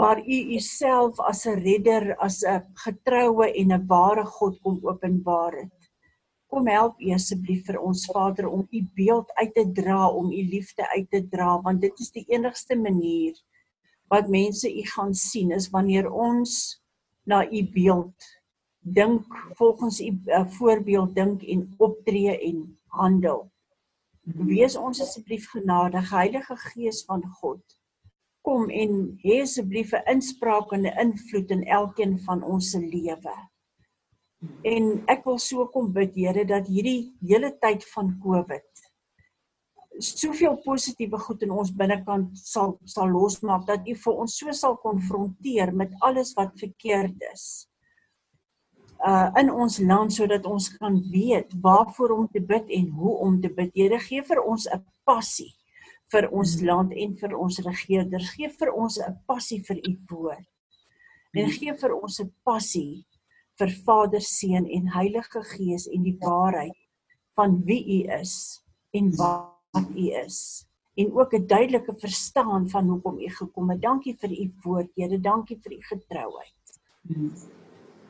waar 0.00 0.20
U 0.22 0.38
Uself 0.58 1.18
as 1.30 1.46
'n 1.46 1.58
redder, 1.64 2.14
as 2.20 2.44
'n 2.44 2.62
getroue 2.84 3.50
en 3.62 3.72
'n 3.72 3.86
ware 3.88 4.24
God 4.38 4.60
kom 4.62 4.78
openbaar 4.86 5.58
het. 5.62 5.90
Kom 6.46 6.66
help 6.66 7.02
asseblief 7.14 7.66
vir 7.66 7.80
ons 7.80 8.06
Vader 8.06 8.48
om 8.48 8.68
U 8.70 8.86
beeld 8.94 9.32
uit 9.34 9.54
te 9.54 9.66
dra, 9.72 10.08
om 10.08 10.30
U 10.30 10.42
liefde 10.54 10.86
uit 10.94 11.10
te 11.10 11.26
dra, 11.28 11.60
want 11.62 11.80
dit 11.80 12.00
is 12.00 12.10
die 12.10 12.26
enigste 12.28 12.76
manier 12.76 13.34
wat 14.08 14.28
mense 14.28 14.70
U 14.70 14.82
gaan 14.94 15.14
sien 15.14 15.50
is 15.50 15.70
wanneer 15.70 16.10
ons 16.10 16.82
na 17.24 17.42
U 17.50 17.62
beeld 17.74 18.35
dink, 18.94 19.26
volgens 19.58 20.00
U 20.00 20.10
uh, 20.26 20.46
voorbeeld 20.58 21.14
dink 21.14 21.42
en 21.42 21.66
optree 21.76 22.38
en 22.38 22.62
handel. 22.86 23.46
Wees 24.22 24.76
ons 24.76 25.00
asseblief 25.02 25.48
genadig, 25.50 26.10
Heilige 26.10 26.56
Gees 26.56 27.04
van 27.06 27.22
God. 27.40 27.62
Kom 28.46 28.70
en 28.70 29.18
hê 29.22 29.42
asseblief 29.42 29.92
'n 29.92 30.06
inspraak 30.14 30.72
en 30.72 30.86
'n 30.86 30.98
invloed 31.06 31.50
in 31.50 31.64
elkeen 31.64 32.18
van 32.18 32.42
ons 32.42 32.70
se 32.70 32.80
lewe. 32.80 33.36
En 34.62 35.02
ek 35.06 35.24
wil 35.24 35.38
so 35.38 35.66
kom 35.66 35.92
bid 35.92 36.14
Here 36.14 36.44
dat 36.44 36.66
hierdie 36.66 37.14
hele 37.20 37.58
tyd 37.58 37.84
van 37.84 38.18
Covid 38.22 38.76
soveel 39.98 40.56
positiewe 40.64 41.18
goed 41.18 41.42
in 41.46 41.52
ons 41.54 41.72
binnekant 41.72 42.36
sal 42.38 42.76
sal 42.84 43.08
losmaak 43.12 43.66
dat 43.68 43.86
U 43.88 43.94
vir 44.02 44.20
ons 44.24 44.36
so 44.38 44.52
sal 44.52 44.76
konfronteer 44.82 45.72
met 45.72 45.92
alles 46.04 46.34
wat 46.36 46.52
verkeerd 46.60 47.16
is. 47.32 47.66
Uh 49.04 49.30
in 49.40 49.50
ons 49.52 49.78
land 49.78 50.12
sodat 50.12 50.46
ons 50.46 50.68
kan 50.78 50.96
weet 51.12 51.52
waarvoor 51.60 52.10
om 52.16 52.28
te 52.28 52.40
bid 52.40 52.68
en 52.68 52.88
hoe 52.88 53.16
om 53.26 53.40
te 53.40 53.48
bid. 53.48 53.70
Here 53.74 53.98
gee 53.98 54.22
vir 54.22 54.42
ons 54.42 54.66
'n 54.66 54.84
passie 55.04 55.52
vir 56.12 56.28
ons 56.30 56.60
land 56.62 56.92
en 56.92 57.16
vir 57.16 57.36
ons 57.36 57.58
regerders. 57.58 58.30
Gee 58.36 58.48
vir 58.48 58.72
ons 58.72 58.98
'n 58.98 59.18
passie 59.26 59.62
vir 59.62 59.76
U 59.76 59.92
woord. 60.10 60.46
En 61.34 61.50
gee 61.50 61.74
vir 61.74 61.92
ons 61.94 62.20
'n 62.20 62.32
passie 62.44 63.04
vir 63.58 63.70
Vader, 63.84 64.20
Seun 64.20 64.66
en 64.66 64.86
Heilige 64.86 65.42
Gees 65.42 65.86
en 65.86 66.02
die 66.02 66.18
waarheid 66.20 66.76
van 67.36 67.62
wie 67.64 67.82
U 67.98 68.00
is 68.20 68.62
en 68.92 69.10
wat 69.16 69.90
U 69.94 70.06
is 70.24 70.66
en 70.96 71.12
ook 71.12 71.32
'n 71.34 71.46
duidelike 71.46 71.94
verstaan 71.98 72.68
van 72.68 72.88
hoekom 72.88 73.18
U 73.18 73.28
gekom 73.28 73.70
het. 73.70 73.80
Dankie 73.80 74.16
vir 74.18 74.30
U 74.30 74.52
woord, 74.62 74.90
Here. 74.94 75.20
Dankie 75.20 75.58
vir 75.62 75.72
U 75.72 75.82
getrouheid. 75.82 76.54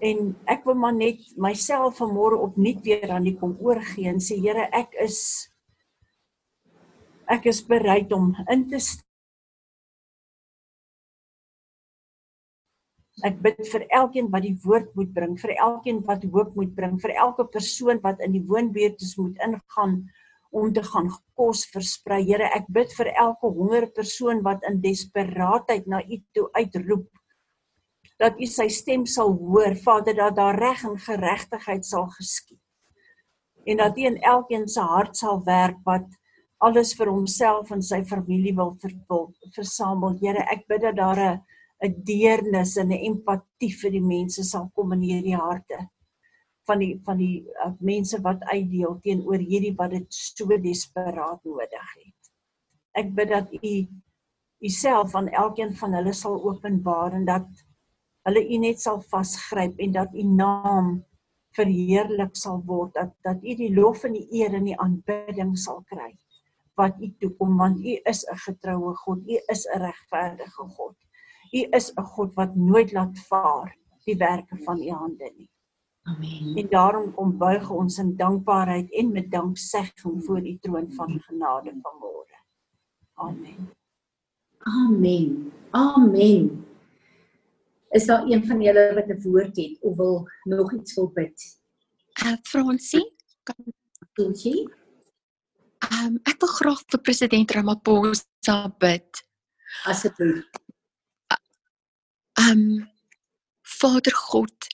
En 0.04 0.34
ek 0.44 0.66
wil 0.68 0.76
maar 0.76 0.94
net 0.94 1.22
myself 1.40 2.00
vanmôre 2.02 2.36
opnuut 2.44 2.82
weer 2.84 3.10
aan 3.10 3.26
U 3.26 3.32
kom 3.40 3.56
oorgee 3.64 4.10
en 4.10 4.20
sê 4.20 4.36
Here, 4.42 4.68
ek 4.72 4.92
is 5.00 5.18
ek 7.26 7.48
is 7.50 7.62
bereid 7.64 8.12
om 8.12 8.34
in 8.52 8.68
te 8.70 8.78
Ek 13.24 13.38
bid 13.40 13.62
vir 13.72 13.86
elkeen 13.96 14.26
wat 14.28 14.44
die 14.44 14.56
woord 14.60 14.90
moet 14.98 15.12
bring, 15.16 15.38
vir 15.40 15.54
elkeen 15.56 16.02
wat 16.04 16.24
hoop 16.28 16.52
moet 16.58 16.74
bring, 16.76 16.98
vir 17.00 17.14
elke 17.16 17.46
persoon 17.48 18.02
wat 18.04 18.20
in 18.20 18.34
die 18.36 18.42
woonbuurtes 18.44 19.14
moet 19.16 19.40
ingaan 19.40 20.02
om 20.52 20.72
te 20.72 20.82
gaan 20.84 21.08
kos 21.38 21.64
versprei. 21.72 22.20
Here, 22.28 22.50
ek 22.52 22.68
bid 22.68 22.92
vir 22.98 23.08
elke 23.16 23.48
honger 23.56 23.88
persoon 23.96 24.42
wat 24.44 24.64
in 24.68 24.82
desperaatheid 24.84 25.88
na 25.88 26.02
U 26.04 26.20
toe 26.36 26.44
uitroep. 26.60 27.08
Dat 28.20 28.38
U 28.40 28.46
sy 28.48 28.68
stem 28.72 29.04
sal 29.06 29.34
hoor, 29.36 29.76
Vader, 29.76 30.14
dat 30.16 30.36
daar 30.36 30.58
reg 30.58 30.84
en 30.88 30.98
geregtigheid 30.98 31.84
sal 31.84 32.06
geskied. 32.14 32.62
En 33.66 33.82
dat 33.82 33.98
U 33.98 34.06
in 34.08 34.20
elkeen 34.22 34.68
se 34.68 34.80
hart 34.80 35.16
sal 35.16 35.42
werk 35.44 35.82
wat 35.84 36.06
alles 36.64 36.94
vir 36.96 37.10
homself 37.12 37.70
en 37.74 37.82
sy 37.82 38.00
familie 38.08 38.54
wil 38.56 38.72
vervul, 38.80 39.28
versamel. 39.54 40.16
Here, 40.22 40.46
ek 40.52 40.64
bid 40.70 40.86
dat 40.86 40.96
daar 40.96 41.20
'n 41.20 41.42
'n 41.84 42.02
deernis 42.08 42.76
en 42.76 42.88
'n 42.88 43.04
empatie 43.10 43.72
vir 43.80 43.90
die 43.90 44.06
mense 44.14 44.42
sal 44.44 44.70
kom 44.74 44.92
in 44.96 45.02
hierdie 45.10 45.36
harte 45.36 45.78
van 46.66 46.78
die 46.78 46.94
van 47.04 47.20
die 47.20 47.44
uh, 47.64 47.72
mense 47.80 48.20
wat 48.24 48.42
uitdeel 48.50 48.98
teenoor 49.04 49.38
hierdie 49.38 49.74
wat 49.76 49.90
dit 49.90 50.06
so 50.08 50.58
desperaat 50.58 51.44
nodig 51.44 51.92
het. 52.00 52.30
Ek 52.96 53.12
bid 53.14 53.28
dat 53.34 53.52
u 53.60 53.74
u 54.64 54.68
self 54.72 55.14
aan 55.14 55.28
elkeen 55.28 55.74
van 55.76 55.94
hulle 55.98 56.12
sal 56.16 56.38
openbaar 56.48 57.12
en 57.12 57.26
dat 57.28 57.46
hulle 58.26 58.42
u 58.42 58.58
net 58.58 58.80
sal 58.82 59.00
vasgryp 59.10 59.78
en 59.78 59.92
dat 59.92 60.14
u 60.14 60.22
naam 60.22 61.04
verheerlik 61.56 62.36
sal 62.36 62.62
word 62.66 62.94
dat 62.94 63.14
dat 63.24 63.42
u 63.42 63.54
die 63.54 63.72
lof 63.74 64.04
en 64.04 64.12
die 64.18 64.28
eer 64.42 64.54
en 64.54 64.66
die 64.68 64.78
aanbidding 64.82 65.56
sal 65.58 65.82
kry 65.88 66.12
wat 66.76 67.00
u 67.00 67.08
toekom 67.18 67.56
want 67.56 67.80
u 67.80 68.00
is 68.04 68.24
'n 68.24 68.36
getroue 68.36 68.94
God, 68.94 69.18
u 69.28 69.36
is 69.52 69.66
'n 69.66 69.78
regverdige 69.78 70.64
God. 70.76 70.96
U 71.52 71.60
is 71.78 71.92
'n 71.94 72.02
God 72.02 72.34
wat 72.34 72.54
nooit 72.54 72.92
laat 72.92 73.18
vaar 73.18 73.76
die 74.04 74.16
werke 74.16 74.56
van 74.64 74.82
u 74.82 74.90
hande 74.90 75.32
nie. 75.36 75.50
Amen. 76.02 76.56
En 76.56 76.68
daarom 76.68 77.14
kom 77.14 77.38
buig 77.38 77.70
ons 77.70 77.98
in 77.98 78.16
dankbaarheid 78.16 78.92
en 78.92 79.12
met 79.12 79.30
danksegging 79.30 80.24
voor 80.24 80.46
u 80.46 80.58
troon 80.58 80.92
van 80.92 81.20
genade 81.20 81.70
vanmôre. 81.70 82.36
Amen. 83.14 83.72
Amen. 84.58 85.52
Amen. 85.70 86.66
Is 87.96 88.06
daar 88.06 88.24
een 88.28 88.44
van 88.46 88.60
julle 88.60 88.94
wat 88.94 89.08
'n 89.08 89.20
woord 89.22 89.56
het 89.56 89.76
of 89.80 89.96
wil 89.96 90.28
nog 90.42 90.72
iets 90.74 90.94
wil 90.94 91.08
bid? 91.08 91.36
Uh 92.24 92.36
Fransie, 92.42 93.14
kan 93.42 93.56
Fransie? 94.12 94.70
Um 95.92 96.18
ek 96.22 96.36
wil 96.40 96.52
graag 96.58 96.82
vir 96.86 97.00
president 97.00 97.50
Ramaphosa 97.50 98.58
bid. 98.78 99.24
Asseblief. 99.84 100.44
Um 102.50 102.90
Vader 103.62 104.14
God, 104.14 104.66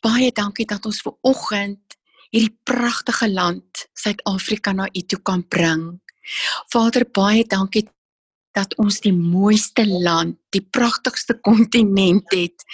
baie 0.00 0.32
dankie 0.32 0.66
dat 0.66 0.86
ons 0.86 1.00
ver 1.00 1.16
oggend 1.20 1.96
hierdie 2.30 2.58
pragtige 2.62 3.28
land 3.32 3.88
Suid-Afrika 3.92 4.72
na 4.72 4.88
U 4.92 5.00
toe 5.00 5.22
kan 5.22 5.48
bring. 5.48 6.00
Vader, 6.72 7.04
baie 7.12 7.44
dankie 7.44 7.88
dat 8.58 8.74
ons 8.82 8.98
die 9.04 9.14
mooiste 9.14 9.84
land, 9.86 10.36
die 10.54 10.64
pragtigste 10.74 11.36
kontinent 11.46 12.26
het. 12.34 12.64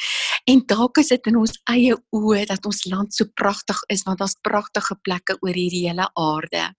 En 0.51 0.63
dalk 0.71 1.01
is 1.03 1.13
dit 1.13 1.31
in 1.31 1.39
ons 1.41 1.55
eie 1.71 1.97
oë 2.17 2.47
dat 2.51 2.67
ons 2.69 2.85
land 2.89 3.15
so 3.15 3.29
pragtig 3.37 3.81
is 3.93 4.05
want 4.09 4.23
daar's 4.23 4.39
pragtige 4.47 4.97
plekke 5.05 5.37
oor 5.41 5.57
hierdie 5.57 5.87
hele 5.89 6.09
aarde. 6.21 6.71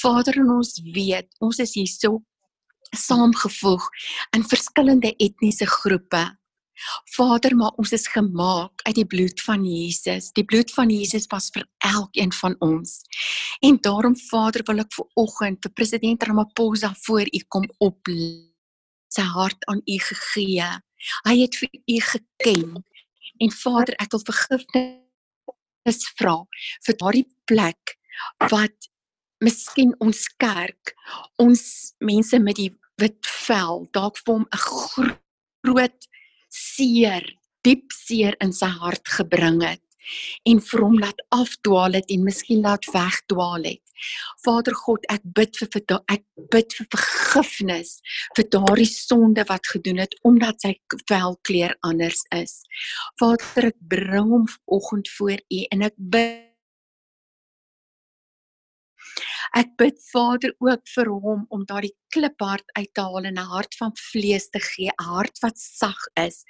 Vader, 0.00 0.38
ons 0.48 0.78
weet, 0.94 1.28
ons 1.44 1.58
is 1.60 1.74
hier 1.76 1.90
so 1.90 2.22
saamgevoeg 2.96 3.84
in 4.36 4.44
verskillende 4.44 5.12
etniese 5.20 5.68
groepe. 5.68 6.24
Vader, 7.16 7.56
maar 7.56 7.74
ons 7.80 7.92
is 7.92 8.06
gemaak 8.08 8.82
uit 8.82 8.94
die 8.94 9.06
bloed 9.06 9.40
van 9.40 9.64
Jesus. 9.66 10.32
Die 10.32 10.44
bloed 10.44 10.72
van 10.72 10.90
Jesus 10.90 11.26
was 11.30 11.50
vir 11.54 11.66
elkeen 11.78 12.32
van 12.32 12.56
ons. 12.58 13.02
En 13.60 13.78
daarom 13.80 14.16
Vader, 14.16 14.64
wil 14.66 14.82
ek 14.84 14.92
vir 14.96 15.06
oggend 15.14 15.62
vir 15.62 15.72
president 15.72 16.22
Ramaphosa 16.22 16.94
voor 17.06 17.28
U 17.28 17.42
kom 17.48 17.68
op 17.78 18.10
sy 19.12 19.26
hart 19.34 19.64
aan 19.70 19.82
U 19.84 19.98
gegee. 20.08 20.70
Hy 21.28 21.36
het 21.40 21.58
vir 21.60 21.68
U 21.72 21.98
geken. 22.12 22.84
En 23.42 23.50
Vader, 23.50 23.94
ek 24.02 24.14
wil 24.14 24.24
vergifnis 24.30 26.06
vra 26.18 26.36
vir 26.86 26.98
daardie 26.98 27.28
plek 27.48 27.96
wat 28.52 28.88
miskien 29.42 29.94
ons 30.00 30.28
kerk, 30.38 30.94
ons 31.42 31.62
mense 31.98 32.38
met 32.38 32.56
die 32.58 32.70
wit 33.00 33.26
vel 33.46 33.88
dalk 33.96 34.18
vir 34.22 34.34
hom 34.36 34.46
'n 34.46 34.62
groot 34.62 36.08
seer, 36.52 37.24
diep 37.64 37.94
seer 37.94 38.36
in 38.44 38.52
sy 38.52 38.70
hart 38.82 39.08
gebring 39.08 39.62
het 39.64 39.82
en 40.50 40.60
vir 40.66 40.82
hom 40.82 40.98
laat 40.98 41.20
afdwaal 41.34 41.94
het 41.98 42.10
en 42.10 42.24
miskien 42.26 42.62
laat 42.64 42.86
wegdwaal 42.90 43.68
het. 43.70 43.82
Vader 44.42 44.74
God, 44.74 45.04
ek 45.14 45.22
bid 45.36 45.58
vir, 45.60 45.68
vir 45.76 46.00
ek 46.10 46.24
bid 46.50 46.74
vir 46.74 46.88
vergifnis 46.96 47.92
vir 48.36 48.48
daardie 48.50 48.88
sonde 48.90 49.44
wat 49.48 49.68
gedoen 49.70 50.02
het 50.02 50.16
omdat 50.26 50.64
sy 50.64 50.74
velkleur 51.06 51.76
anders 51.86 52.24
is. 52.34 52.60
Vader, 53.22 53.70
ek 53.70 53.78
bring 53.94 54.32
hom 54.34 54.48
vanoggend 54.56 55.12
voor 55.16 55.38
U 55.38 55.60
en 55.70 55.86
ek 55.90 55.94
bid 56.16 56.51
Ek 59.52 59.74
bid 59.76 59.98
Vader 60.08 60.54
ook 60.64 60.80
vir 60.94 61.08
hom 61.12 61.42
om 61.52 61.64
daardie 61.68 61.92
kliphart 62.14 62.64
uit 62.72 62.88
te 62.96 63.02
haal 63.04 63.26
en 63.28 63.36
'n 63.36 63.50
hart 63.52 63.74
van 63.76 63.92
vlees 64.00 64.48
te 64.48 64.60
gee, 64.60 64.88
'n 64.88 65.04
hart 65.04 65.38
wat 65.42 65.58
sag 65.58 66.00
is, 66.16 66.44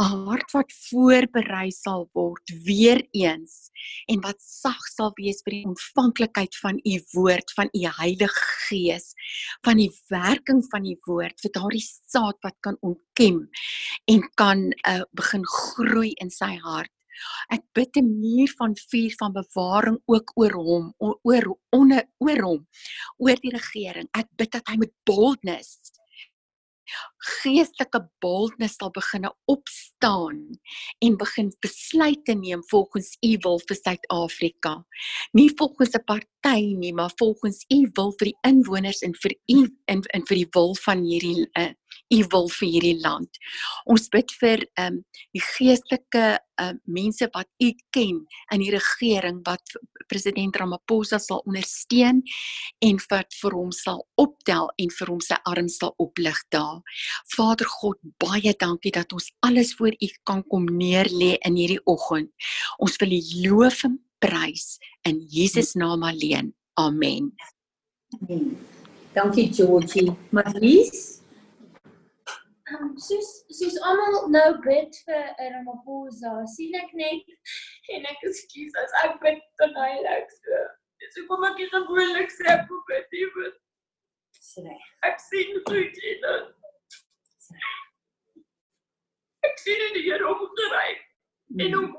'n 0.00 0.26
hart 0.26 0.50
wat 0.52 0.72
voorberei 0.90 1.70
sal 1.70 2.08
word 2.12 2.50
weer 2.66 3.06
eens 3.12 3.70
en 4.08 4.20
wat 4.20 4.40
sag 4.42 4.82
sal 4.96 5.12
wees 5.14 5.42
vir 5.44 5.52
die 5.58 5.66
ontvanklikheid 5.66 6.54
van 6.62 6.80
u 6.82 6.94
woord, 7.14 7.50
van 7.54 7.68
u 7.72 7.86
Heilige 8.00 8.46
Gees, 8.66 9.14
van 9.64 9.76
die 9.76 9.92
werking 10.08 10.64
van 10.70 10.82
die 10.82 10.98
woord 11.06 11.40
vir 11.40 11.52
daardie 11.54 11.86
saad 11.86 12.38
wat 12.42 12.56
kan 12.60 12.76
ontkem 12.80 13.48
en 14.06 14.20
kan 14.34 14.72
uh, 14.88 15.02
begin 15.12 15.46
groei 15.46 16.12
in 16.18 16.30
sy 16.30 16.56
hart. 16.56 16.90
Ek 17.48 17.62
bid 17.74 17.96
'n 17.96 18.08
muur 18.20 18.50
van 18.58 18.76
vuur 18.90 19.14
van 19.18 19.32
bewaring 19.32 19.98
ook 20.06 20.32
oor 20.34 20.52
hom, 20.52 20.94
oor 20.98 21.44
onder 21.70 22.04
oor 22.18 22.42
hom, 22.42 22.66
oor 23.18 23.36
die 23.40 23.54
regering. 23.54 24.08
Ek 24.12 24.28
bid 24.36 24.50
dat 24.50 24.68
hy 24.68 24.76
met 24.76 24.92
boldness 25.04 25.78
geestelike 27.20 28.00
boldness 28.24 28.78
sal 28.80 28.92
begin 28.96 29.28
opstaan 29.50 30.38
en 31.04 31.16
begin 31.20 31.50
besluite 31.60 32.34
neem 32.34 32.62
volgens 32.70 33.16
u 33.20 33.36
wil 33.44 33.60
vir 33.68 33.76
Suid-Afrika. 33.76 34.74
Nie 35.32 35.50
volgens 35.56 35.94
'n 35.94 36.04
party 36.04 36.74
nie, 36.76 36.92
maar 36.92 37.12
volgens 37.16 37.64
u 37.68 37.90
wil 37.92 38.12
vir 38.18 38.26
die 38.32 38.38
inwoners 38.42 39.00
en 39.02 39.14
vir 39.14 39.34
u 39.46 39.68
en, 39.84 40.02
en 40.02 40.26
vir 40.26 40.36
die 40.36 40.48
wil 40.52 40.74
van 40.74 41.04
hierdie 41.04 41.46
uh, 41.58 41.72
u 42.10 42.24
wil 42.28 42.48
vir 42.48 42.68
hierdie 42.68 43.00
land. 43.00 43.38
Ons 43.84 44.08
bid 44.08 44.32
vir 44.40 44.64
ehm 44.74 44.94
um, 44.94 45.04
die 45.34 45.42
geestelike 45.42 46.24
ehm 46.60 46.76
uh, 46.76 46.78
mense 46.84 47.28
wat 47.34 47.48
u 47.62 47.70
ken 47.94 48.26
in 48.52 48.60
die 48.60 48.72
regering 48.74 49.40
wat 49.46 49.76
president 50.10 50.56
Ramaphosa 50.56 51.18
sal 51.18 51.42
ondersteun 51.46 52.22
en 52.86 53.00
wat 53.10 53.36
vir 53.42 53.56
hom 53.56 53.70
sal 53.72 54.02
optel 54.20 54.70
en 54.82 54.90
vir 54.98 55.12
hom 55.12 55.20
sy 55.24 55.38
arms 55.52 55.78
sal 55.80 55.94
oplig 56.02 56.40
daar. 56.50 56.82
Vader 57.36 57.68
God, 57.80 57.98
baie 58.22 58.54
dankie 58.58 58.92
dat 58.94 59.12
ons 59.12 59.30
alles 59.46 59.74
voor 59.78 59.94
u 59.94 60.10
kan 60.28 60.42
kom 60.46 60.64
neer 60.64 61.10
lê 61.12 61.36
in 61.46 61.58
hierdie 61.58 61.80
oggend. 61.84 62.30
Ons 62.78 62.98
wil 63.02 63.16
u 63.16 63.22
loof 63.46 63.84
en 63.88 63.98
prys 64.20 64.76
in 65.08 65.22
Jesus 65.28 65.74
naam 65.74 66.02
alleen. 66.02 66.54
Amen. 66.80 67.32
Amen. 68.20 68.58
Dankie 69.14 69.48
Georgie. 69.52 70.12
Marlies 70.30 71.20
um, 72.74 72.98
soos 72.98 73.30
soos 73.58 73.78
almal 73.86 74.28
nou 74.34 74.48
bid 74.64 74.98
vir 75.06 75.32
Ramaphosa, 75.54 76.34
sien 76.54 76.76
ek 76.78 76.92
net 76.98 77.32
en 77.94 78.06
ek 78.12 78.28
ekskuus 78.30 78.78
as 78.82 78.94
ek 79.04 79.18
bid 79.24 79.42
te 79.60 79.70
heilig 79.78 80.36
so. 80.36 80.62
Dis 81.00 81.18
hoekom 81.18 81.46
ek 81.48 81.60
hier 81.62 81.72
gewoonlik 81.74 82.32
sê 82.34 82.48
ek 82.54 82.66
moet 82.70 82.86
bid 82.92 83.18
hier. 83.18 83.50
Reg. 84.60 84.86
Ek 85.06 85.20
sien 85.22 85.52
goed 85.68 86.00
en 86.10 86.24
dan 86.24 86.46
Ek 89.48 89.58
sien 89.58 89.92
die 89.96 90.04
Here 90.06 90.28
om 90.28 90.46
te 90.56 90.70
ry 90.74 90.88
en 91.64 91.76
om 91.80 91.90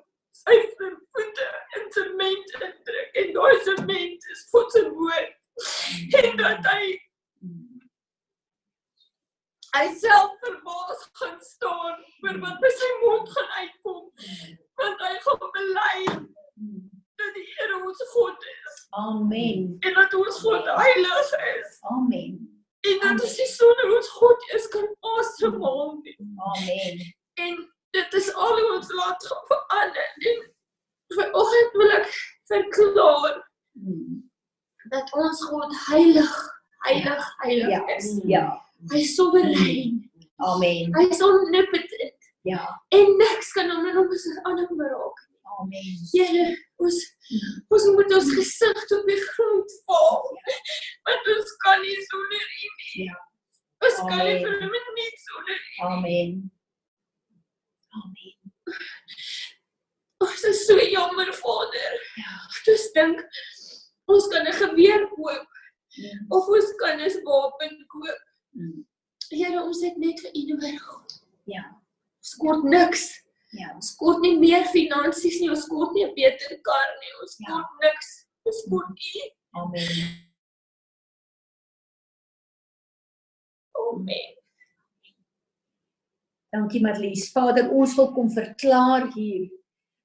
sy 0.41 0.57
voete 0.77 1.47
in 1.77 1.87
sement 1.95 2.51
te 2.55 2.73
druk. 2.87 3.15
En 3.21 3.33
daai 3.37 3.55
sement 3.67 4.29
is 4.35 4.43
God 4.51 4.71
se 4.71 4.83
woord 4.89 6.19
en 6.23 6.37
dat 6.39 6.69
hy 6.71 6.83
hy 9.75 9.87
self 9.95 10.31
verbaas 10.43 11.03
gaan 11.19 11.37
staan 11.39 11.99
oor 12.23 12.37
wat 12.43 12.59
by 12.63 12.71
sy 12.75 12.89
mond 13.03 13.29
gaan 13.31 13.51
uitkom 13.57 14.01
want 14.81 15.03
hy 15.05 15.11
gaan 15.25 15.43
bely 15.57 15.97
dat 17.21 17.35
die 17.37 17.45
Here 17.55 17.77
ons 17.79 18.01
God 18.11 18.47
is 18.51 18.79
amen 19.03 19.67
en 19.87 19.95
dat 19.99 20.15
ons 20.19 20.39
God 20.43 20.67
heilig 20.79 21.35
is 21.53 21.77
amen 21.95 22.33
en 22.91 22.99
dat 23.03 23.23
ons 23.23 23.37
nie 23.39 23.49
sonder 23.53 23.93
ons 23.97 24.09
God 24.17 24.47
is 24.57 24.67
kan 24.73 24.89
asemhaal 25.15 25.93
nie 26.01 26.17
amen 26.49 27.05
en 27.45 27.61
dit 27.95 28.17
is 28.19 28.27
al 28.35 28.57
hoe 28.57 28.73
ons 28.73 28.91
laat 28.97 29.27
gaan 29.29 29.45
verander 29.53 30.27
en 30.33 30.41
vanoggend 31.15 31.77
wil 31.79 31.95
ek 31.99 32.11
verklaar 32.51 33.39
hmm. 33.79 34.19
dat 34.91 35.15
ons 35.23 35.45
God 35.53 35.79
heilig 35.85 36.35
heilig 36.89 37.31
heilig 37.45 37.71
ja 37.77 37.81
is 37.95 38.11
ja 38.33 38.43
Hy 38.89 39.01
is 39.05 39.15
soewerein. 39.15 39.99
Amen. 40.41 40.93
Hy 40.95 41.03
is 41.13 41.21
omnipotent. 41.21 42.29
Ja. 42.47 42.63
En 42.97 43.11
niks 43.19 43.51
kan 43.53 43.69
hom 43.69 43.85
in 43.85 43.99
ons 44.01 44.23
ander 44.49 44.69
raak. 44.79 45.19
Amen. 45.59 45.89
Here, 46.09 46.47
ons 46.81 46.97
ons 47.69 47.85
moet 47.93 48.15
ons 48.17 48.31
gesig 48.39 48.81
op 48.97 49.03
die 49.09 49.19
grond 49.27 49.75
val. 49.85 50.31
Want 51.05 51.29
ons 51.35 51.53
kan 51.65 51.83
nie 51.83 51.99
sonder 52.07 52.47
U 52.47 52.71
nie. 52.79 53.05
Ja. 53.05 53.19
Ons 53.85 53.99
kan 54.01 54.23
nie 54.25 54.39
Amen. 54.39 54.47
vir 54.47 54.65
hom 54.65 54.97
nie 54.97 55.11
sonder 55.27 55.61
U. 55.61 55.69
Amen. 55.91 56.33
Amen. 58.01 58.81
Ons 60.25 60.43
is 60.49 60.65
so 60.65 60.81
jammer, 60.81 61.29
Vader. 61.37 62.01
Ja. 62.17 62.33
Ons 62.73 62.89
dink 62.97 63.21
ons 64.09 64.27
kan 64.33 64.49
'n 64.49 64.57
geweer 64.57 65.07
koop 65.13 65.47
Ja. 66.01 66.17
of 66.31 66.47
ons 66.47 66.73
kan 66.81 66.97
'n 66.97 67.23
wapen 67.29 67.77
koop. 67.93 68.27
Mm. 68.51 68.85
Here, 69.31 69.61
ons 69.63 69.81
het 69.85 69.97
net 69.97 70.19
vir 70.19 70.33
U 70.35 70.41
nodig. 70.49 70.87
Ja. 71.47 71.63
Ons 72.19 72.33
kort 72.41 72.65
niks. 72.67 73.05
Ja. 73.55 73.69
Ons 73.75 73.93
kort 73.99 74.19
nie 74.23 74.35
meer 74.39 74.65
finansies 74.71 75.39
nie, 75.39 75.49
ons 75.51 75.67
kort 75.71 75.95
nie 75.95 76.05
'n 76.05 76.15
beter 76.15 76.57
kar 76.67 76.89
nie, 76.99 77.13
ons 77.21 77.37
Ja. 77.39 77.47
kort 77.47 77.71
niks. 77.83 78.09
Ons 78.43 78.61
kort 78.69 78.89
U. 78.91 79.23
Amen. 79.55 80.27
Amen. 83.77 84.29
Dankie 86.81 87.01
Marlies. 87.01 87.31
Vader, 87.31 87.69
ons 87.71 87.95
wil 87.95 88.11
kom 88.13 88.29
verklaar 88.29 89.11
hier 89.13 89.49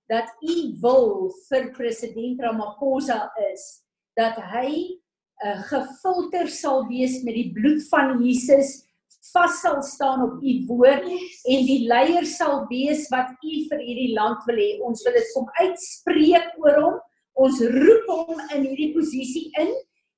dat 0.08 0.28
u 0.42 0.76
wil 0.82 1.32
vir 1.48 1.70
president 1.74 2.40
Ramaphosa 2.40 3.30
is 3.52 3.82
dat 4.16 4.36
hy 4.52 4.98
uh, 5.44 5.62
gefilter 5.70 6.48
sal 6.48 6.86
wees 6.88 7.22
met 7.24 7.34
die 7.34 7.52
bloed 7.52 7.82
van 7.90 8.20
Jesus, 8.22 8.84
vas 9.32 9.58
sal 9.60 9.82
staan 9.82 10.22
op 10.22 10.42
u 10.42 10.52
woord 10.68 11.04
Yes. 11.08 11.42
en 11.50 11.66
die 11.66 11.80
leier 11.88 12.26
sal 12.26 12.66
wees 12.70 13.08
wat 13.10 13.32
u 13.42 13.54
vir 13.70 13.82
hierdie 13.82 14.14
land 14.14 14.44
wil 14.46 14.60
hê. 14.60 14.70
Ons 14.86 15.02
wil 15.04 15.16
dit 15.16 15.32
kom 15.34 15.48
uitspreek 15.58 16.52
oor 16.62 16.80
hom. 16.84 17.00
Ons 17.36 17.60
roep 17.60 18.06
hom 18.12 18.40
in 18.54 18.68
hierdie 18.68 18.92
posisie 18.94 19.50
in 19.60 19.72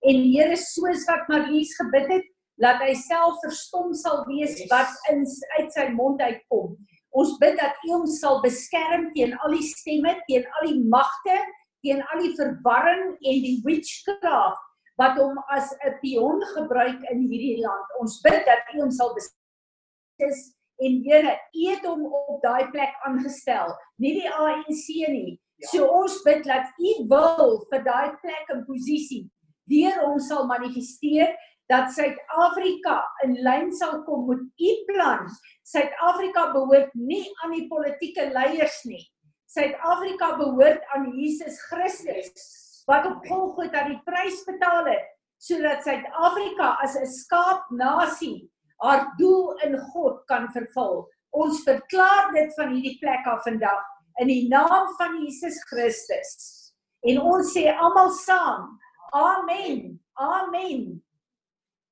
en 0.06 0.20
Here 0.30 0.54
soos 0.58 1.06
wat 1.08 1.26
Marlies 1.30 1.72
gebid 1.78 2.06
het, 2.12 2.26
laat 2.62 2.82
hy 2.82 2.94
self 2.98 3.38
verstom 3.44 3.92
sal 3.94 4.24
wees 4.28 4.58
wat 4.72 4.90
in 5.12 5.24
uit 5.58 5.70
sy 5.74 5.88
mond 5.94 6.20
uitkom. 6.20 6.74
Ons 7.18 7.36
bid 7.42 7.56
dat 7.58 7.78
U 7.86 7.92
hom 7.94 8.06
sal 8.18 8.42
beskerm 8.44 9.08
teen 9.14 9.34
al 9.44 9.54
die 9.56 9.64
stemme, 9.64 10.14
teen 10.28 10.46
al 10.58 10.68
die 10.68 10.82
magte, 10.92 11.38
teen 11.86 12.02
al 12.12 12.22
die 12.24 12.34
verwarring 12.36 13.14
en 13.16 13.42
die 13.46 13.58
witchcraft 13.64 14.64
wat 14.98 15.14
hom 15.14 15.38
as 15.54 15.70
'n 15.86 15.94
pion 16.02 16.42
gebruik 16.54 17.00
in 17.12 17.20
hierdie 17.30 17.62
land. 17.62 17.86
Ons 18.00 18.20
bid 18.22 18.44
dat 18.46 18.66
U 18.74 18.80
hom 18.82 18.90
sal 18.90 19.14
beskerm 19.14 20.54
en 20.78 21.02
Here, 21.04 21.34
U 21.54 21.70
het 21.70 21.84
hom 21.86 22.06
op 22.06 22.42
daai 22.42 22.70
plek 22.70 22.94
aangestel, 23.06 23.74
nie 23.98 24.14
die 24.20 24.30
ANC 24.30 24.86
nie. 25.10 25.38
Ja. 25.58 25.68
So 25.70 25.86
ons 25.86 26.22
bid 26.22 26.44
dat 26.44 26.66
U 26.78 27.06
wil 27.10 27.66
vir 27.70 27.82
daai 27.82 28.14
plek 28.22 28.50
en 28.54 28.66
posisie 28.66 29.30
deur 29.68 29.98
hom 30.06 30.18
sal 30.18 30.46
manifesteer 30.46 31.34
dat 31.68 31.92
Suid-Afrika 31.92 33.02
in 33.24 33.36
lyn 33.44 33.72
sal 33.76 34.02
kom 34.06 34.24
met 34.28 34.40
u 34.56 34.72
plan. 34.88 35.28
Suid-Afrika 35.68 36.48
behoort 36.52 36.94
nie 36.94 37.26
aan 37.44 37.52
die 37.52 37.66
politieke 37.68 38.30
leiers 38.32 38.80
nie. 38.88 39.04
Suid-Afrika 39.52 40.34
behoort 40.40 40.84
aan 40.96 41.10
Jesus 41.16 41.60
Christus 41.68 42.84
wat 42.88 43.04
op 43.04 43.24
Golgotha 43.28 43.84
die 43.84 44.00
prys 44.08 44.40
betaal 44.48 44.88
het 44.88 45.14
sodat 45.38 45.84
Suid-Afrika 45.84 46.76
as 46.82 46.96
'n 46.96 47.06
skaapnasie 47.06 48.48
haar 48.82 49.04
doel 49.18 49.54
in 49.66 49.78
God 49.92 50.24
kan 50.26 50.48
vervul. 50.54 51.06
Ons 51.30 51.62
verklaar 51.62 52.32
dit 52.32 52.54
van 52.54 52.72
hierdie 52.74 52.98
plek 52.98 53.26
af 53.26 53.42
vandag 53.42 53.84
in 54.22 54.28
die 54.28 54.48
naam 54.48 54.88
van 54.98 55.18
Jesus 55.22 55.58
Christus. 55.70 56.72
En 57.06 57.20
ons 57.20 57.52
sê 57.52 57.68
almal 57.70 58.10
saam: 58.10 58.78
Amen. 59.12 60.00
Amen. 60.14 61.02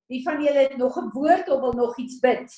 Wie 0.06 0.22
van 0.22 0.42
julle 0.42 0.68
het 0.68 0.76
nog 0.76 0.96
'n 0.98 1.10
woord 1.12 1.48
of 1.50 1.60
wil 1.60 1.72
nog 1.72 1.98
iets 1.98 2.18
bid? 2.18 2.50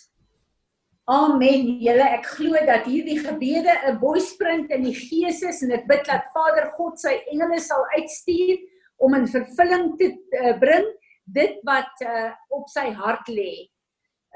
Amen. 1.04 1.78
Julle, 1.80 2.04
ek 2.04 2.26
glo 2.26 2.52
dat 2.66 2.84
hierdie 2.84 3.18
gebede 3.18 3.72
'n 3.86 3.98
boysprint 3.98 4.70
in 4.70 4.82
die 4.82 4.94
gees 4.94 5.42
is 5.42 5.62
en 5.62 5.70
ek 5.72 5.86
bid 5.86 6.04
dat 6.04 6.28
Vader 6.34 6.72
God 6.76 7.00
sy 7.00 7.14
engele 7.32 7.60
sal 7.60 7.84
uitstuur 7.96 8.58
om 8.96 9.14
in 9.14 9.26
vervulling 9.26 9.96
te 9.96 10.12
uh, 10.42 10.58
bring 10.58 10.84
dit 11.24 11.60
wat 11.64 12.04
uh, 12.04 12.32
op 12.48 12.68
sy 12.68 12.90
hart 12.90 13.28
lê. 13.28 13.70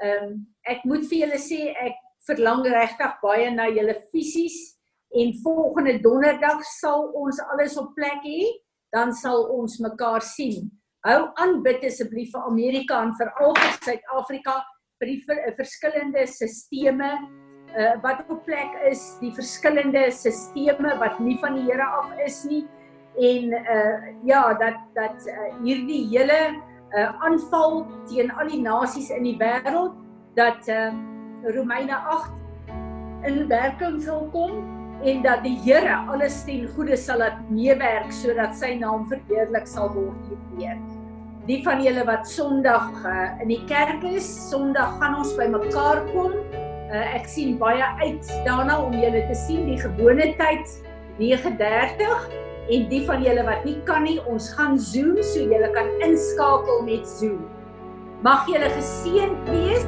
Ehm 0.01 0.23
um, 0.23 0.47
ek 0.65 0.83
moet 0.83 1.05
vir 1.05 1.19
julle 1.19 1.37
sê 1.37 1.73
ek 1.77 1.99
verlang 2.25 2.65
regtig 2.65 3.19
baie 3.21 3.51
na 3.51 3.67
julle 3.69 3.95
fisies 4.11 4.79
en 5.13 5.33
volgende 5.43 5.99
donderdag 6.01 6.63
sal 6.79 7.11
ons 7.13 7.39
alles 7.53 7.77
op 7.77 7.93
plek 7.93 8.23
hê, 8.25 8.49
dan 8.89 9.13
sal 9.13 9.45
ons 9.53 9.77
mekaar 9.79 10.21
sien. 10.25 10.71
Hou 11.03 11.33
aan 11.35 11.57
bid 11.65 11.81
asseblief 11.83 12.29
vir 12.31 12.45
Amerika 12.47 13.01
en 13.03 13.09
veral 13.19 13.51
vir 13.57 13.73
Suid-Afrika 13.83 14.53
vir 15.01 15.09
die 15.09 15.17
ver, 15.27 15.41
verskillende 15.57 16.21
sisteme 16.31 17.09
uh, 17.75 17.97
wat 18.05 18.21
op 18.31 18.45
plek 18.45 18.77
is, 18.87 19.01
die 19.19 19.33
verskillende 19.35 20.05
sisteme 20.15 20.93
wat 21.01 21.19
nie 21.19 21.35
van 21.41 21.57
die 21.59 21.65
Here 21.67 21.89
af 21.99 22.13
is 22.23 22.37
nie 22.47 22.61
en 23.19 23.51
uh 23.51 24.13
ja 24.25 24.45
dat 24.61 24.79
dat 24.95 25.27
uh, 25.27 25.49
hierdie 25.59 26.05
hele 26.13 26.39
uh 26.95 27.09
aanval 27.27 27.83
teen 28.07 28.31
al 28.31 28.47
die 28.55 28.63
nasies 28.63 29.11
in 29.11 29.27
die 29.27 29.35
wêreld 29.43 29.99
dat 30.39 30.71
uh 30.71 30.95
Romeine 31.51 31.99
8 32.15 32.31
in 33.27 33.43
werking 33.51 33.99
sal 34.07 34.29
kom 34.31 34.63
en 35.03 35.21
dat 35.27 35.43
die 35.43 35.57
Here 35.67 35.99
alles 36.07 36.45
ten 36.47 36.63
goeie 36.77 36.95
sal 36.95 37.19
laat 37.19 37.43
meewerk 37.51 38.15
sodat 38.23 38.55
sy 38.55 38.77
naam 38.79 39.03
verheerlik 39.11 39.67
sal 39.67 39.91
word 39.91 40.35
hier. 40.55 40.79
Die 41.43 41.59
van 41.65 41.81
julle 41.83 42.05
wat 42.07 42.27
Sondag 42.29 42.85
uh, 43.03 43.41
in 43.43 43.49
die 43.51 43.63
kerk 43.67 44.03
is, 44.07 44.23
Sondag 44.47 44.93
gaan 45.01 45.17
ons 45.19 45.33
by 45.35 45.49
mekaar 45.51 45.99
kom. 46.13 46.37
Uh, 46.87 47.01
ek 47.17 47.27
sien 47.27 47.57
baie 47.59 47.83
uit 47.99 48.29
daarna 48.45 48.77
om 48.79 48.95
julle 48.95 49.25
te 49.27 49.35
sien 49.35 49.65
die 49.67 49.75
gewone 49.81 50.29
tyd 50.39 50.77
9:30 51.19 52.29
en 52.71 52.85
die 52.87 53.01
van 53.09 53.25
julle 53.25 53.43
wat 53.43 53.67
nie 53.67 53.75
kan 53.89 54.07
nie, 54.07 54.21
ons 54.31 54.53
gaan 54.55 54.79
Zoom 54.79 55.19
so 55.19 55.43
julle 55.43 55.67
kan 55.75 55.91
inskakel 56.05 56.79
met 56.87 57.03
Zoom. 57.11 57.43
Mag 58.23 58.47
julle 58.47 58.71
geseënd 58.77 59.51
wees. 59.51 59.83